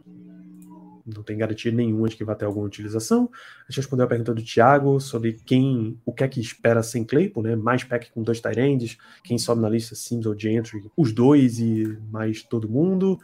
[1.13, 3.29] não tem garantia nenhuma de que vai ter alguma utilização.
[3.67, 7.03] A gente respondeu a pergunta do Thiago sobre quem, o que é que espera sem
[7.03, 7.55] Claypool, né?
[7.55, 11.97] Mais pack com dois tight quem sobe na lista Sims ou Gentry, os dois e
[12.11, 13.19] mais todo mundo.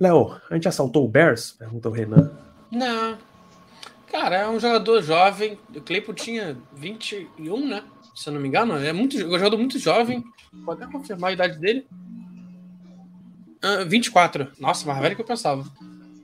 [0.00, 1.52] Léo, a gente assaltou o Bears?
[1.52, 2.30] Pergunta o Renan.
[2.70, 3.16] Não.
[4.10, 5.58] Cara, é um jogador jovem.
[5.74, 7.82] O Claypool tinha 21, né?
[8.14, 8.76] Se eu não me engano.
[8.76, 10.22] É muito, um jogador muito jovem.
[10.64, 11.86] Pode até confirmar a idade dele.
[13.64, 14.48] Uh, ah, 24.
[14.58, 15.64] Nossa, mais velho que eu pensava.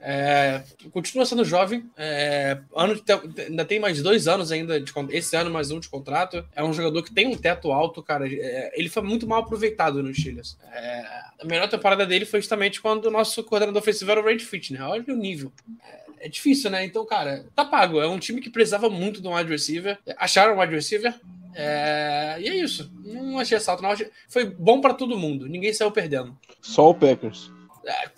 [0.00, 1.88] É, continua sendo jovem.
[1.96, 4.80] É, ano de, ainda tem mais dois anos ainda.
[4.80, 6.44] De, esse ano, mais um de contrato.
[6.54, 8.26] É um jogador que tem um teto alto, cara.
[8.28, 10.56] É, ele foi muito mal aproveitado nos Steelers.
[10.72, 11.04] É,
[11.40, 14.82] a melhor temporada dele foi justamente quando o nosso coordenador ofensivo era o Fit, né?
[14.82, 15.52] Olha o nível.
[15.84, 16.84] É, é, difícil, né?
[16.84, 18.00] Então, cara, tá pago.
[18.00, 19.98] É um time que precisava muito de um wide receiver.
[20.16, 21.14] Acharam um wide receiver.
[21.54, 22.90] É, e é isso.
[23.04, 23.94] Não achei assalto, não.
[24.28, 25.48] Foi bom para todo mundo.
[25.48, 26.36] Ninguém saiu perdendo.
[26.60, 27.50] Só o Packers.
[27.84, 28.10] É,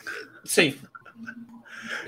[0.45, 0.75] sim,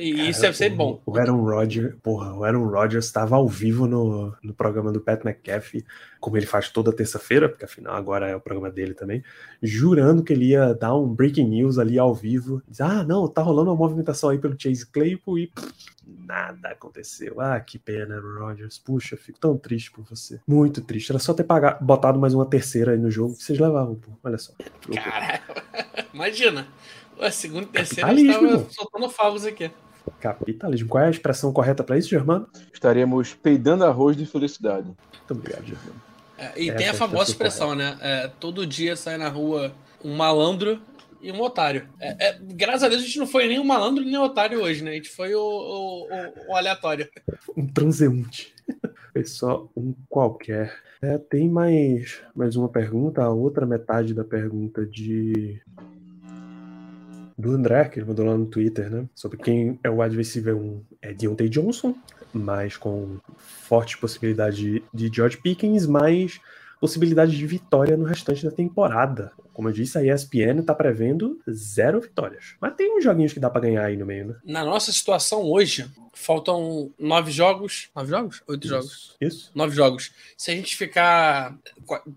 [0.03, 1.00] e Cara, isso deve ser bom.
[1.07, 5.24] O Aaron Rodgers, porra, o Aaron Rodgers estava ao vivo no, no programa do Pat
[5.24, 5.84] McAfee,
[6.18, 9.22] como ele faz toda terça-feira, porque afinal agora é o programa dele também,
[9.62, 12.61] jurando que ele ia dar um breaking news ali ao vivo.
[12.66, 15.68] Diz, ah, não, tá rolando uma movimentação aí pelo Chase Claypool e pff,
[16.05, 17.40] nada aconteceu.
[17.40, 18.78] Ah, que pena, Aaron Rodgers.
[18.78, 20.40] Puxa, fico tão triste por você.
[20.48, 21.12] Muito triste.
[21.12, 24.11] Era só ter pagado, botado mais uma terceira aí no jogo que vocês levavam, pô.
[24.24, 24.53] Olha só.
[24.92, 25.40] Cara,
[26.12, 26.66] imagina.
[27.20, 29.70] A segunda e terceira estava soltando favos aqui.
[30.20, 30.88] Capitalismo.
[30.88, 32.48] Qual é a expressão correta para isso, Germano?
[32.72, 34.86] Estaremos peidando arroz de felicidade.
[34.86, 36.03] Muito obrigado, Germano.
[36.38, 37.96] É, e Essa tem a famosa expressão, correta.
[37.96, 37.98] né?
[38.00, 39.72] É, todo dia sai na rua
[40.05, 40.80] um malandro
[41.20, 41.88] e um otário.
[42.00, 44.61] É, é, graças a Deus a gente não foi nem um malandro nem um otário
[44.61, 44.90] hoje, né?
[44.90, 47.09] A gente foi o, o, o, o aleatório.
[47.57, 48.53] Um transeunte.
[49.12, 50.74] Foi só um qualquer.
[51.03, 55.61] É, tem mais, mais uma pergunta, a outra metade da pergunta de
[57.43, 59.07] do André, que ele mandou lá no Twitter, né?
[59.14, 61.95] Sobre quem é o wide receiver 1 é Deontay Johnson,
[62.32, 66.40] mas com forte possibilidade de George Pickens, mas
[66.83, 69.30] possibilidade de vitória no restante da temporada.
[69.53, 72.57] Como eu disse, a ESPN está prevendo zero vitórias.
[72.61, 74.35] Mas tem uns joguinhos que dá para ganhar aí no meio, né?
[74.45, 77.89] Na nossa situação hoje, faltam nove jogos.
[77.95, 78.43] Nove jogos?
[78.49, 79.16] Oito isso, jogos.
[79.20, 79.51] Isso.
[79.55, 80.11] Nove jogos.
[80.37, 81.57] Se a gente ficar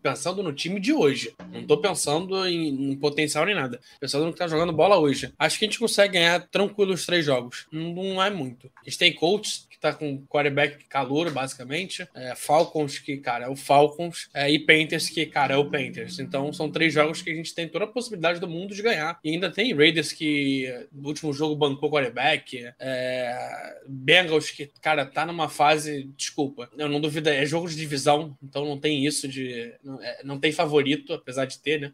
[0.01, 3.79] pensando no time de hoje, não tô pensando em, em potencial nem nada.
[3.99, 5.31] Pensando no que tá jogando bola hoje.
[5.37, 7.67] Acho que a gente consegue ganhar tranquilo os três jogos.
[7.71, 8.67] Não, não é muito.
[8.77, 12.07] A gente tem coaches que tá com quarterback calor, basicamente.
[12.15, 14.29] É, Falcons, que, cara, é o Falcons.
[14.33, 16.19] É, e Panthers, que, cara, é o Panthers.
[16.19, 19.19] Então são três jogos que a gente tem toda a possibilidade do mundo de ganhar.
[19.23, 22.71] E ainda tem Raiders que no último jogo bancou quarterback.
[22.79, 26.09] É, Bengals que, cara, tá numa fase.
[26.17, 29.73] Desculpa, eu não duvido, é jogo de divisão, então não tem isso de.
[29.83, 31.93] Não, é, não tem favorito, apesar de ter, né?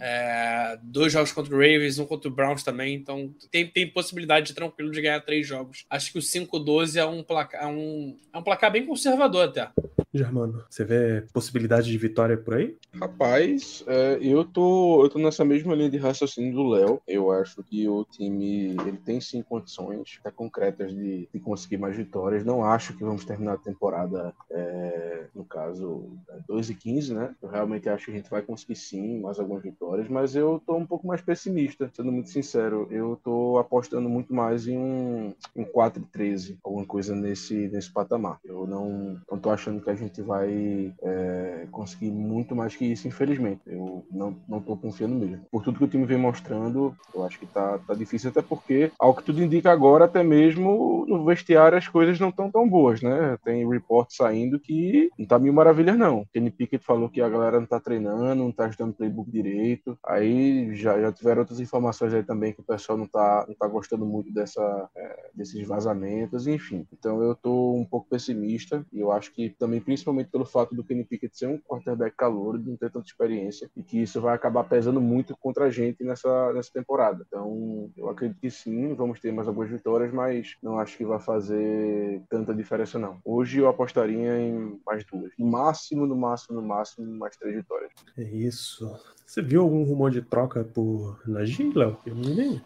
[0.00, 4.46] É, dois jogos contra o Ravens, um contra o Browns também, então tem, tem possibilidade
[4.46, 5.84] de tranquilo de ganhar três jogos.
[5.90, 9.70] Acho que o 5-12 é um placar, é um, é um placar bem conservador até.
[10.12, 12.76] Germano, você vê possibilidade de vitória por aí?
[12.94, 17.02] Rapaz, é, eu, tô, eu tô nessa mesma linha de raciocínio do Léo.
[17.06, 21.96] Eu acho que o time ele tem sim condições até concretas de, de conseguir mais
[21.96, 22.44] vitórias.
[22.44, 26.10] Não acho que vamos terminar a temporada, é, no caso,
[26.46, 27.34] 2 e 15, né?
[27.42, 30.76] Eu realmente acho que a gente vai conseguir sim mais algumas vitórias, mas eu tô
[30.76, 32.88] um pouco mais pessimista, sendo muito sincero.
[32.90, 37.92] Eu tô apostando muito mais em um, um 4 e 13, alguma coisa nesse, nesse
[37.92, 38.38] patamar.
[38.42, 43.06] Eu não, não tô achando que a gente vai é, conseguir muito mais que isso,
[43.06, 43.60] infelizmente.
[43.66, 45.44] Eu não, não tô confiando mesmo.
[45.50, 48.90] Por tudo que o time vem mostrando, eu acho que tá, tá difícil, até porque,
[48.98, 53.00] ao que tudo indica agora, até mesmo no vestiário as coisas não estão tão boas,
[53.00, 53.36] né?
[53.44, 56.24] Tem report saindo que não tá mil maravilhas, não.
[56.32, 59.98] Kenny Pickett falou que a galera não tá treinando, não tá ajudando o playbook direito.
[60.04, 63.66] Aí já, já tiveram outras informações aí também que o pessoal não tá, não tá
[63.66, 66.86] gostando muito dessa, é, desses vazamentos, enfim.
[66.92, 70.84] Então eu tô um pouco pessimista e eu acho que também, principalmente pelo fato do
[70.84, 74.34] Kenny Pickett ser um quarterback calor, de não ter tanta experiência e que isso vai
[74.34, 77.24] acabar pesando muito contra a gente nessa, nessa temporada.
[77.26, 81.18] Então eu acredito que sim, vamos ter mais algumas vitórias, mas não acho que vai
[81.18, 83.18] fazer tanta diferença não.
[83.24, 85.32] Hoje eu apostaria em mais duas.
[85.38, 87.90] No máximo, no máximo, no máximo, mais três vitórias.
[88.18, 88.94] É isso.
[89.24, 91.96] Você viu algum rumor de troca por Najee, Léo?
[92.04, 92.62] Eu não vi nem.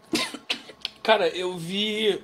[1.01, 2.21] Cara, eu vi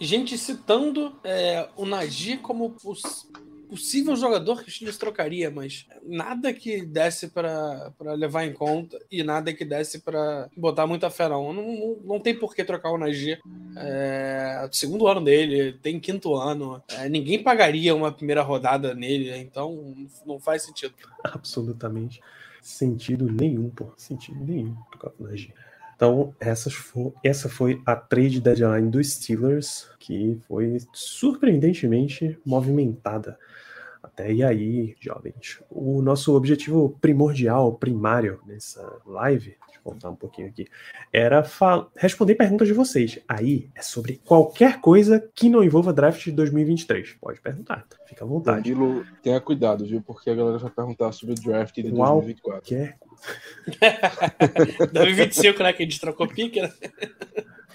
[0.00, 3.28] gente citando é, o Najee como poss
[3.68, 9.22] possível jogador que o Steelers trocaria, mas nada que desse para levar em conta e
[9.22, 11.52] nada que desse para botar muita fé, não.
[11.52, 13.38] Não, não, não tem por que trocar o Najee.
[13.76, 16.82] É, segundo ano dele, tem quinto ano.
[16.88, 19.94] É, ninguém pagaria uma primeira rodada nele, então
[20.26, 20.94] não faz sentido.
[21.22, 22.20] Absolutamente
[22.64, 23.92] sentido nenhum, pô.
[23.96, 25.52] Sentido nenhum trocar o Najee.
[25.94, 26.74] Então, essas
[27.22, 33.38] essa foi a trade deadline dos Steelers, que foi surpreendentemente movimentada.
[34.04, 35.62] Até e aí, jovens.
[35.70, 40.66] O nosso objetivo primordial, primário nessa live voltar um pouquinho aqui,
[41.12, 41.44] era
[41.94, 43.18] responder perguntas de vocês.
[43.28, 47.16] Aí é sobre qualquer coisa que não envolva draft de 2023.
[47.20, 48.72] Pode perguntar, fica à vontade.
[48.72, 50.00] Danilo, tenha cuidado, viu?
[50.00, 52.42] Porque a galera vai perguntar sobre o draft de 2024.
[52.42, 52.98] Qualquer.
[54.92, 55.72] 2025, né?
[55.72, 56.72] Que a gente trocou pique, né?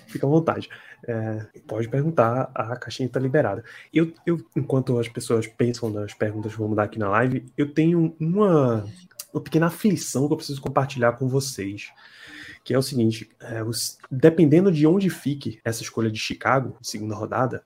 [0.08, 0.70] Fica à vontade.
[1.08, 3.64] É, pode perguntar, a caixinha está liberada.
[3.94, 7.72] Eu, eu, enquanto as pessoas pensam nas perguntas que vamos dar aqui na live, eu
[7.72, 8.86] tenho uma
[9.34, 11.92] uma pequena aflição que eu preciso compartilhar com vocês.
[12.64, 17.16] Que é o seguinte: é, os, dependendo de onde fique essa escolha de Chicago, segunda
[17.16, 17.64] rodada,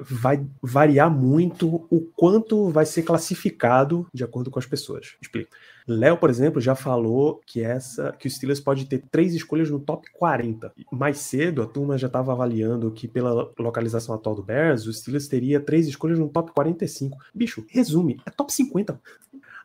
[0.00, 5.16] vai variar muito o quanto vai ser classificado de acordo com as pessoas.
[5.20, 5.50] Explico.
[5.88, 9.78] Léo, por exemplo, já falou que essa que o Steelers pode ter três escolhas no
[9.78, 10.72] top 40.
[10.90, 15.28] Mais cedo, a turma já estava avaliando que pela localização atual do Bears, o Steelers
[15.28, 17.16] teria três escolhas no top 45.
[17.32, 19.00] Bicho, resume, é top 50.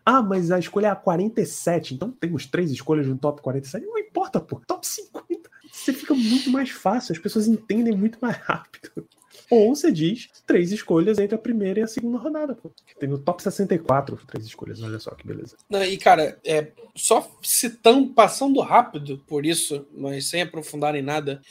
[0.06, 3.86] Ah, mas a escolha é a 47, então temos três escolhas no top 47.
[3.86, 5.50] Não importa, pô, top 50.
[5.72, 9.08] Você fica muito mais fácil, as pessoas entendem muito mais rápido.
[9.52, 12.72] Ou você diz três escolhas entre a primeira e a segunda rodada, pô.
[12.98, 15.58] Tem no top 64 três escolhas, olha só que beleza.
[15.70, 21.42] Não, e cara, é, só citando, passando rápido por isso, mas sem aprofundar em nada,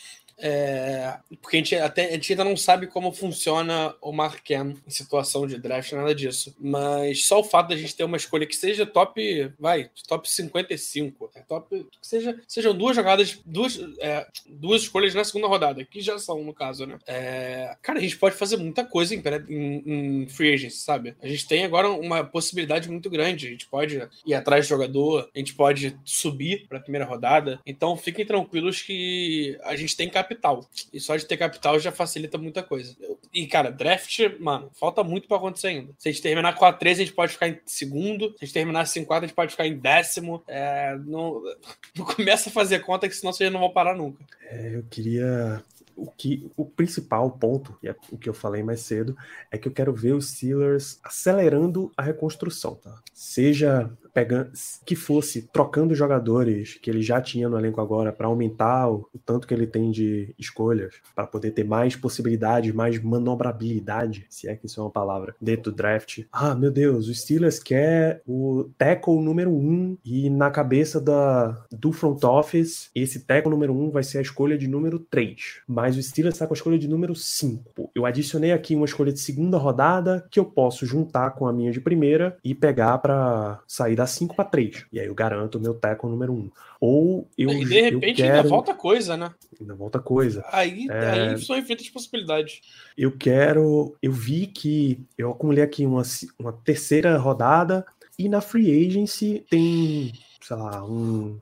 [0.41, 4.91] é, porque a gente, até, a gente ainda não sabe como funciona o Markham em
[4.91, 6.55] situação de draft, nada disso.
[6.59, 11.31] Mas só o fato da gente ter uma escolha que seja top, vai, top 55,
[11.35, 16.01] é top, que seja, sejam duas jogadas, duas, é, duas escolhas na segunda rodada, que
[16.01, 16.99] já são, no caso, né?
[17.07, 21.15] É, cara, a gente pode fazer muita coisa em, em, em free agency, sabe?
[21.23, 23.47] A gente tem agora uma possibilidade muito grande.
[23.47, 27.61] A gente pode ir atrás de jogador, a gente pode subir para a primeira rodada.
[27.67, 30.69] Então fiquem tranquilos que a gente tem capital capital.
[30.93, 32.97] E só de ter capital já facilita muita coisa.
[33.33, 35.93] E, cara, draft, mano, falta muito para acontecer ainda.
[35.99, 38.31] Se a gente terminar com a 13, a gente pode ficar em segundo.
[38.31, 40.43] Se a gente terminar 5 a gente pode ficar em décimo.
[40.47, 41.43] É, não,
[41.97, 44.25] não começa a fazer conta, que senão vocês não vão parar nunca.
[44.43, 45.63] É, eu queria
[45.97, 49.15] o que o principal ponto, e é o que eu falei mais cedo,
[49.51, 53.03] é que eu quero ver os Steelers acelerando a reconstrução, tá?
[53.13, 54.51] Seja pegando
[54.85, 59.19] que fosse trocando jogadores que ele já tinha no elenco agora para aumentar o, o,
[59.19, 64.57] tanto que ele tem de escolhas, para poder ter mais possibilidades, mais manobrabilidade, se é
[64.57, 66.25] que isso é uma palavra, dentro do draft.
[66.33, 71.93] Ah, meu Deus, o Steelers quer o tackle número um e na cabeça da, do
[71.93, 76.03] front office, esse tackle número um vai ser a escolha de número 3, mas o
[76.03, 77.91] Steelers está com a escolha de número 5.
[77.95, 81.71] Eu adicionei aqui uma escolha de segunda rodada que eu posso juntar com a minha
[81.71, 84.87] de primeira e pegar para sair dá 5 para 3.
[84.93, 86.37] E aí eu garanto o meu tackle número 1.
[86.37, 86.51] Um.
[86.81, 87.51] Ou eu.
[87.51, 88.37] E de repente quero...
[88.37, 89.33] ainda volta coisa, né?
[89.61, 90.45] Ainda volta coisa.
[90.51, 91.11] Aí, é...
[91.11, 92.61] aí são infinitas possibilidades.
[92.97, 93.95] Eu quero.
[94.03, 96.03] Eu vi que eu acumulei aqui uma,
[96.39, 97.85] uma terceira rodada.
[98.19, 101.39] E na free agency tem sei lá, um,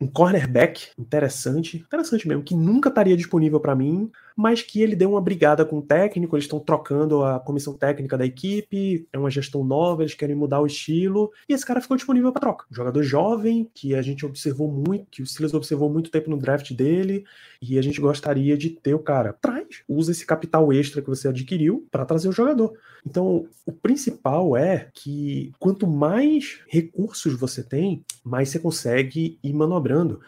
[0.00, 5.10] um cornerback interessante, interessante mesmo, que nunca estaria disponível para mim, mas que ele deu
[5.10, 9.30] uma brigada com o técnico, eles estão trocando a comissão técnica da equipe, é uma
[9.30, 12.66] gestão nova, eles querem mudar o estilo, e esse cara ficou disponível para troca.
[12.70, 16.38] Um jogador jovem, que a gente observou muito, que o Silas observou muito tempo no
[16.38, 17.24] draft dele,
[17.60, 19.32] e a gente gostaria de ter o cara.
[19.32, 22.72] Traz, usa esse capital extra que você adquiriu para trazer o jogador.
[23.06, 30.20] Então, o principal é que quanto mais recursos você tem, mais você consegue ir manobrando.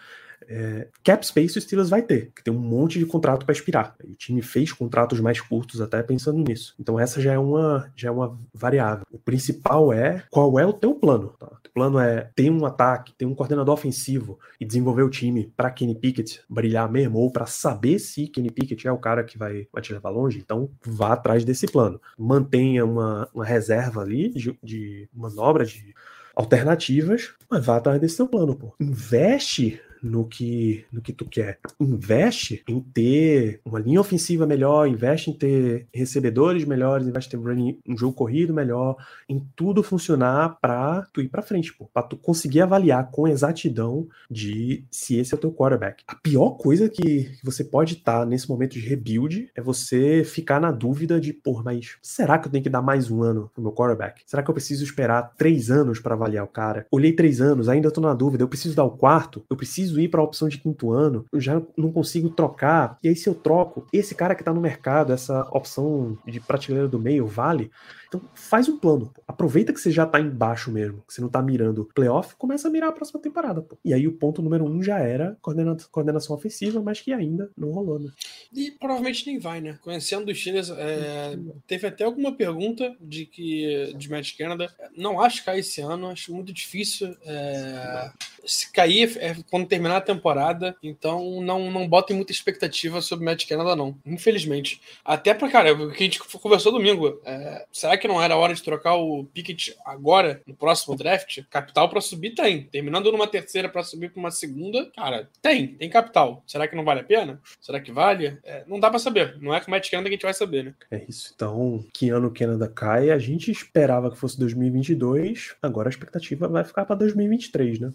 [0.49, 3.97] É, cap space o Steelers vai ter, que tem um monte de contrato para expirar.
[4.05, 6.75] O time fez contratos mais curtos até pensando nisso.
[6.79, 9.05] Então essa já é uma já é uma variável.
[9.11, 11.35] O principal é qual é o teu plano.
[11.39, 11.47] Tá?
[11.47, 15.71] O plano é ter um ataque, ter um coordenador ofensivo e desenvolver o time para
[15.71, 19.67] Kenny Pickett brilhar mesmo ou para saber se Kenny Pickett é o cara que vai,
[19.73, 20.39] vai te levar longe.
[20.39, 22.01] Então vá atrás desse plano.
[22.19, 25.95] Mantenha uma, uma reserva ali de, de manobra de
[26.35, 28.75] alternativas, mas vá atrás desse seu plano, pô.
[28.81, 31.59] Investe no que, no que tu quer.
[31.81, 37.49] Investe em ter uma linha ofensiva melhor, investe em ter recebedores melhores, investe em ter
[37.49, 38.97] running, um jogo corrido melhor,
[39.29, 44.07] em tudo funcionar para tu ir para frente, pô, para tu conseguir avaliar com exatidão
[44.31, 46.05] de se esse é o teu quarterback.
[46.07, 50.61] A pior coisa que você pode estar tá nesse momento de rebuild é você ficar
[50.61, 53.63] na dúvida de, pô, mas será que eu tenho que dar mais um ano pro
[53.63, 54.23] meu quarterback?
[54.27, 56.87] Será que eu preciso esperar três anos para avaliar o cara?
[56.91, 59.45] Olhei três anos, ainda tô na dúvida, eu preciso dar o quarto?
[59.49, 62.99] Eu preciso preciso ir para a opção de quinto ano, eu já não consigo trocar.
[63.03, 66.89] E aí, se eu troco, esse cara que está no mercado, essa opção de prateleira
[66.89, 67.71] do meio, vale?
[68.15, 69.11] Então faz um plano.
[69.13, 69.23] Pô.
[69.27, 72.71] Aproveita que você já tá embaixo mesmo, que você não tá mirando playoff, começa a
[72.71, 73.63] mirar a próxima temporada.
[73.63, 73.77] Pô.
[73.85, 77.73] E aí o ponto número um já era coordena coordenação ofensiva, mas que ainda não
[77.73, 78.11] rolou, né?
[78.53, 79.79] E provavelmente nem vai, né?
[79.83, 81.37] Conhecendo os Steelers, é,
[81.67, 84.73] teve até alguma pergunta de que de Matt Canada.
[84.97, 87.17] Não acho cair esse ano, acho muito difícil.
[87.25, 88.11] É,
[88.45, 93.47] se cair é quando terminar a temporada, então não, não botem muita expectativa sobre Matt
[93.49, 93.97] Canada, não.
[94.07, 94.81] Infelizmente.
[95.05, 97.21] Até pra, cara, o que a gente conversou domingo.
[97.25, 101.43] É, será que que não era hora de trocar o Pickett agora, no próximo draft?
[101.49, 102.65] Capital para subir tem.
[102.65, 106.45] Terminando numa terceira para subir para uma segunda, cara, tem, tem capital.
[106.47, 107.41] Será que não vale a pena?
[107.59, 108.39] Será que vale?
[108.45, 109.39] É, não dá para saber.
[109.41, 110.75] Não é com o Matt Canada que a gente vai saber, né?
[110.91, 111.33] É isso.
[111.35, 116.47] Então, que ano o Canada cai, a gente esperava que fosse 2022, agora a expectativa
[116.47, 117.93] vai ficar para 2023, né?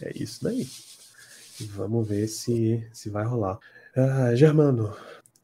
[0.00, 0.66] É isso daí.
[1.74, 3.58] Vamos ver se, se vai rolar.
[3.94, 4.96] Ah, Germano,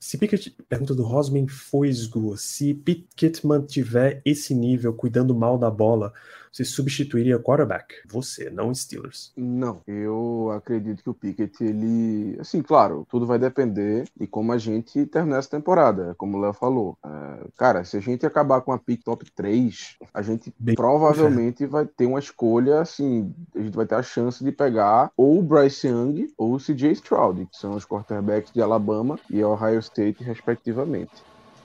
[0.03, 6.13] se Pickett, pergunta do Rosman Foisgo, se Pickett mantiver esse nível, cuidando mal da bola,
[6.53, 7.95] você substituiria quarterback?
[8.07, 9.33] Você, não Steelers.
[9.37, 12.37] Não, eu acredito que o Pickett, ele.
[12.39, 16.53] Assim, claro, tudo vai depender de como a gente terminar essa temporada, como o Léo
[16.53, 16.99] falou.
[17.05, 21.65] É, cara, se a gente acabar com a pick top 3, a gente Bem provavelmente
[21.65, 25.43] vai ter uma escolha, assim, a gente vai ter a chance de pegar ou o
[25.43, 30.23] Bryce Young ou o CJ Stroud, que são os quarterbacks de Alabama e Ohio State,
[30.23, 31.13] respectivamente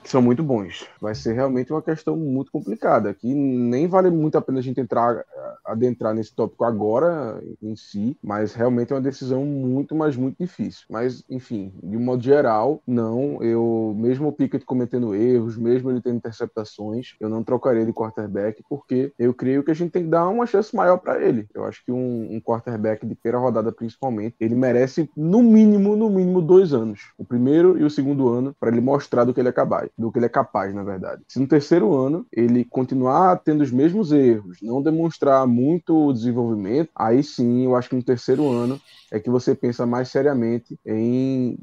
[0.02, 0.86] que são muito bons.
[1.00, 4.80] Vai ser realmente uma questão muito complicada, que nem vale muito a pena a gente
[4.80, 5.24] entrar,
[5.64, 10.84] adentrar nesse tópico agora em si, mas realmente é uma decisão muito, mas muito difícil.
[10.90, 13.42] Mas, enfim, de um modo geral, não.
[13.42, 18.62] Eu, mesmo o Pickett cometendo erros, mesmo ele tendo interceptações, eu não trocaria de quarterback,
[18.68, 21.46] porque eu creio que a gente tem que dar uma chance maior para ele.
[21.54, 26.08] Eu acho que um, um quarterback de primeira rodada, principalmente, ele merece, no mínimo, no
[26.08, 27.12] mínimo, dois anos.
[27.18, 30.12] O primeiro e o segundo ano, para ele mostrar do que ele é capaz do
[30.12, 31.22] que ele é capaz, na verdade.
[31.26, 37.22] Se no terceiro ano ele continuar tendo os mesmos erros, não demonstrar muito desenvolvimento, aí
[37.22, 38.80] sim eu acho que no terceiro ano
[39.10, 41.58] é que você pensa mais seriamente em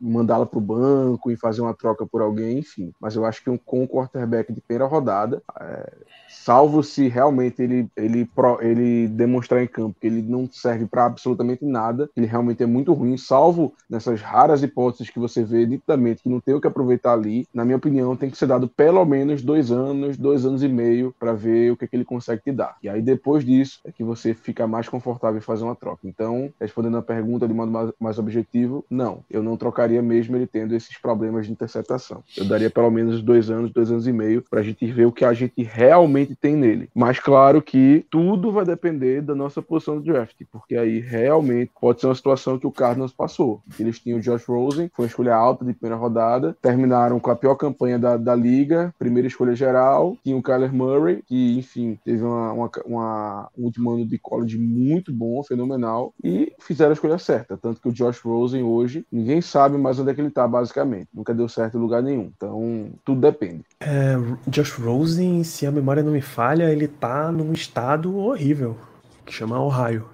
[0.00, 2.92] mandá-la para o banco, em fazer uma troca por alguém, enfim.
[3.00, 5.92] Mas eu acho que um, com o quarterback de primeira rodada, é,
[6.28, 8.28] salvo se realmente ele, ele,
[8.60, 12.92] ele demonstrar em campo que ele não serve para absolutamente nada, ele realmente é muito
[12.92, 17.12] ruim, salvo nessas raras hipóteses que você vê nitidamente que não tem o que aproveitar
[17.12, 20.68] ali, na minha opinião, tem que ser dado pelo menos dois anos, dois anos e
[20.68, 22.76] meio para ver o que, é que ele consegue te dar.
[22.82, 26.00] E aí depois disso é que você fica mais confortável em fazer uma troca.
[26.04, 30.46] Então, respondendo a pergunta de modo mais, mais objetivo, não, eu não trocaria mesmo ele
[30.46, 32.22] tendo esses problemas de interceptação.
[32.36, 35.12] Eu daria pelo menos dois anos, dois anos e meio para a gente ver o
[35.12, 36.88] que a gente realmente tem nele.
[36.94, 42.00] Mas claro que tudo vai depender da nossa posição do draft, porque aí realmente pode
[42.00, 43.62] ser uma situação que o Cardinals passou.
[43.78, 47.36] Eles tinham o Josh Rosen, foi uma escolha alta de primeira rodada, terminaram com a
[47.36, 52.22] pior campanha da, da liga, primeira escolha geral, tinha o Kyler Murray, que enfim, teve
[52.22, 57.18] uma, uma, uma, um último ano de college muito bom, fenomenal, e fizeram a escolha
[57.18, 57.56] certa.
[57.56, 61.08] Tanto que o Josh Rosen hoje, ninguém sabe mais onde é que ele tá, basicamente.
[61.12, 62.30] Nunca deu certo em lugar nenhum.
[62.36, 63.64] Então, tudo depende.
[63.80, 64.16] É,
[64.48, 68.76] Josh Rosen, se a memória não me falha, ele tá num estado horrível.
[69.24, 70.13] que chama Ohio.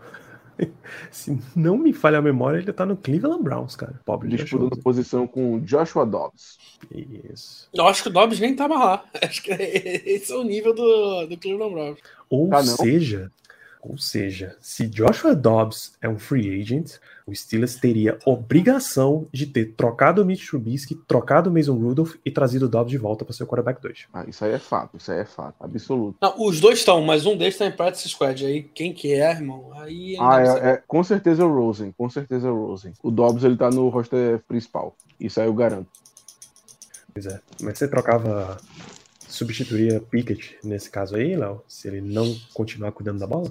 [1.10, 4.00] Se não me falha a memória, ele tá no Cleveland Browns, cara.
[4.04, 6.58] Pobre Disputando posição com Joshua Dobbs.
[7.32, 7.68] Isso.
[7.74, 9.04] Eu acho que o Dobbs nem tava lá.
[9.22, 11.98] Acho que esse é o nível do, do Cleveland Browns.
[12.28, 13.30] Ou ah, seja,
[13.82, 19.74] ou seja, se Joshua Dobbs é um free agent, o Steelers teria obrigação de ter
[19.74, 23.32] trocado o Mitch Trubisky, trocado o Mason Rudolph e trazido o Dobbs de volta para
[23.32, 24.06] ser o quarterback 2.
[24.12, 26.18] Ah, isso aí é fato, isso aí é fato, absoluto.
[26.20, 28.44] Não, os dois estão, mas um deles está em practice squad.
[28.44, 29.70] Aí quem que é, irmão?
[29.74, 32.92] Aí ah, é, é, com certeza é o Rosen, com certeza é o Rosen.
[33.02, 34.96] O Dobbs ele tá no roster principal.
[35.18, 35.88] Isso aí eu garanto.
[37.12, 37.40] Pois é.
[37.60, 38.56] Mas você trocava
[39.30, 41.62] substituiria Pickett nesse caso aí, Léo?
[41.66, 43.50] Se ele não continuar cuidando da bola?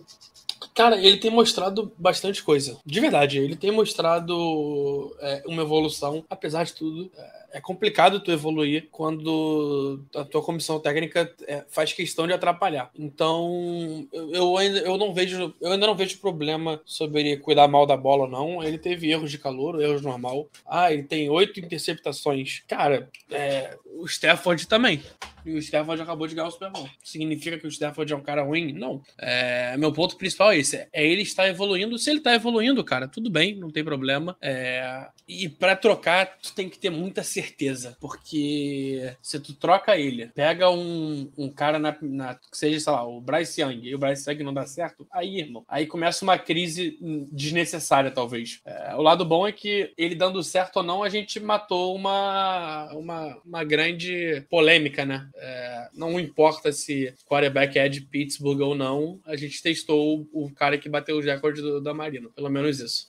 [0.75, 2.77] Cara, ele tem mostrado bastante coisa.
[2.85, 7.09] De verdade, ele tem mostrado é, uma evolução, apesar de tudo.
[7.17, 12.89] É, é complicado tu evoluir quando a tua comissão técnica é, faz questão de atrapalhar.
[12.97, 17.85] Então, eu ainda, eu não vejo, eu ainda não vejo problema sobre ele cuidar mal
[17.85, 18.63] da bola, não.
[18.63, 20.49] Ele teve erros de calor, erros normal.
[20.65, 22.63] Ah, ele tem oito interceptações.
[22.67, 25.01] Cara, é, o Stafford também.
[25.45, 26.87] E o Stafford acabou de ganhar o Super Bowl.
[27.03, 28.73] Significa que o Stafford é um cara ruim?
[28.73, 29.01] Não.
[29.17, 30.87] É, meu ponto principal é esse.
[30.91, 31.97] É ele estar evoluindo.
[31.97, 34.37] Se ele está evoluindo, cara, tudo bem, não tem problema.
[34.41, 37.97] É, e para trocar, tu tem que ter muita certeza certeza.
[37.99, 43.07] Porque se tu troca ele, pega um, um cara na, na, que seja, sei lá,
[43.07, 46.37] o Bryce Young, e o Bryce Young não dá certo, aí, irmão, aí começa uma
[46.37, 46.97] crise
[47.31, 48.61] desnecessária, talvez.
[48.65, 52.91] É, o lado bom é que ele dando certo ou não, a gente matou uma,
[52.93, 55.29] uma, uma grande polêmica, né?
[55.35, 60.77] É, não importa se quarterback é de Pittsburgh ou não, a gente testou o cara
[60.77, 62.29] que bateu os recordes do, da Marina.
[62.35, 63.07] Pelo menos isso.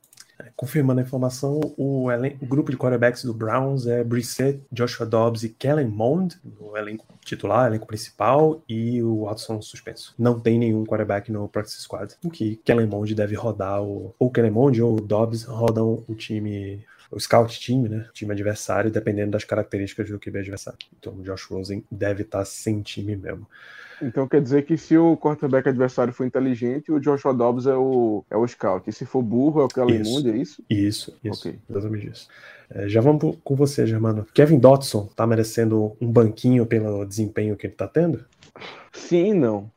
[0.56, 5.42] Confirmando a informação, o, elen- o grupo de quarterbacks do Browns é Brissett, Joshua Dobbs
[5.42, 10.14] e Kellen Mond, no elenco titular, elenco principal, e o Watson suspenso.
[10.18, 12.14] Não tem nenhum quarterback no practice squad.
[12.24, 16.14] O que Kellen Mond deve rodar, o, ou Kellen Mond ou o Dobbs rodam o
[16.14, 18.06] time o scout time, né?
[18.12, 20.78] Time adversário, dependendo das características do QB adversário.
[20.98, 23.46] Então o Josh Rosen deve estar sem time mesmo.
[24.02, 28.24] Então quer dizer que se o quarterback adversário for inteligente, o Joshua Dobbs é o,
[28.30, 28.88] é o scout.
[28.88, 30.64] E se for burro, é o Kellen Mooney, é isso?
[30.70, 31.48] Isso, isso.
[31.48, 31.58] Okay.
[31.68, 32.28] Exatamente isso.
[32.70, 34.26] É, já vamos com você, Germano.
[34.32, 38.24] Kevin Dotson tá merecendo um banquinho pelo desempenho que ele tá tendo?
[38.92, 39.70] Sim e não.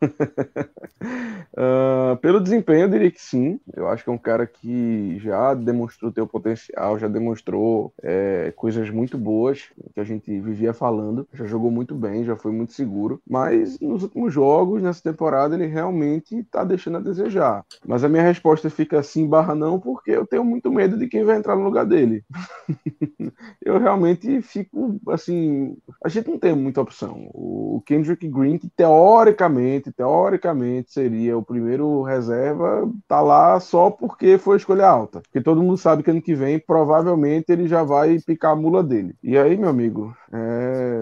[1.53, 3.59] uh, pelo desempenho, eu diria que sim.
[3.76, 8.51] Eu acho que é um cara que já demonstrou ter o potencial, já demonstrou é,
[8.55, 11.28] coisas muito boas que a gente vivia falando.
[11.32, 13.22] Já jogou muito bem, já foi muito seguro.
[13.30, 17.64] Mas nos últimos jogos, nessa temporada, ele realmente está deixando a desejar.
[17.86, 21.24] Mas a minha resposta fica assim barra não, porque eu tenho muito medo de quem
[21.24, 22.24] vai entrar no lugar dele.
[23.64, 25.78] eu realmente fico assim.
[26.03, 27.30] A gente não tem muita opção.
[27.32, 34.38] O Kendrick Green, que teoricamente teoricamente, teoricamente seria o primeiro reserva, tá lá só porque
[34.38, 35.20] foi escolha alta.
[35.22, 38.82] Porque todo mundo sabe que ano que vem, provavelmente, ele já vai picar a mula
[38.82, 39.14] dele.
[39.22, 40.99] E aí, meu amigo, é...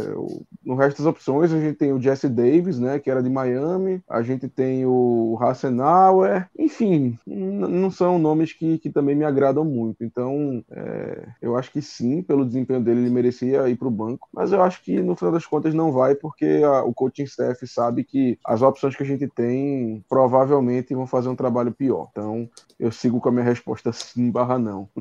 [0.65, 4.01] no resto das opções, a gente tem o Jesse Davis, né, que era de Miami,
[4.09, 10.03] a gente tem o Hassenauer, enfim, não são nomes que, que também me agradam muito.
[10.03, 11.27] Então, é...
[11.39, 14.63] eu acho que sim, pelo desempenho dele, ele merecia ir para o banco, mas eu
[14.63, 18.03] acho que no final das contas não vai, porque a, o coaching staff sabe sabe
[18.05, 22.07] que as opções que a gente tem provavelmente vão fazer um trabalho pior.
[22.11, 24.89] Então, eu sigo com a minha resposta sim barra não.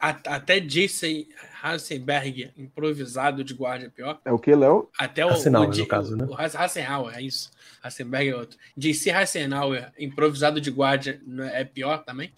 [0.00, 1.24] Até Jason
[1.62, 4.20] Hassenberg, improvisado de guarda, é pior.
[4.24, 4.90] É o que, Léo?
[4.98, 6.26] Até o, Hassenauer, o, no caso, né?
[6.28, 7.52] O Hassenauer, é isso.
[7.80, 8.58] Hassenberg é outro.
[8.76, 11.20] JC Hassenauer, improvisado de guarda,
[11.52, 12.32] é pior também?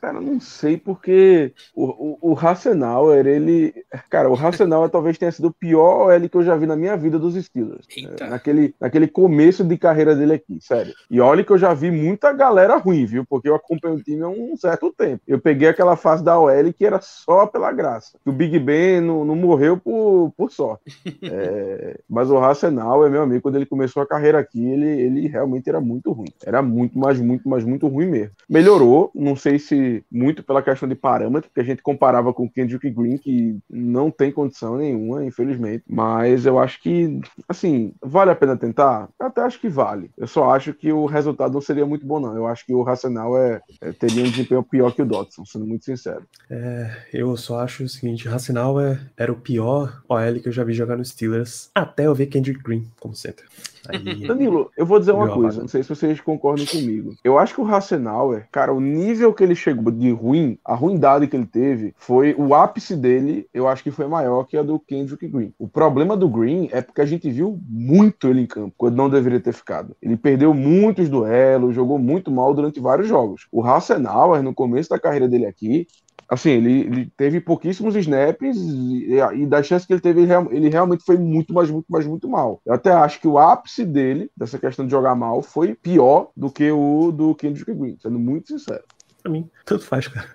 [0.00, 3.74] Cara, não sei porque o, o, o Hassenauer, ele.
[4.08, 6.96] Cara, o Hassenauer talvez tenha sido o pior OL que eu já vi na minha
[6.96, 7.86] vida dos Steelers.
[8.20, 10.94] É, naquele, naquele começo de carreira dele aqui, sério.
[11.10, 13.24] E olha que eu já vi muita galera ruim, viu?
[13.24, 15.22] Porque eu acompanho o time há um certo tempo.
[15.26, 18.18] Eu peguei aquela fase da OL que era só pela graça.
[18.22, 20.84] Que o Big Ben não, não morreu por, por sorte.
[21.22, 25.68] é, mas o Hassenauer, meu amigo, quando ele começou a carreira aqui, ele, ele realmente
[25.68, 26.32] era muito ruim.
[26.44, 28.32] Era muito, mas muito, mas muito ruim mesmo.
[28.48, 32.50] Melhorou, não sei se muito pela questão de parâmetro, que a gente comparava com o
[32.50, 35.84] Kendrick Green, que não tem condição nenhuma, infelizmente.
[35.88, 39.08] Mas eu acho que, assim, vale a pena tentar?
[39.18, 40.10] Eu até acho que vale.
[40.16, 42.36] Eu só acho que o resultado não seria muito bom, não.
[42.36, 45.66] Eu acho que o Racional é, é teria um desempenho pior que o Dodson, sendo
[45.66, 46.22] muito sincero.
[46.50, 50.64] É, eu só acho o seguinte: Racional é, era o pior OL que eu já
[50.64, 53.44] vi jogar no Steelers, até eu ver Kendrick Green como center.
[53.88, 53.98] Aí...
[54.26, 57.14] Danilo, eu vou dizer uma coisa, não sei se vocês concordam comigo.
[57.22, 61.26] Eu acho que o Rassenauer, cara, o nível que ele chegou de ruim, a ruindade
[61.26, 64.78] que ele teve foi o ápice dele, eu acho que foi maior que a do
[64.78, 65.52] Kendrick Green.
[65.58, 69.10] O problema do Green é porque a gente viu muito ele em campo, quando não
[69.10, 69.96] deveria ter ficado.
[70.02, 73.46] Ele perdeu muitos duelos, jogou muito mal durante vários jogos.
[73.52, 75.86] O Hassenauer, no começo da carreira dele aqui,
[76.28, 80.68] assim, ele, ele, teve pouquíssimos snaps e, e da chance que ele teve, ele, ele,
[80.68, 82.60] realmente foi muito, mas muito, mas muito mal.
[82.66, 86.50] Eu até acho que o ápice dele, dessa questão de jogar mal, foi pior do
[86.50, 88.84] que o do Kendrick Green, sendo muito sincero.
[89.22, 90.28] Pra mim, tanto faz, cara.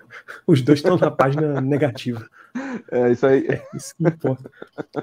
[0.46, 2.26] Os dois estão na página negativa.
[2.90, 3.46] É isso aí.
[3.48, 4.50] É isso que importa.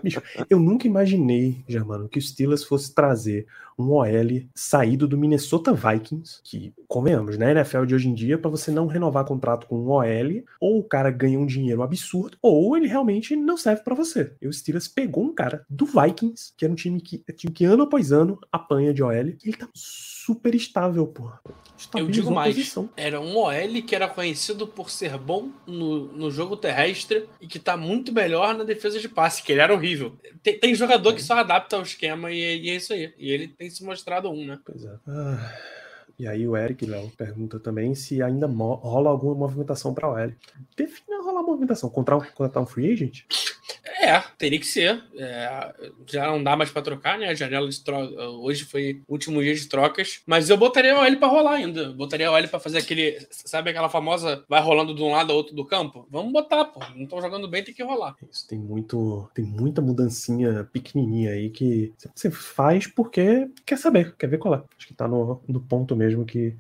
[0.02, 3.46] Bicho, eu nunca imaginei, Germano, que o Steelers fosse trazer
[3.78, 4.06] um OL
[4.54, 8.88] saído do Minnesota Vikings, que, convenhamos, na NFL de hoje em dia, para você não
[8.88, 13.36] renovar contrato com um OL, ou o cara ganha um dinheiro absurdo, ou ele realmente
[13.36, 14.34] não serve para você.
[14.42, 17.66] E o Steelers pegou um cara do Vikings, que era um time que, time que
[17.66, 20.21] ano após ano apanha de OL, e ele tá super
[20.54, 21.40] estável, porra.
[21.96, 26.56] Eu digo mais, era um OL que era conhecido por ser bom no, no jogo
[26.56, 30.16] terrestre e que tá muito melhor na defesa de passe, que ele era horrível.
[30.44, 33.14] Tem, tem jogador que só adapta ao esquema e, e, é isso aí.
[33.18, 34.60] E ele tem se mostrado um, né?
[34.64, 34.96] Pois é.
[35.08, 35.54] Ah,
[36.22, 40.36] e aí o Eric Léo pergunta também se ainda rola alguma movimentação para o L.
[40.78, 41.90] Defina rolar movimentação.
[41.90, 43.24] Contratar, contratar um free agent?
[44.00, 45.02] É, teria que ser.
[45.18, 45.74] É,
[46.08, 47.28] já não dá mais para trocar, né?
[47.28, 48.30] A janela de troca.
[48.30, 50.22] Hoje foi o último dia de trocas.
[50.26, 51.92] Mas eu botaria o L para rolar ainda.
[51.94, 53.18] Botaria o L para fazer aquele.
[53.30, 56.08] Sabe aquela famosa vai rolando de um lado ao outro do campo?
[56.10, 56.80] Vamos botar, pô.
[56.96, 58.16] Não estão jogando bem, tem que rolar.
[58.32, 59.30] Isso tem muito.
[59.34, 64.64] Tem muita mudancinha pequenininha aí que você faz porque quer saber, quer ver qual é.
[64.78, 66.56] Acho que tá no, no ponto mesmo que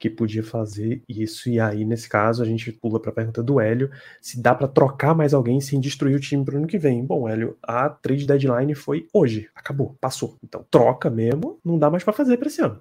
[0.00, 1.50] que podia fazer isso.
[1.50, 3.90] E aí, nesse caso, a gente pula para a pergunta do Hélio:
[4.20, 7.04] se dá para trocar mais alguém sem destruir o time para o ano que vem.
[7.04, 10.38] Bom, Hélio, a trade deadline foi hoje, acabou, passou.
[10.42, 12.80] Então, troca mesmo, não dá mais para fazer para esse ano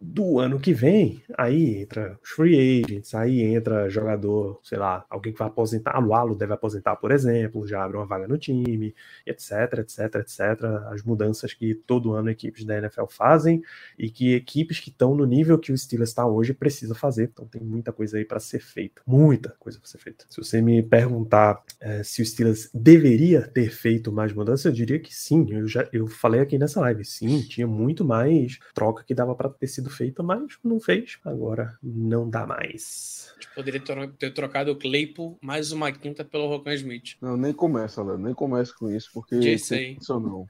[0.00, 5.32] do ano que vem, aí entra os free agents, aí entra jogador, sei lá, alguém
[5.32, 8.94] que vai aposentar, o Alu deve aposentar, por exemplo, já abre uma vaga no time,
[9.26, 10.64] etc, etc, etc.
[10.90, 13.62] As mudanças que todo ano equipes da NFL fazem
[13.98, 17.30] e que equipes que estão no nível que o Steelers está hoje precisam fazer.
[17.32, 20.24] Então tem muita coisa aí para ser feita, muita coisa para ser feita.
[20.28, 24.98] Se você me perguntar é, se o Steelers deveria ter feito mais mudanças, eu diria
[24.98, 25.46] que sim.
[25.50, 29.48] Eu já eu falei aqui nessa live, sim, tinha muito mais troca que dava para
[29.48, 31.18] ter sido sido feita, mas não fez.
[31.24, 33.32] Agora não dá mais.
[33.38, 33.80] A gente poderia
[34.18, 37.16] ter trocado o Claypool mais uma quinta pelo Rocan Smith.
[37.20, 38.18] Não, nem começa, Léo.
[38.18, 39.36] Nem começa com isso, porque.
[39.36, 39.74] Isso
[40.20, 40.46] não.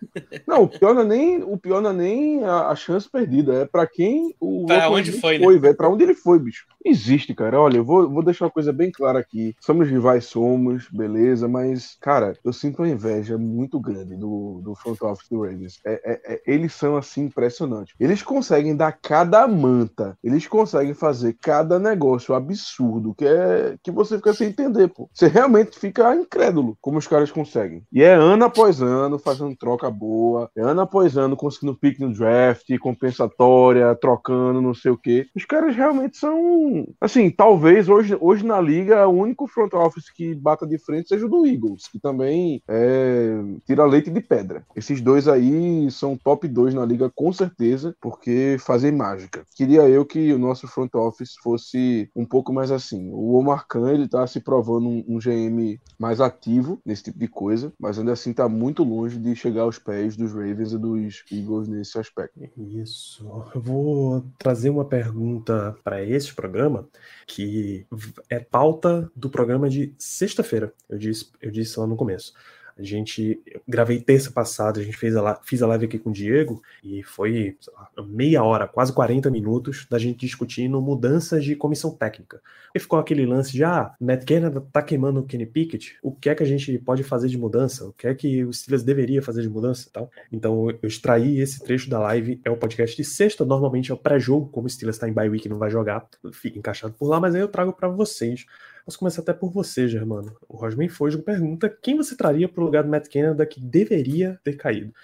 [0.46, 3.62] não, o pior não é nem, o pior não é nem a, a chance perdida.
[3.62, 5.60] É para quem o pra onde foi, foi né?
[5.60, 5.76] velho.
[5.76, 6.66] Pra onde ele foi, bicho.
[6.84, 7.60] Existe, cara.
[7.60, 9.54] Olha, eu vou, vou deixar uma coisa bem clara aqui.
[9.60, 15.00] Somos rivais, somos, beleza, mas, cara, eu sinto uma inveja muito grande do, do front
[15.02, 15.80] office do Ravens.
[15.84, 17.94] É, é, é, eles são assim impressionantes.
[18.00, 20.16] Eles conseguem dar cada cada manta.
[20.24, 25.08] Eles conseguem fazer cada negócio absurdo que é que você fica sem entender, pô.
[25.12, 27.82] Você realmente fica incrédulo como os caras conseguem.
[27.92, 32.12] E é ano após ano fazendo troca boa, é ano após ano conseguindo pick no
[32.12, 35.26] draft, compensatória, trocando, não sei o quê.
[35.36, 40.34] Os caras realmente são, assim, talvez hoje, hoje na liga o único front office que
[40.34, 44.64] bata de frente seja o do Eagles, que também é, tira leite de pedra.
[44.74, 49.44] Esses dois aí são top 2 na liga com certeza, porque fazem imagem mágica.
[49.54, 53.10] Queria eu que o nosso front office fosse um pouco mais assim.
[53.12, 57.28] O Omar Khan, ele tá se provando um, um GM mais ativo nesse tipo de
[57.28, 61.24] coisa, mas ainda assim tá muito longe de chegar aos pés dos Ravens e dos
[61.30, 62.38] Eagles nesse aspecto.
[62.56, 63.26] Isso.
[63.54, 66.88] Eu vou trazer uma pergunta para esse programa
[67.26, 67.86] que
[68.30, 70.72] é pauta do programa de sexta-feira.
[70.88, 72.32] Eu disse, eu disse lá no começo.
[72.78, 76.12] A gente gravei terça passada, a gente fez a, fiz a live aqui com o
[76.12, 81.90] Diego e foi lá, meia hora, quase 40 minutos da gente discutindo mudanças de comissão
[81.90, 82.40] técnica.
[82.74, 86.30] E ficou aquele lance de ah, Matt Canada tá queimando o Kenny Pickett, o que
[86.30, 87.86] é que a gente pode fazer de mudança?
[87.86, 90.10] O que é que o Steelers deveria fazer de mudança tal?
[90.30, 93.98] Então eu extraí esse trecho da live, é o podcast de sexta, normalmente é o
[93.98, 97.18] pré-jogo, como o Steelers está em bye week não vai jogar, fica encaixado por lá,
[97.18, 98.46] mas aí eu trago para vocês
[98.88, 100.34] Posso começar até por você, Germano.
[100.48, 104.40] O Rosman Fojo pergunta quem você traria para o lugar do Matt Canada que deveria
[104.42, 104.94] ter caído.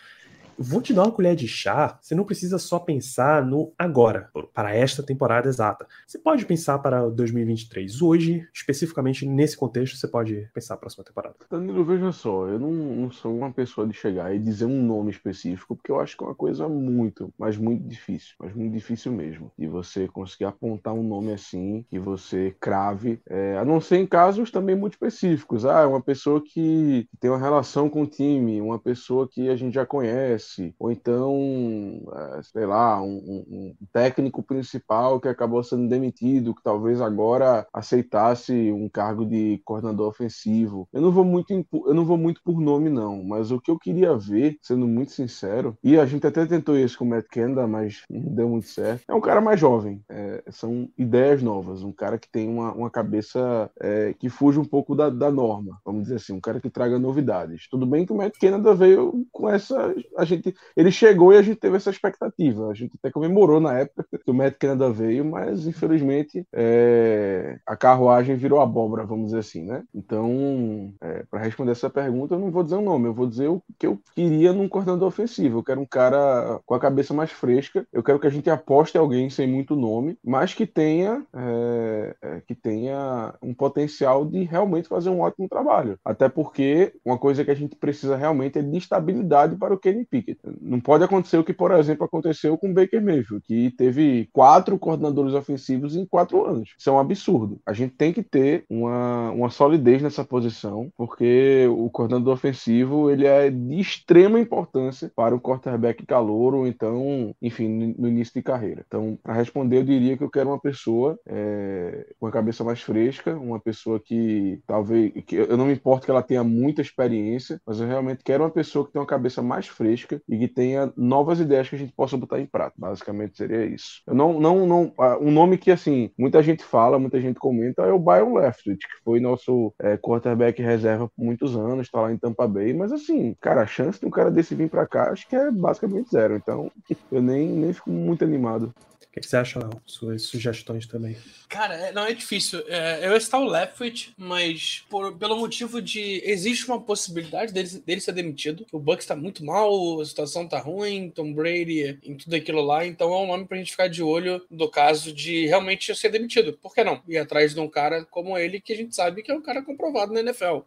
[0.56, 1.98] Vou te dar uma colher de chá.
[2.00, 5.86] Você não precisa só pensar no agora, para esta temporada exata.
[6.06, 8.00] Você pode pensar para 2023.
[8.00, 11.34] Hoje, especificamente nesse contexto, você pode pensar a próxima temporada.
[11.50, 15.10] Danilo, veja só, eu não, não, sou uma pessoa de chegar e dizer um nome
[15.10, 19.12] específico, porque eu acho que é uma coisa muito, mas muito difícil, mas muito difícil
[19.12, 19.50] mesmo.
[19.58, 24.06] E você conseguir apontar um nome assim que você crave, é, a não ser em
[24.06, 25.66] casos também muito específicos.
[25.66, 29.56] Ah, é uma pessoa que tem uma relação com o time, uma pessoa que a
[29.56, 32.02] gente já conhece Jesse, ou então,
[32.36, 38.52] é, sei lá, um, um, técnico principal que acabou sendo demitido, que talvez agora aceitasse
[38.72, 40.88] um cargo de coordenador ofensivo.
[40.92, 43.78] Eu não vou muito, eu não vou muito por nome, não, mas o que eu
[43.78, 47.66] queria ver, sendo muito sincero, e a gente até tentou isso com o Matt Kenda,
[47.66, 50.02] mas não deu muito certo, é um cara mais jovem.
[50.08, 54.64] É, são ideias novas, um cara que tem uma, uma cabeça é, que fuja um
[54.64, 57.68] pouco da, da norma, vamos dizer assim, um cara que traga novidades.
[57.70, 59.94] Tudo bem que o Matt Canada veio com essa.
[60.16, 60.33] A gente,
[60.76, 62.68] ele chegou e a gente teve essa expectativa.
[62.68, 67.76] A gente até comemorou na época que o Matt Canada veio, mas infelizmente é, a
[67.76, 69.82] carruagem virou abóbora, vamos dizer assim, né?
[69.94, 73.26] Então, é, para responder essa pergunta, eu não vou dizer o um nome, eu vou
[73.26, 75.58] dizer o que eu queria num coordenador ofensivo.
[75.58, 78.96] Eu quero um cara com a cabeça mais fresca, eu quero que a gente aposte
[78.96, 84.88] alguém sem muito nome, mas que tenha, é, é que tenha um potencial de realmente
[84.88, 85.98] fazer um ótimo trabalho.
[86.04, 90.04] Até porque uma coisa que a gente precisa realmente é de estabilidade para o Kenny
[90.04, 90.23] Pickett.
[90.60, 94.78] Não pode acontecer o que, por exemplo, aconteceu com o Baker Mayfield, que teve quatro
[94.78, 96.74] coordenadores ofensivos em quatro anos.
[96.78, 97.60] Isso é um absurdo.
[97.66, 103.26] A gente tem que ter uma, uma solidez nessa posição, porque o coordenador ofensivo ele
[103.26, 108.84] é de extrema importância para o quarterback calor ou então, enfim, no início de carreira.
[108.86, 112.80] Então, para responder, eu diria que eu quero uma pessoa é, com a cabeça mais
[112.80, 117.60] fresca, uma pessoa que talvez que eu não me importo que ela tenha muita experiência,
[117.66, 120.92] mas eu realmente quero uma pessoa que tenha uma cabeça mais fresca e que tenha
[120.96, 122.74] novas ideias que a gente possa botar em prática.
[122.78, 124.02] Basicamente seria isso.
[124.06, 127.82] Eu não, não, não, ah, um nome que assim muita gente fala, muita gente comenta
[127.82, 132.12] é o Byron Leftwich, que foi nosso é, quarterback reserva por muitos anos, está lá
[132.12, 135.10] em Tampa Bay, mas assim, cara, a chance de um cara desse vir para cá
[135.10, 136.36] acho que é basicamente zero.
[136.36, 136.70] Então
[137.10, 138.72] eu nem, nem fico muito animado
[139.14, 139.80] que, que você acha, Léo?
[139.86, 141.16] Suas sugestões também.
[141.48, 142.64] Cara, é, não é difícil.
[142.66, 146.20] É, eu estou o Leftwich, mas por, pelo motivo de.
[146.24, 148.66] Existe uma possibilidade dele, dele ser demitido.
[148.72, 152.84] O Bucks está muito mal, a situação tá ruim, Tom Brady em tudo aquilo lá.
[152.84, 156.58] Então é um nome pra gente ficar de olho no caso de realmente ser demitido.
[156.60, 157.00] Por que não?
[157.06, 159.62] Ir atrás de um cara como ele, que a gente sabe que é um cara
[159.62, 160.62] comprovado na NFL.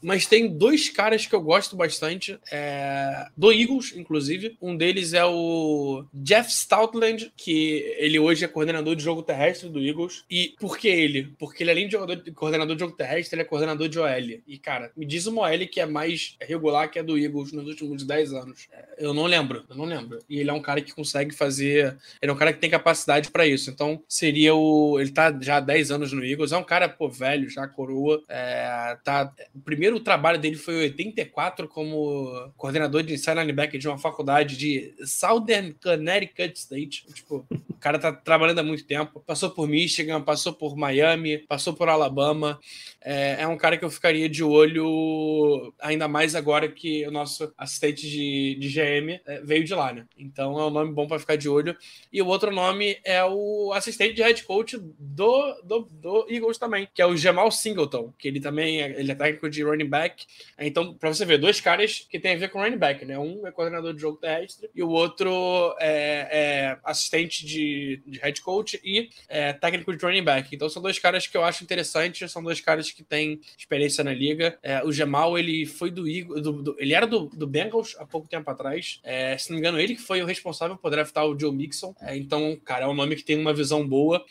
[0.00, 4.56] Mas tem dois caras que eu gosto bastante, é, do Eagles, inclusive.
[4.62, 9.80] Um deles é o Jeff Stoutland, que ele hoje é coordenador de jogo terrestre do
[9.80, 10.24] Eagles.
[10.30, 11.34] E por que ele?
[11.38, 14.40] Porque ele, além de jogador, coordenador de jogo terrestre, ele é coordenador de OL.
[14.46, 17.66] E, cara, me diz uma OL que é mais regular que a do Eagles nos
[17.66, 18.68] últimos 10 anos.
[18.72, 20.18] É, eu não lembro, eu não lembro.
[20.28, 21.96] E ele é um cara que consegue fazer.
[22.20, 23.70] Ele é um cara que tem capacidade para isso.
[23.70, 24.98] Então, seria o.
[25.00, 26.52] Ele tá já há 10 anos no Eagles.
[26.52, 28.22] É um cara, pô, velho, já coroa.
[28.28, 29.32] É, tá...
[29.54, 34.56] O primeiro trabalho dele foi em 84 como coordenador de inside linebacker de uma faculdade
[34.56, 37.06] de Southern Connecticut State.
[37.12, 37.46] Tipo,
[37.78, 39.20] cara tá trabalhando há muito tempo.
[39.26, 42.58] Passou por Michigan, passou por Miami, passou por Alabama.
[43.00, 47.52] É, é um cara que eu ficaria de olho ainda mais agora que o nosso
[47.56, 50.06] assistente de, de GM é, veio de lá, né?
[50.16, 51.76] Então é um nome bom para ficar de olho.
[52.12, 56.88] E o outro nome é o assistente de head coach do, do, do Eagles também,
[56.92, 60.26] que é o Jamal Singleton, que ele também é, ele é técnico de running back.
[60.58, 63.18] Então, para você ver, dois caras que tem a ver com running back, né?
[63.18, 67.68] Um é coordenador de jogo terrestre e o outro é, é assistente de
[68.06, 70.54] de, head coach e é, técnico de running back.
[70.54, 74.12] Então são dois caras que eu acho interessantes, são dois caras que têm experiência na
[74.12, 74.58] liga.
[74.62, 78.28] É, o Jamal, ele foi do, do, do, ele era do, do Bengals há pouco
[78.28, 79.00] tempo atrás.
[79.02, 81.94] É, se não me engano, ele que foi o responsável por draftar o Joe Mixon.
[82.00, 84.24] É, então, cara, é um nome que tem uma visão boa.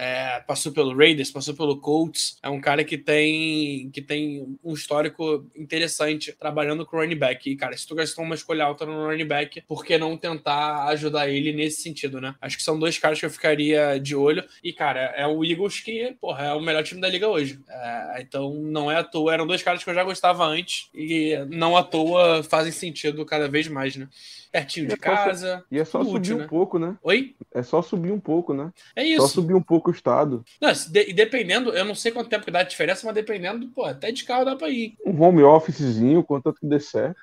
[0.00, 2.38] É, passou pelo Raiders, passou pelo Colts.
[2.40, 7.50] É um cara que tem que tem um histórico interessante trabalhando com running back.
[7.50, 10.86] E, cara, se tu gastou uma escolha alta no running back, por que não tentar
[10.90, 12.36] ajudar ele nesse sentido, né?
[12.40, 14.44] Acho que são dois caras que eu ficaria de olho.
[14.62, 17.58] E, cara, é o Eagles que, porra, é o melhor time da liga hoje.
[17.68, 19.34] É, então, não é à toa.
[19.34, 23.48] Eram dois caras que eu já gostava antes e não à toa fazem sentido cada
[23.48, 24.08] vez mais, né?
[24.50, 25.64] Pertinho de é casa.
[25.70, 26.46] E é só útil, subir um né?
[26.46, 26.96] pouco, né?
[27.02, 27.34] Oi?
[27.52, 28.72] É só subir um pouco, né?
[28.94, 29.22] É isso.
[29.22, 30.44] Só subir um pouco o estado.
[30.60, 33.84] Não, e dependendo, eu não sei quanto tempo que dá a diferença, mas dependendo, pô,
[33.84, 34.94] até de carro dá pra ir.
[35.04, 37.16] Um home officezinho, contanto que dê certo.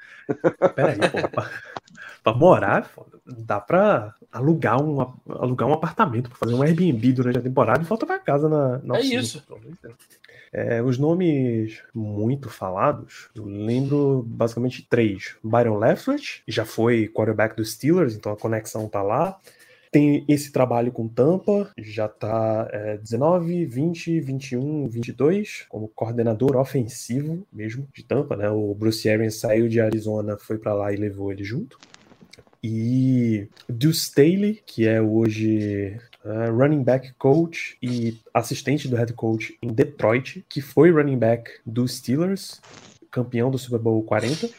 [0.75, 1.29] Peraí, pô.
[1.29, 1.49] Pra,
[2.23, 2.89] pra morar,
[3.25, 4.99] dá pra alugar um,
[5.29, 8.79] alugar um apartamento, pra fazer um Airbnb durante a temporada e volta pra casa na,
[8.79, 9.43] na É isso.
[10.57, 15.35] É, os nomes muito falados, eu lembro basicamente três.
[15.43, 19.37] Byron Leftwich, já foi quarterback dos Steelers, então a conexão tá lá.
[19.91, 27.45] Tem esse trabalho com Tampa, já tá é, 19, 20, 21, 22, como coordenador ofensivo
[27.51, 28.49] mesmo de Tampa, né?
[28.49, 31.77] O Bruce Arians saiu de Arizona, foi para lá e levou ele junto.
[32.63, 39.57] E Deuce Staley, que é hoje uh, running back coach e assistente do head coach
[39.61, 42.59] em Detroit, que foi running back dos Steelers,
[43.11, 44.49] campeão do Super Bowl 40.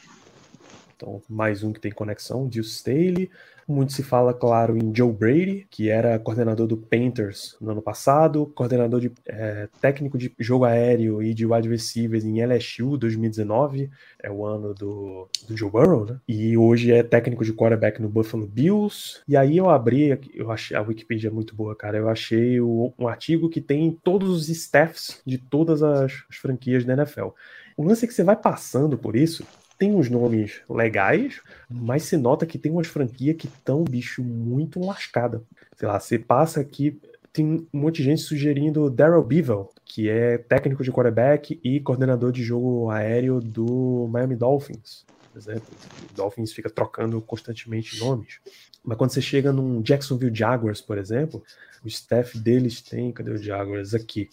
[0.96, 3.30] Então, mais um que tem conexão, Deuce Staley.
[3.68, 8.46] Muito se fala, claro, em Joe Brady, que era coordenador do Panthers no ano passado,
[8.54, 13.90] coordenador de é, técnico de jogo aéreo e de wide receivers em LSU 2019,
[14.22, 16.20] é o ano do, do Joe Burrow, né?
[16.28, 19.20] E hoje é técnico de quarterback no Buffalo Bills.
[19.26, 21.98] E aí eu abri, eu achei a Wikipedia é muito boa, cara.
[21.98, 26.84] Eu achei o, um artigo que tem todos os staffs de todas as, as franquias
[26.84, 27.28] da NFL.
[27.76, 29.44] O lance é que você vai passando por isso,
[29.78, 34.80] tem uns nomes legais, mas se nota que tem umas franquias que estão, bicho, muito
[34.80, 35.42] lascada.
[35.76, 36.98] Sei lá, você passa aqui,
[37.32, 42.32] tem um monte de gente sugerindo Daryl Bevel, que é técnico de quarterback e coordenador
[42.32, 45.04] de jogo aéreo do Miami Dolphins.
[45.32, 45.68] Por exemplo,
[46.10, 48.40] o Dolphins fica trocando constantemente nomes.
[48.82, 51.42] Mas quando você chega num Jacksonville Jaguars, por exemplo,
[51.84, 53.12] o staff deles tem.
[53.12, 53.92] Cadê o Jaguars?
[53.92, 54.30] Aqui.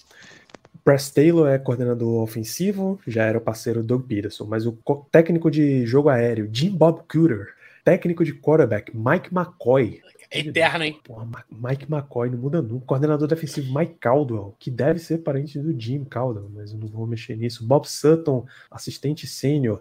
[0.83, 4.77] Press Taylor é coordenador ofensivo, já era o parceiro do Doug Peterson, mas o
[5.11, 7.47] técnico de jogo aéreo, Jim Bob Cooter,
[7.83, 10.01] técnico de quarterback, Mike McCoy.
[10.31, 10.99] É eterno, hein?
[11.03, 12.87] Porra, Mike McCoy não muda nunca.
[12.87, 17.05] Coordenador defensivo Mike Caldwell, que deve ser parente do Jim Caldwell, mas eu não vou
[17.05, 17.65] mexer nisso.
[17.65, 19.79] Bob Sutton, assistente sênior.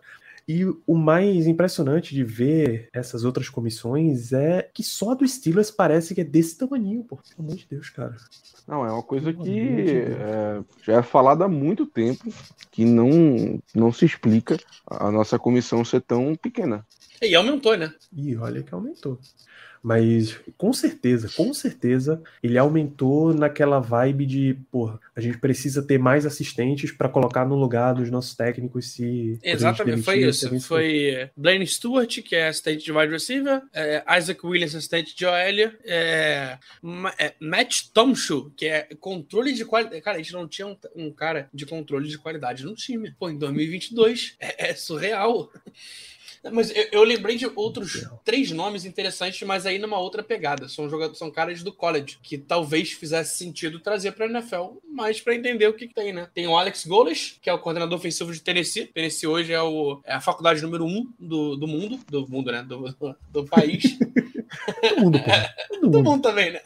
[0.49, 6.15] E o mais impressionante de ver essas outras comissões é que só do Steelers parece
[6.15, 7.17] que é desse tamanho, pô.
[7.17, 8.17] Pelo amor de Deus, cara.
[8.67, 12.33] Não, é uma coisa que é, já é falada há muito tempo,
[12.71, 14.57] que não, não se explica
[14.87, 16.87] a nossa comissão ser tão pequena.
[17.23, 17.95] E aumentou, né?
[18.15, 19.19] E olha que aumentou.
[19.83, 25.99] Mas com certeza, com certeza, ele aumentou naquela vibe de, porra, a gente precisa ter
[25.99, 29.41] mais assistentes para colocar no lugar dos nossos técnicos se.
[29.43, 30.61] Exatamente, foi isso.
[30.61, 35.33] Foi Blaine Stewart, que é assistente de wide receiver, é, Isaac Williams, assistente de OL,
[35.35, 36.59] é,
[37.19, 40.01] é, Matt Tomshu, que é controle de qualidade.
[40.01, 43.13] Cara, a gente não tinha um, um, cara de controle de qualidade no time.
[43.19, 45.51] Pô, em 2022 é, é surreal.
[46.51, 50.69] Mas eu, eu, lembrei de outros três nomes interessantes, mas aí numa outra pegada.
[50.69, 55.21] São jogadores, são caras do college, que talvez fizesse sentido trazer para a NFL, mas
[55.21, 56.29] para entender o que, que, tem, né?
[56.35, 58.87] Tem o Alex Goles, que é o coordenador ofensivo de Tennessee.
[58.87, 62.63] Tennessee hoje é, o, é a faculdade número um do, do mundo, do mundo, né?
[62.63, 63.99] Do, do, do país.
[64.97, 65.81] do mundo, pô.
[65.81, 66.61] Do, do mundo também, né?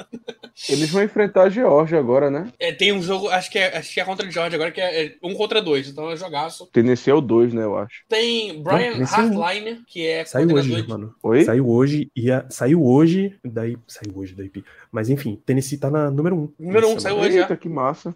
[0.68, 2.50] Eles vão enfrentar a Georgia agora, né?
[2.58, 4.80] É, tem um jogo, acho que é, acho que é contra a Georgia agora, que
[4.80, 6.66] é, é um contra dois, então é jogaço.
[6.72, 8.02] Tennessee é o dois, né, eu acho.
[8.08, 10.88] Tem Brian Hartline, que é Saiu hoje, de...
[10.88, 11.14] mano.
[11.22, 11.44] Oi?
[11.44, 14.50] Saiu hoje, ia, saiu hoje, daí, saiu hoje, daí,
[14.90, 16.52] mas enfim, Tennessee tá na número um.
[16.58, 17.56] Número um, saiu hoje Eita, já.
[17.56, 18.14] que massa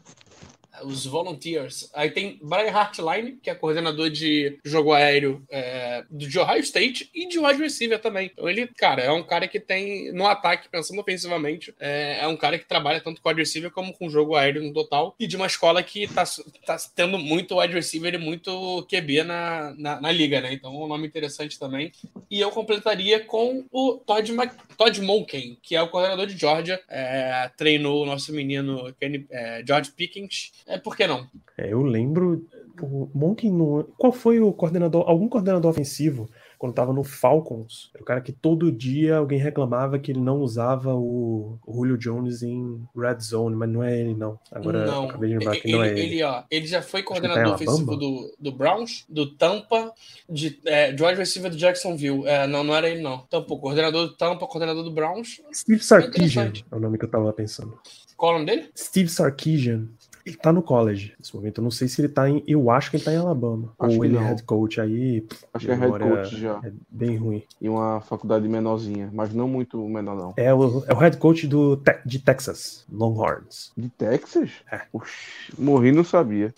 [0.84, 1.90] os Volunteers.
[1.94, 7.28] Aí tem Brian Hartline, que é coordenador de jogo aéreo é, de Ohio State e
[7.28, 8.30] de wide receiver também.
[8.32, 12.36] Então ele, cara, é um cara que tem, no ataque, pensando ofensivamente, é, é um
[12.36, 15.14] cara que trabalha tanto com wide receiver como com jogo aéreo no total.
[15.18, 16.24] E de uma escola que tá,
[16.66, 20.52] tá tendo muito wide receiver e muito QB na, na, na liga, né?
[20.52, 21.92] Então um nome interessante também.
[22.30, 24.32] E eu completaria com o Todd,
[24.76, 26.80] Todd Monken, que é o coordenador de Georgia.
[26.88, 30.52] É, treinou o nosso menino Kenny, é, George Pickens.
[30.70, 31.26] É, por que não?
[31.58, 32.46] É, eu lembro.
[32.80, 33.86] O Monken não.
[33.98, 35.04] Qual foi o coordenador?
[35.06, 36.30] Algum coordenador ofensivo
[36.60, 37.90] quando tava no Falcons.
[37.94, 41.96] Era o cara que todo dia alguém reclamava que ele não usava o, o Julio
[41.96, 44.38] Jones em Red Zone, mas não é ele, não.
[44.52, 45.08] Agora não.
[45.08, 46.00] acabei de lembrar que ele, não é ele.
[46.00, 49.90] Ele, ó, ele já foi coordenador tá ofensivo do, do Browns, do Tampa,
[50.28, 52.26] de, é, de wide receiver do Jacksonville.
[52.26, 53.24] É, não, não era ele, não.
[53.26, 55.40] Então, pô, coordenador do Tampa, coordenador do Browns.
[55.54, 57.78] Steve Sarkisian é, é o nome que eu tava pensando.
[58.18, 58.70] Qual o nome dele?
[58.76, 59.88] Steve Sarkisian.
[60.30, 61.58] Ele tá no college nesse momento.
[61.58, 62.42] Eu não sei se ele tá em.
[62.46, 63.72] Eu acho que ele tá em Alabama.
[63.78, 65.26] Acho ou ele é head coach aí.
[65.52, 66.60] Acho que é head coach já.
[66.64, 67.42] É bem ruim.
[67.60, 70.34] E uma faculdade menorzinha, mas não muito menor, não.
[70.36, 73.72] É o, é o head coach do, de Texas, Longhorns.
[73.76, 74.50] De Texas?
[74.70, 74.82] É.
[74.92, 76.54] Oxi, morri não sabia.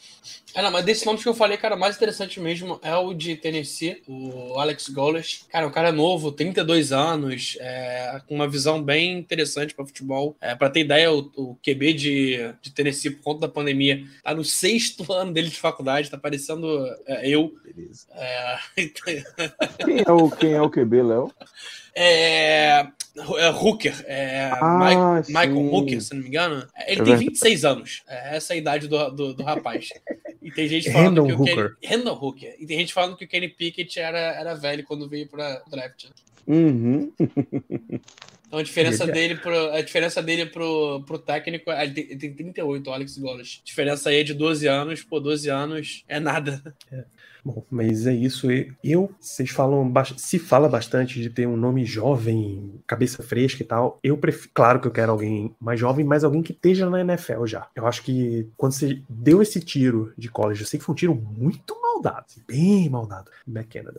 [0.55, 3.15] É, não, mas desse nome que eu falei, cara, o mais interessante mesmo é o
[3.15, 5.47] de Tennessee, o Alex Goles.
[5.51, 10.37] Cara, o cara é novo, 32 anos, é, com uma visão bem interessante para futebol.
[10.41, 13.62] É, para ter ideia, o, o QB de, de Tennessee, por conta da pandemia,
[14.23, 16.67] tá no sexto ano dele de faculdade, tá parecendo
[17.07, 17.55] é, eu.
[17.65, 18.07] Beleza.
[18.13, 18.59] É...
[19.85, 21.33] quem, é o, quem é o QB, Léo?
[21.95, 22.87] É,
[23.37, 26.67] é Hooker, é ah, Michael Hooker, se não me engano.
[26.87, 28.03] Ele é tem 26 anos.
[28.09, 29.91] É essa é a idade do, do, do rapaz.
[30.41, 32.57] E tem gente falando que o Kenny, Randall Hooker.
[32.59, 35.71] E tem gente falando que o Kenny Pickett era, era velho quando veio para o
[35.71, 36.07] draft.
[36.47, 37.13] Uhum.
[38.53, 42.35] Então a diferença dele pro, a diferença dele pro, pro técnico, ele tem, ele tem
[42.35, 43.63] 38, o Alex Golas.
[43.65, 46.63] Diferença aí é de 12 anos, pô, 12 anos é nada.
[46.93, 47.03] É.
[47.43, 48.49] Bom, mas é isso.
[48.85, 53.99] Eu, vocês falam, se fala bastante de ter um nome jovem, cabeça fresca e tal.
[54.03, 57.47] Eu prefiro, claro que eu quero alguém mais jovem, mas alguém que esteja na NFL
[57.47, 57.69] já.
[57.75, 60.97] Eu acho que quando você deu esse tiro de college, eu sei que foi um
[60.97, 63.99] tiro muito mal dado, bem mal dado, Matt Canada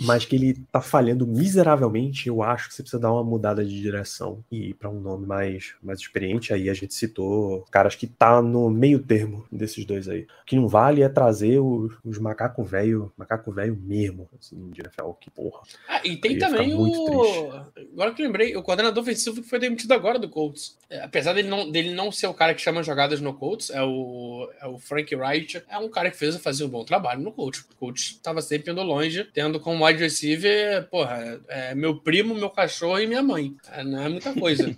[0.00, 3.80] mas que ele tá falhando miseravelmente, eu acho que você precisa dar uma mudada de
[3.80, 6.52] direção e ir para um nome mais, mais experiente.
[6.52, 10.22] Aí a gente citou caras que tá no meio termo desses dois aí.
[10.42, 14.80] O que não vale é trazer os, os macaco velho, macaco velho mesmo, assim, de
[14.80, 15.60] NFL, que porra.
[15.88, 17.52] Ah, e tem também o.
[17.92, 20.76] Agora que lembrei, o coordenador ofensivo que foi demitido agora do Colts.
[20.90, 23.82] É, apesar dele não, dele não ser o cara que chama jogadas no Colts, é
[23.82, 27.32] o, é o Frank Wright, é um cara que fez fazer um bom trabalho no
[27.32, 27.60] Colts.
[27.60, 32.48] O Colts tava sempre indo longe, tendo como wide receiver, porra, é meu primo, meu
[32.48, 33.54] cachorro e minha mãe.
[33.70, 34.74] É, não é muita coisa.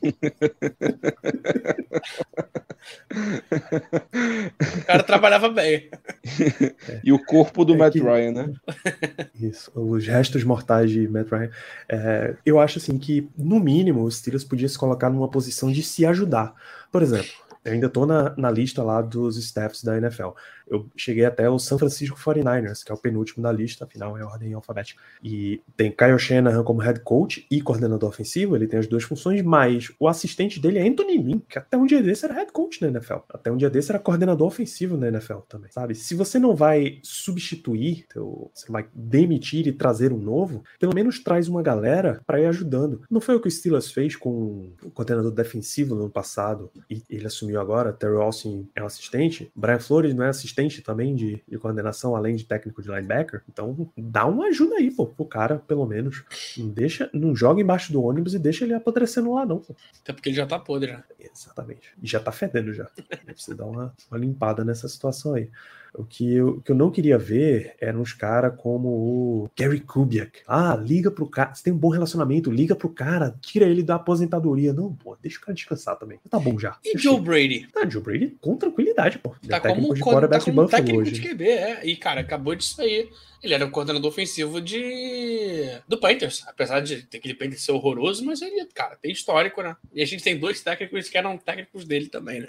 [4.80, 5.88] o cara trabalhava bem.
[7.04, 8.00] E o corpo do é Matt que...
[8.00, 8.52] Ryan, né?
[9.40, 11.50] Isso, os restos mortais de Matt Ryan.
[11.88, 15.84] É, eu acho assim que, no mínimo, os Steelers podiam se colocar numa posição de
[15.84, 16.52] se ajudar.
[16.90, 17.30] Por exemplo,
[17.64, 20.30] eu ainda tô na, na lista lá dos staffs da NFL
[20.70, 24.24] eu cheguei até o San Francisco 49ers, que é o penúltimo da lista, afinal é
[24.24, 25.02] ordem alfabética.
[25.22, 29.42] E tem Kyle Shanahan como head coach e coordenador ofensivo, ele tem as duas funções,
[29.42, 32.80] mas o assistente dele é Anthony Lynn, que até um dia desse era head coach
[32.80, 33.18] na NFL.
[33.28, 35.94] Até um dia desse era coordenador ofensivo na NFL também, sabe?
[35.96, 38.06] Se você não vai substituir,
[38.54, 43.02] você vai demitir e trazer um novo, pelo menos traz uma galera para ir ajudando.
[43.10, 47.02] Não foi o que o Steelers fez com o coordenador defensivo no ano passado e
[47.10, 51.14] ele assumiu agora, Terry Austin é um assistente, Brian Flores não é assistente assistente também
[51.14, 53.42] de, de coordenação, além de técnico de linebacker.
[53.48, 56.24] Então, dá uma ajuda aí, pô, pro cara, pelo menos.
[56.56, 59.58] Não deixa, não joga embaixo do ônibus e deixa ele apodrecendo lá, não.
[59.58, 59.74] Pô.
[60.02, 61.02] Até porque ele já tá podre, né?
[61.18, 61.94] Exatamente.
[62.02, 62.88] E já tá fedendo já.
[63.24, 65.50] Precisa dar uma, uma limpada nessa situação aí.
[65.94, 69.80] O que eu, o que eu não queria ver eram uns caras como o Gary
[69.80, 70.40] Kubiak.
[70.46, 71.54] Ah, liga pro cara.
[71.54, 74.72] Você tem um bom relacionamento, liga pro cara, tira ele da aposentadoria.
[74.72, 76.18] Não, pô, deixa o cara descansar também.
[76.28, 76.78] Tá bom já.
[76.84, 77.68] E Joe Brady?
[77.76, 79.34] Ah, Joe Brady com tranquilidade, pô.
[79.48, 81.12] Tá é como, de co tá como técnico hoje.
[81.12, 81.86] de QB, é.
[81.86, 83.10] E, cara, acabou de sair.
[83.42, 88.24] Ele era o coordenador ofensivo de do Panthers, apesar de ter aquele Panthers ser horroroso,
[88.24, 89.74] mas ele, cara, tem histórico, né?
[89.94, 92.48] E a gente tem dois técnicos que eram técnicos dele também, né?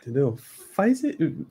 [0.00, 0.38] Entendeu?
[0.80, 1.02] Faz,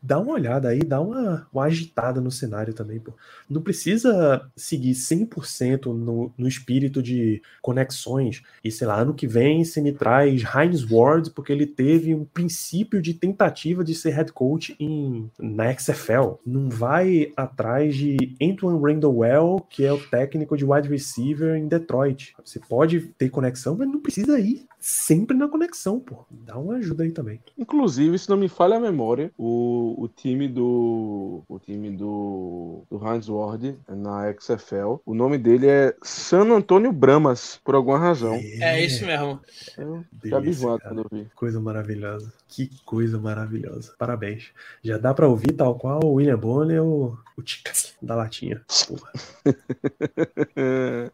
[0.01, 3.13] dá uma olhada aí, dá uma, uma agitada no cenário também, pô.
[3.49, 9.63] Não precisa seguir 100% no, no espírito de conexões e, sei lá, ano que vem
[9.63, 14.33] você me traz Heinz Ward porque ele teve um princípio de tentativa de ser head
[14.33, 16.39] coach em, na XFL.
[16.45, 22.33] Não vai atrás de Antoine Randall que é o técnico de wide receiver em Detroit.
[22.43, 26.25] Você pode ter conexão, mas não precisa ir sempre na conexão, pô.
[26.29, 27.39] Dá uma ajuda aí também.
[27.57, 33.05] Inclusive, se não me falha a memória, o, o time do o time do, do
[33.05, 38.35] Heinz Ward na XFL, o nome dele é San Antônio Bramas, por alguma razão.
[38.35, 39.39] É, é isso mesmo.
[39.77, 41.27] Eu Delícia, quando eu vi.
[41.35, 42.31] Coisa maravilhosa.
[42.47, 43.93] Que coisa maravilhosa.
[43.97, 44.51] Parabéns.
[44.83, 48.61] Já dá pra ouvir tal qual o William Bonner o, o tica da latinha.
[48.87, 49.11] Porra.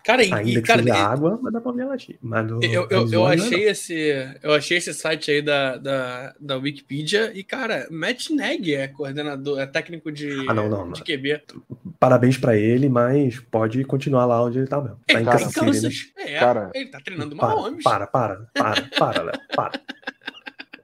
[0.03, 2.17] cara, e, Ainda que cara, seja água, mas dá pra ver a latinha.
[2.21, 6.57] Mas no, eu, eu, eu achei esse eu achei esse site aí da, da, da
[6.57, 11.41] Wikipedia e, cara, Matt Neg é coordenador, é técnico de, ah, não, não, de QB.
[11.99, 14.99] Parabéns pra ele, mas pode continuar lá onde ele tá mesmo.
[15.07, 17.83] Tá em cara, City, é, cara, ele tá treinando para, Mahomes.
[17.83, 19.81] Para, para, para, para, Léo, para.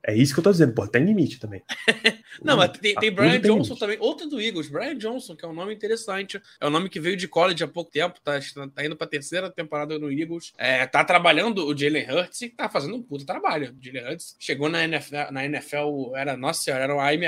[0.03, 1.61] É isso que eu tô dizendo, pô, tem limite também.
[2.43, 5.53] Não, mas tem, tem Brian Johnson também, outro do Eagles, Brian Johnson, que é um
[5.53, 6.41] nome interessante.
[6.59, 8.39] É um nome que veio de college há pouco tempo, tá,
[8.73, 10.53] tá indo pra terceira temporada no Eagles.
[10.57, 13.75] É, tá trabalhando o Jalen Hurts e tá fazendo um puta trabalho.
[13.79, 17.19] O Jalen Hurts chegou na NFL, na NFL era, nossa senhora, era o Ai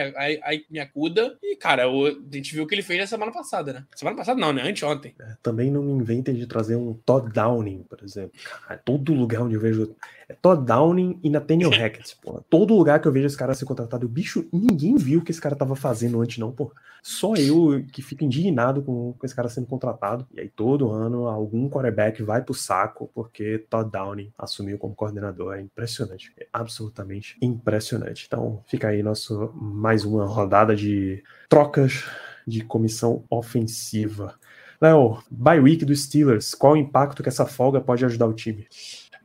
[0.69, 1.37] minha cuda.
[1.43, 3.85] E, cara, o, a gente viu o que ele fez na semana passada, né?
[3.95, 4.63] Semana passada não, né?
[4.63, 5.13] Anteontem.
[5.19, 8.31] É, também não me inventem de trazer um Todd Downing, por exemplo.
[8.67, 9.95] Cara, todo lugar onde eu vejo
[10.27, 12.41] é Todd Downing e Nathaniel Hackett, pô.
[12.49, 15.31] Todo lugar que eu vejo esse cara ser contratado, o bicho, ninguém viu o que
[15.31, 16.71] esse cara tava fazendo antes, não, pô.
[17.01, 20.25] Só eu que fico indignado com, com esse cara sendo contratado.
[20.33, 25.55] E aí, todo ano, algum quarterback vai pro saco porque Todd Downing assumiu como coordenador.
[25.55, 26.31] É impressionante.
[26.39, 28.23] É absolutamente impressionante.
[28.25, 32.05] Então, fica aí nosso mais uma rodada de trocas
[32.47, 34.35] de comissão ofensiva.
[34.79, 38.67] Léo, bye week dos Steelers, qual o impacto que essa folga pode ajudar o time?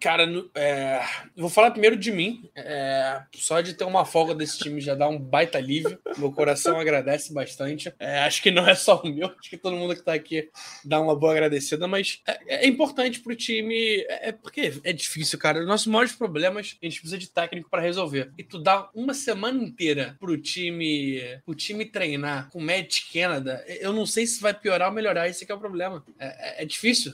[0.00, 1.00] Cara, é...
[1.36, 2.48] vou falar primeiro de mim.
[2.54, 3.22] É...
[3.34, 5.98] Só de ter uma folga desse time já dá um baita alívio.
[6.16, 7.92] Meu coração agradece bastante.
[7.98, 8.20] É...
[8.20, 10.48] Acho que não é só o meu, acho que todo mundo que tá aqui
[10.84, 14.04] dá uma boa agradecida, mas é, é importante pro time.
[14.08, 15.60] É, é porque é difícil, cara.
[15.60, 18.30] Os nossos maiores problemas a gente precisa de técnico para resolver.
[18.38, 23.92] E tu dá uma semana inteira pro time, pro time treinar com Matt Canada, eu
[23.92, 25.28] não sei se vai piorar ou melhorar.
[25.28, 26.04] Esse é o problema.
[26.18, 27.12] É, é difícil.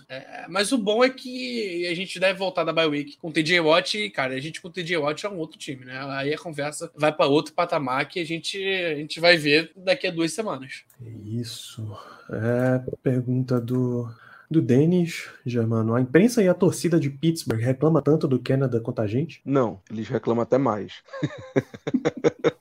[0.48, 3.60] mas o bom é que a gente deve voltar da bye week com o TJ
[3.60, 5.98] Watt e, cara, a gente com o TJ Watt é um outro time, né?
[6.10, 10.06] Aí a conversa vai para outro patamar que a gente, a gente vai ver daqui
[10.06, 10.84] a duas semanas.
[11.24, 11.86] Isso.
[12.30, 14.08] É pergunta do
[14.50, 15.94] do Denis, Germano.
[15.94, 19.40] A imprensa e a torcida de Pittsburgh reclama tanto do Canada quanto a gente?
[19.44, 21.02] Não, eles reclamam até mais.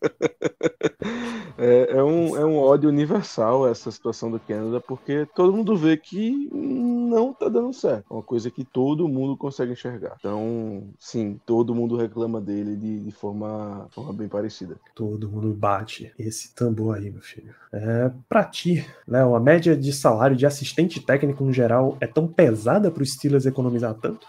[1.93, 6.49] É, um, é um ódio universal essa situação do Canadá, porque todo mundo vê que
[6.51, 8.05] não tá dando certo.
[8.09, 10.15] É uma coisa que todo mundo consegue enxergar.
[10.19, 14.75] Então, sim, todo mundo reclama dele de, de forma, forma bem parecida.
[14.95, 17.53] Todo mundo bate esse tambor aí, meu filho.
[17.71, 22.27] É, pra ti, Léo, a média de salário de assistente técnico no geral é tão
[22.27, 24.25] pesada pro Steelers economizar tanto?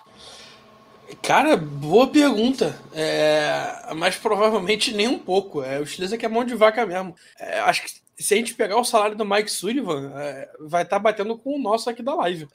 [1.22, 2.78] Cara, boa pergunta.
[2.92, 5.62] É, mas provavelmente nem um pouco.
[5.62, 7.14] É, o Steelers é que é mão de vaca mesmo.
[7.38, 7.90] É, acho que
[8.22, 11.56] se a gente pegar o salário do Mike Sullivan, é, vai estar tá batendo com
[11.56, 12.48] o nosso aqui da live.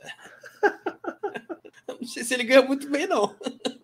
[1.87, 3.35] não sei se ele ganha muito bem, não.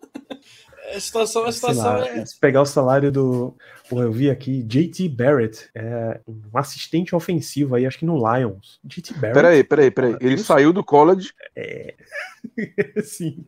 [0.94, 2.24] A situação, a situação lá, é.
[2.24, 3.56] Se pegar o salário do.
[3.88, 8.78] Pô, eu vi aqui, JT Barrett, é um assistente ofensivo aí, acho que no Lions.
[8.84, 9.34] JT Barrett.
[9.34, 10.16] Peraí, peraí, peraí.
[10.20, 11.32] Ele saiu do college.
[11.56, 11.94] É.
[13.02, 13.46] Sim.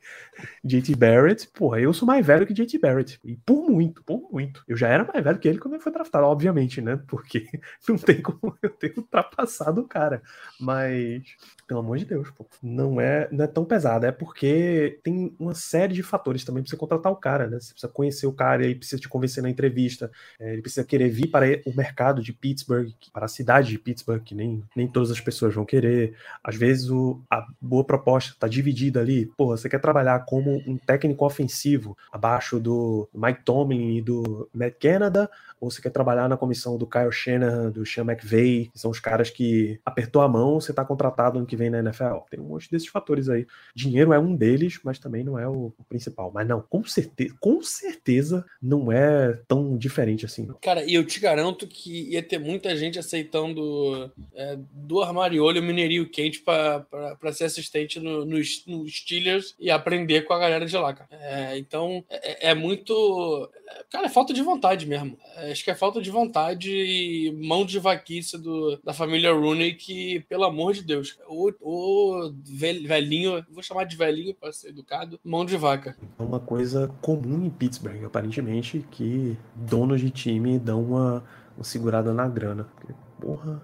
[0.65, 3.19] JT Barrett, porra, eu sou mais velho que JT Barrett.
[3.25, 4.63] E por muito, por muito.
[4.67, 7.01] Eu já era mais velho que ele quando ele foi draftado, obviamente, né?
[7.07, 7.47] Porque
[7.89, 10.23] não tem como eu ter ultrapassado o cara.
[10.61, 11.23] Mas,
[11.67, 14.07] pelo amor de Deus, pô, não é, não é tão pesado.
[14.07, 17.61] É porque tem uma série de fatores também pra você contratar o cara, né?
[17.61, 20.11] Você precisa conhecer o cara e precisa te convencer na entrevista.
[20.39, 24.23] É, ele precisa querer vir para o mercado de Pittsburgh, para a cidade de Pittsburgh,
[24.23, 26.17] que nem, nem todas as pessoas vão querer.
[26.43, 29.27] Às vezes o, a boa proposta está dividida ali.
[29.37, 34.75] Porra, você quer trabalhar como um técnico ofensivo abaixo do Mike Tomlin e do Matt
[34.79, 35.29] Canada,
[35.61, 39.01] ou você quer trabalhar na comissão do Kyle Shanahan, do Sean McVay, que são os
[39.01, 42.19] caras que apertou a mão, você está contratado ano que vem na NFL.
[42.31, 43.47] Tem um monte desses fatores aí.
[43.75, 46.31] Dinheiro é um deles, mas também não é o, o principal.
[46.33, 50.47] Mas não, com certeza, com certeza não é tão diferente assim.
[50.47, 50.57] Não.
[50.63, 55.65] Cara, e eu te garanto que ia ter muita gente aceitando é, do armariolho o
[55.65, 58.39] mineirinho quente para ser assistente no, no,
[58.69, 61.09] no, Steelers e aprender com a galera de lá, cara.
[61.11, 63.51] É, então, é, é muito.
[63.91, 65.19] Cara, é falta de vontade mesmo.
[65.37, 69.75] É, acho que é falta de vontade e mão de vaquice do, da família Rooney
[69.75, 75.19] que, pelo amor de Deus, o, o velhinho, vou chamar de velhinho para ser educado,
[75.25, 75.97] mão de vaca.
[76.19, 81.25] É uma coisa comum em Pittsburgh, aparentemente, que donos de time dão uma,
[81.57, 82.65] uma segurada na grana.
[82.77, 83.63] Porque, porra.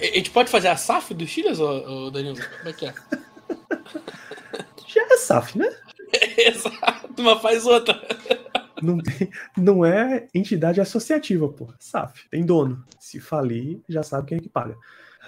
[0.00, 2.36] A gente pode fazer a SAF dos Chiles, ô, Danilo?
[2.36, 2.94] Como é que é?
[4.86, 5.68] Já é SAF, né?
[6.38, 7.94] Exato, mas faz outra.
[8.80, 11.68] Não, tem, não é entidade associativa, pô.
[11.80, 12.28] SAF.
[12.30, 12.84] Tem dono.
[13.00, 14.76] Se falir, já sabe quem é que paga.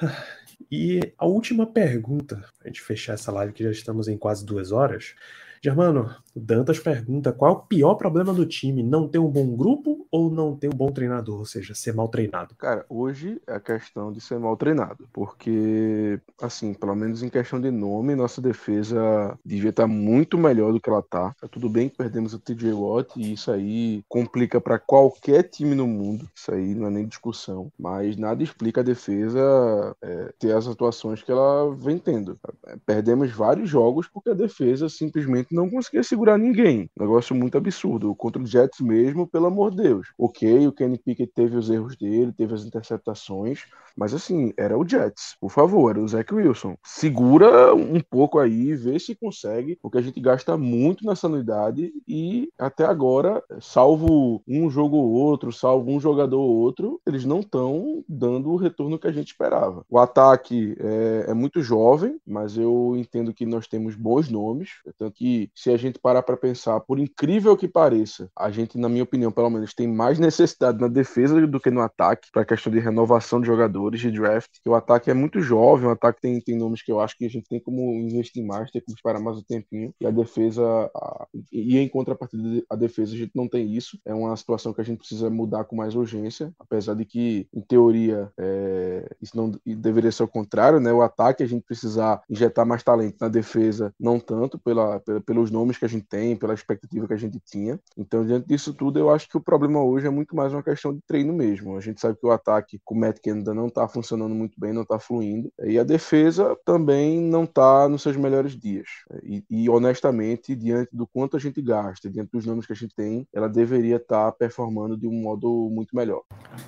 [0.70, 4.70] E a última pergunta, pra gente fechar essa live que já estamos em quase duas
[4.70, 5.16] horas.
[5.62, 8.82] Germano, Dantas pergunta qual é o pior problema do time?
[8.82, 11.40] Não ter um bom grupo ou não ter um bom treinador?
[11.40, 12.54] Ou seja, ser mal treinado?
[12.54, 15.08] Cara, hoje é a questão de ser mal treinado.
[15.12, 20.80] Porque, assim, pelo menos em questão de nome, nossa defesa devia estar muito melhor do
[20.80, 21.34] que ela tá.
[21.40, 25.74] Tá tudo bem que perdemos o TJ Watt e isso aí complica para qualquer time
[25.74, 26.28] no mundo.
[26.34, 27.70] Isso aí não é nem discussão.
[27.78, 32.38] Mas nada explica a defesa é, ter as atuações que ela vem tendo.
[32.86, 36.88] Perdemos vários jogos porque a defesa simplesmente não conseguia segurar ninguém.
[36.98, 38.14] Negócio muito absurdo.
[38.14, 40.08] Contra o Jets mesmo, pelo amor de Deus.
[40.18, 43.64] Ok, o Kenny Pickett teve os erros dele, teve as interceptações,
[43.96, 45.36] mas assim, era o Jets.
[45.40, 46.76] Por favor, era o Zach Wilson.
[46.84, 52.48] Segura um pouco aí, vê se consegue, porque a gente gasta muito nessa unidade e
[52.58, 58.04] até agora, salvo um jogo ou outro, salvo um jogador ou outro, eles não estão
[58.08, 59.84] dando o retorno que a gente esperava.
[59.88, 65.14] O ataque é, é muito jovem, mas eu entendo que nós temos bons nomes, tanto
[65.14, 69.04] que se a gente parar para pensar, por incrível que pareça, a gente, na minha
[69.04, 72.72] opinião, pelo menos, tem mais necessidade na defesa do que no ataque, para a questão
[72.72, 74.50] de renovação de jogadores, de draft.
[74.66, 77.30] O ataque é muito jovem, o ataque tem, tem nomes que eu acho que a
[77.30, 81.26] gente tem como investir mais, tem como esperar mais um tempinho, e a defesa, a,
[81.52, 83.98] e em contrapartida, a defesa, a gente não tem isso.
[84.04, 87.60] É uma situação que a gente precisa mudar com mais urgência, apesar de que, em
[87.60, 90.92] teoria, é, isso não deveria ser o contrário, né?
[90.92, 95.48] O ataque a gente precisar injetar mais talento na defesa, não tanto pela, pela pelos
[95.48, 97.78] nomes que a gente tem, pela expectativa que a gente tinha.
[97.96, 100.92] Então, diante disso tudo, eu acho que o problema hoje é muito mais uma questão
[100.92, 101.76] de treino mesmo.
[101.76, 104.72] A gente sabe que o ataque com o Matt Canada não está funcionando muito bem,
[104.72, 105.48] não está fluindo.
[105.62, 108.88] E a defesa também não está nos seus melhores dias.
[109.22, 112.92] E, e, honestamente, diante do quanto a gente gasta, diante dos nomes que a gente
[112.96, 116.24] tem, ela deveria estar tá performando de um modo muito melhor.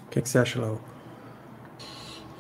[0.06, 1.01] O que, é que você acha, Léo?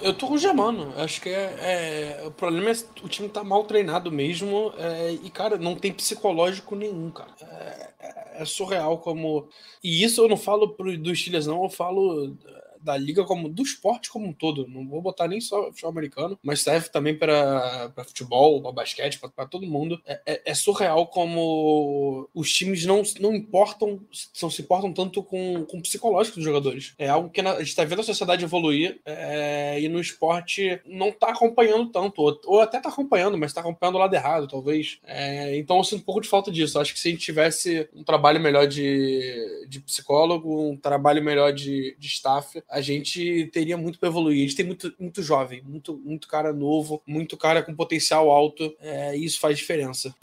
[0.02, 0.92] Eu tô com o Germano.
[0.96, 2.74] Acho que é, é, O problema é
[3.04, 4.72] o time tá mal treinado mesmo.
[4.76, 7.30] É, e, cara, não tem psicológico nenhum, cara.
[7.40, 9.48] É, é, é surreal como.
[9.82, 11.62] E isso eu não falo pro, dos Steelers, não.
[11.62, 12.36] Eu falo
[12.82, 14.66] da liga como do esporte como um todo.
[14.68, 19.46] Não vou botar nem só futebol americano, mas serve também para futebol, para basquete, para
[19.46, 20.00] todo mundo.
[20.06, 24.00] É, é, é, surreal como os times não, não importam,
[24.40, 26.94] não se importam tanto com, com o psicológico dos jogadores.
[26.98, 31.08] É algo que a gente está vendo a sociedade evoluir é, e no esporte não
[31.08, 34.98] está acompanhando tanto, ou, ou até está acompanhando, mas está acompanhando o lado errado, talvez.
[35.04, 36.78] É, então eu sinto um pouco de falta disso.
[36.78, 41.52] Acho que se a gente tivesse um trabalho melhor de, de psicólogo, um trabalho melhor
[41.52, 44.38] de, de staff, a gente teria muito para evoluir.
[44.38, 48.74] A gente tem muito, muito jovem, muito, muito cara novo, muito cara com potencial alto,
[48.80, 50.14] é, e isso faz diferença.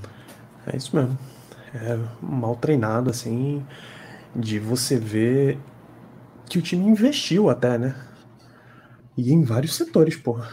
[0.65, 1.17] É isso mesmo.
[1.75, 3.63] É mal treinado, assim,
[4.35, 5.59] de você ver
[6.49, 7.95] que o time investiu até, né?
[9.15, 10.49] E em vários setores, porra.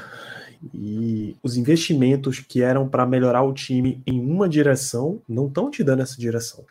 [0.75, 5.83] E os investimentos que eram para melhorar o time em uma direção não estão te
[5.83, 6.63] dando essa direção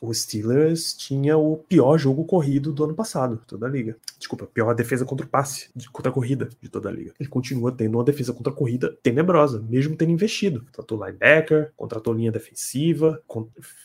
[0.00, 3.96] o Steelers tinha o pior jogo corrido do ano passado, toda a liga.
[4.18, 7.12] Desculpa, pior defesa contra o passe, contra a corrida de toda a liga.
[7.18, 10.64] Ele continua tendo uma defesa contra a corrida tenebrosa, mesmo tendo investido.
[10.64, 13.22] Contratou linebacker, contratou linha defensiva,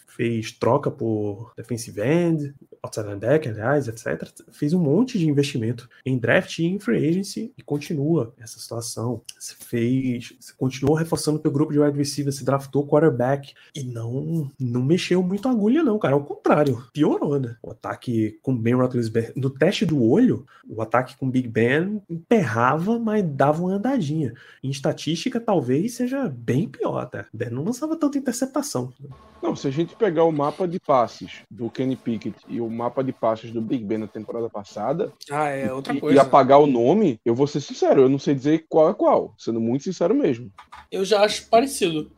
[0.07, 2.53] fez troca por defensive end,
[2.83, 4.29] outside linebacker, aliás, etc.
[4.51, 9.21] Fez um monte de investimento em draft e em free agency e continua essa situação.
[9.37, 13.83] Você fez, você continuou reforçando o teu grupo de wide receiver, se draftou quarterback e
[13.83, 16.13] não não mexeu muito a agulha não, cara.
[16.13, 17.55] Ao contrário, piorou, né?
[17.61, 20.30] O ataque com Ben Roethlisberger, no teste do olho,
[20.67, 24.33] o ataque com Big Ben emperrava, mas dava uma andadinha.
[24.63, 27.25] Em estatística, talvez seja bem pior até.
[27.33, 28.93] Ben não lançava tanta interceptação.
[29.41, 33.03] Não, se a gente pegar o mapa de passes do Kenny Pickett e o mapa
[33.03, 36.15] de passes do Big Ben na temporada passada ah, é outra e, coisa.
[36.15, 39.33] e apagar o nome, eu vou ser sincero, eu não sei dizer qual é qual,
[39.37, 40.51] sendo muito sincero mesmo.
[40.91, 42.11] Eu já acho parecido.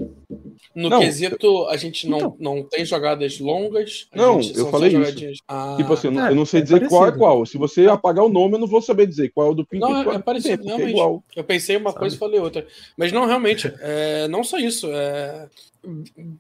[0.76, 4.08] No não, quesito, a gente não, então, não tem jogadas longas.
[4.14, 5.44] Não, eu falei isso.
[5.48, 6.98] Ah, tipo assim, é, eu não sei é dizer parecido.
[6.98, 7.46] qual é qual.
[7.46, 9.92] Se você apagar o nome, eu não vou saber dizer qual é o do Pickett.
[9.92, 11.24] Não, é, é parecido, não, é igual.
[11.36, 12.00] Eu pensei uma Sabe?
[12.00, 12.66] coisa e falei outra.
[12.98, 14.88] Mas não, realmente, é, não só isso.
[14.92, 15.48] É...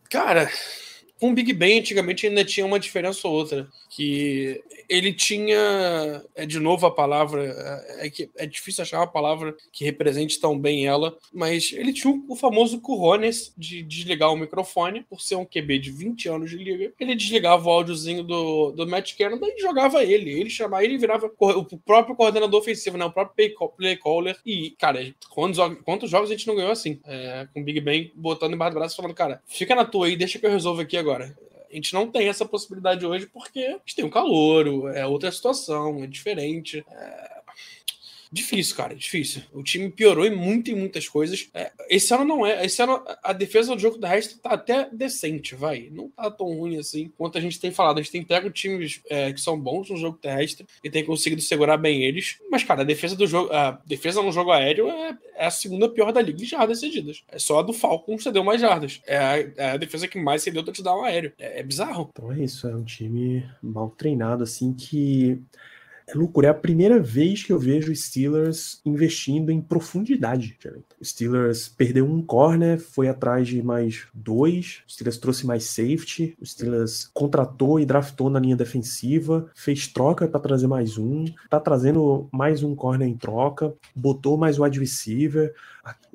[0.09, 0.49] Cara,
[1.23, 6.59] com Big Ben antigamente ainda tinha uma diferença ou outra que ele tinha, é de
[6.59, 7.45] novo a palavra,
[7.97, 11.93] é, é, que é difícil achar uma palavra que represente tão bem ela, mas ele
[11.93, 16.49] tinha o famoso currones de desligar o microfone, por ser um QB de 20 anos
[16.49, 20.83] de liga, ele desligava o áudiozinho do, do Matt Cannon e jogava ele, ele chamava,
[20.83, 26.09] ele virava o próprio coordenador ofensivo, né, o próprio play caller, e, cara, quantos, quantos
[26.09, 28.95] jogos a gente não ganhou assim, é, com o Big Ben botando embaixo do braço
[28.97, 31.12] falando, cara, fica na tua aí, deixa que eu resolvo aqui agora.
[31.21, 35.31] A gente não tem essa possibilidade hoje porque a gente tem um calor, é outra
[35.31, 36.85] situação, é diferente.
[36.87, 37.41] É...
[38.33, 39.43] Difícil, cara, difícil.
[39.53, 41.47] O time piorou em muito em muitas coisas.
[41.53, 42.65] É, esse ano não é.
[42.65, 45.87] Esse ano a defesa do jogo terrestre tá até decente, vai.
[45.91, 47.99] Não tá tão ruim assim quanto a gente tem falado.
[47.99, 51.43] A gente tem pego times é, que são bons no jogo terrestre e tem conseguido
[51.43, 52.39] segurar bem eles.
[52.49, 53.53] Mas, cara, a defesa do jogo.
[53.53, 57.23] A defesa no jogo aéreo é, é a segunda pior da liga em jardas cedidas.
[57.27, 58.99] É só a do que cedeu mais jardas.
[59.05, 61.33] É a, é a defesa que mais cedeu touchdown aéreo.
[61.37, 62.09] É, é bizarro.
[62.11, 65.39] Então é isso, é um time mal treinado, assim, que
[66.13, 70.57] é loucura, é a primeira vez que eu vejo Steelers investindo em profundidade.
[70.99, 76.35] O Steelers perdeu um corner, foi atrás de mais dois, o Steelers trouxe mais safety,
[76.39, 81.59] o Steelers contratou e draftou na linha defensiva, fez troca para trazer mais um, tá
[81.59, 85.53] trazendo mais um corner em troca, botou mais wide receiver,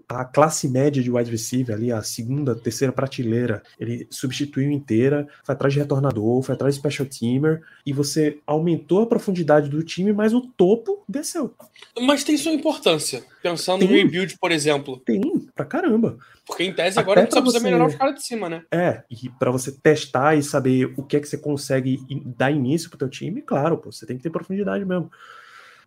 [0.09, 5.55] a classe média de wide receiver ali, a segunda, terceira prateleira, ele substituiu inteira, foi
[5.55, 10.13] atrás de retornador, foi atrás de special teamer, e você aumentou a profundidade do time,
[10.13, 11.55] mas o topo desceu.
[12.01, 14.99] Mas tem sua importância, pensando tem, no rebuild, por exemplo.
[15.05, 15.21] Tem,
[15.55, 16.19] pra caramba.
[16.47, 17.63] Porque em tese agora Até precisa você...
[17.63, 18.63] melhorar os caras de cima, né?
[18.73, 22.89] É, e para você testar e saber o que é que você consegue dar início
[22.89, 25.11] pro teu time, claro, pô, você tem que ter profundidade mesmo.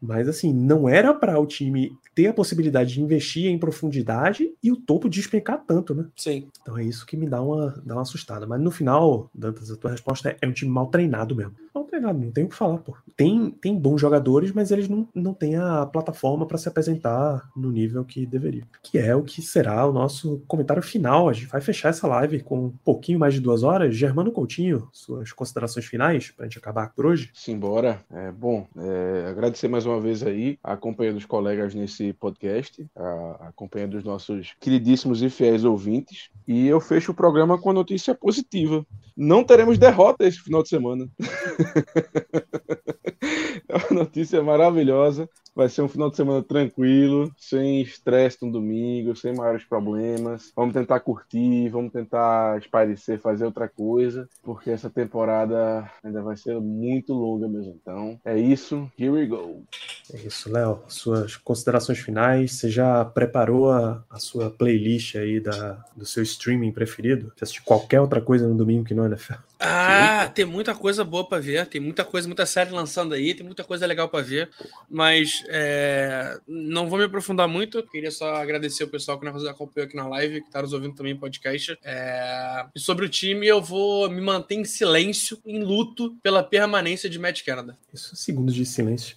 [0.01, 4.71] Mas assim, não era para o time ter a possibilidade de investir em profundidade e
[4.71, 6.05] o topo despencar tanto, né?
[6.15, 6.47] Sim.
[6.61, 8.45] Então é isso que me dá uma, dá uma assustada.
[8.45, 11.53] Mas no final, Dantas, a tua resposta é, é um time mal treinado mesmo.
[11.73, 12.95] Mal treinado, não tem o que falar, pô.
[13.15, 17.71] Tem, tem bons jogadores, mas eles não, não têm a plataforma para se apresentar no
[17.71, 18.63] nível que deveria.
[18.83, 21.29] Que é o que será o nosso comentário final.
[21.29, 23.95] A gente vai fechar essa live com um pouquinho mais de duas horas.
[23.95, 27.29] Germano Coutinho, suas considerações finais para a gente acabar por hoje?
[27.33, 28.01] Simbora.
[28.11, 33.47] É, bom, é, agradecer mais uma vez aí a companhia dos colegas nesse podcast, a,
[33.47, 36.29] a companhia dos nossos queridíssimos e fiéis ouvintes.
[36.47, 38.85] E eu fecho o programa com a notícia positiva.
[39.17, 41.09] Não teremos derrota esse final de semana.
[43.67, 45.29] é uma notícia maravilhosa.
[45.55, 50.51] Vai ser um final de semana tranquilo, sem estresse no domingo, sem maiores problemas.
[50.55, 56.59] Vamos tentar curtir, vamos tentar espairecer, fazer outra coisa, porque essa temporada ainda vai ser
[56.59, 57.77] muito longa mesmo.
[57.81, 58.89] Então, é isso.
[58.97, 59.65] Here we go.
[60.13, 60.83] É isso, Léo.
[60.87, 62.53] Suas considerações finais.
[62.53, 67.31] Você já preparou a, a sua playlist aí da, do seu streaming preferido?
[67.35, 69.33] Você assistiu qualquer outra coisa no domingo que não é NFL?
[69.59, 73.45] Ah, tem muita coisa boa para ver, tem muita coisa, muita série lançando aí, tem
[73.45, 74.49] muita coisa legal para ver,
[74.89, 79.87] mas é, não vou me aprofundar muito, queria só agradecer o pessoal que nos acompanhou
[79.87, 81.77] aqui na live, que está nos ouvindo também podcast.
[81.83, 87.09] É, e sobre o time, eu vou me manter em silêncio, em luto, pela permanência
[87.09, 87.77] de Matt Canada.
[87.93, 89.15] Isso, segundos de silêncio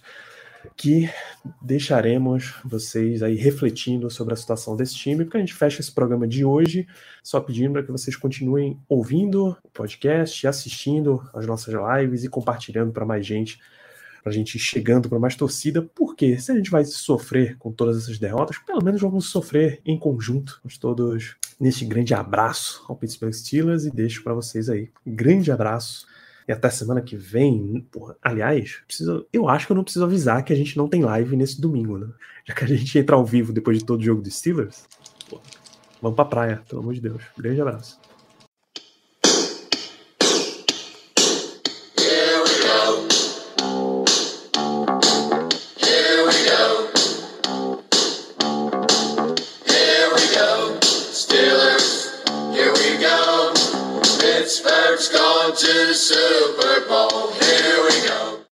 [0.75, 1.09] que
[1.61, 6.27] deixaremos vocês aí refletindo sobre a situação desse time, porque a gente fecha esse programa
[6.27, 6.87] de hoje
[7.23, 12.91] só pedindo para que vocês continuem ouvindo o podcast, assistindo as nossas lives e compartilhando
[12.91, 13.59] para mais gente,
[14.25, 17.71] para a gente ir chegando para mais torcida, porque se a gente vai sofrer com
[17.71, 22.95] todas essas derrotas, pelo menos vamos sofrer em conjunto, nós todos neste grande abraço ao
[22.95, 24.89] Pittsburgh Steelers e deixo para vocês aí.
[25.05, 26.07] Grande abraço
[26.47, 27.85] e até semana que vem.
[27.91, 31.03] Porra, aliás, preciso, eu acho que eu não preciso avisar que a gente não tem
[31.03, 32.07] live nesse domingo, né?
[32.45, 34.87] Já que a gente entra ao vivo depois de todo o jogo dos Steelers.
[35.29, 35.43] Porra,
[36.01, 37.21] vamos pra praia, pelo amor de Deus.
[37.37, 38.04] Grande abraço.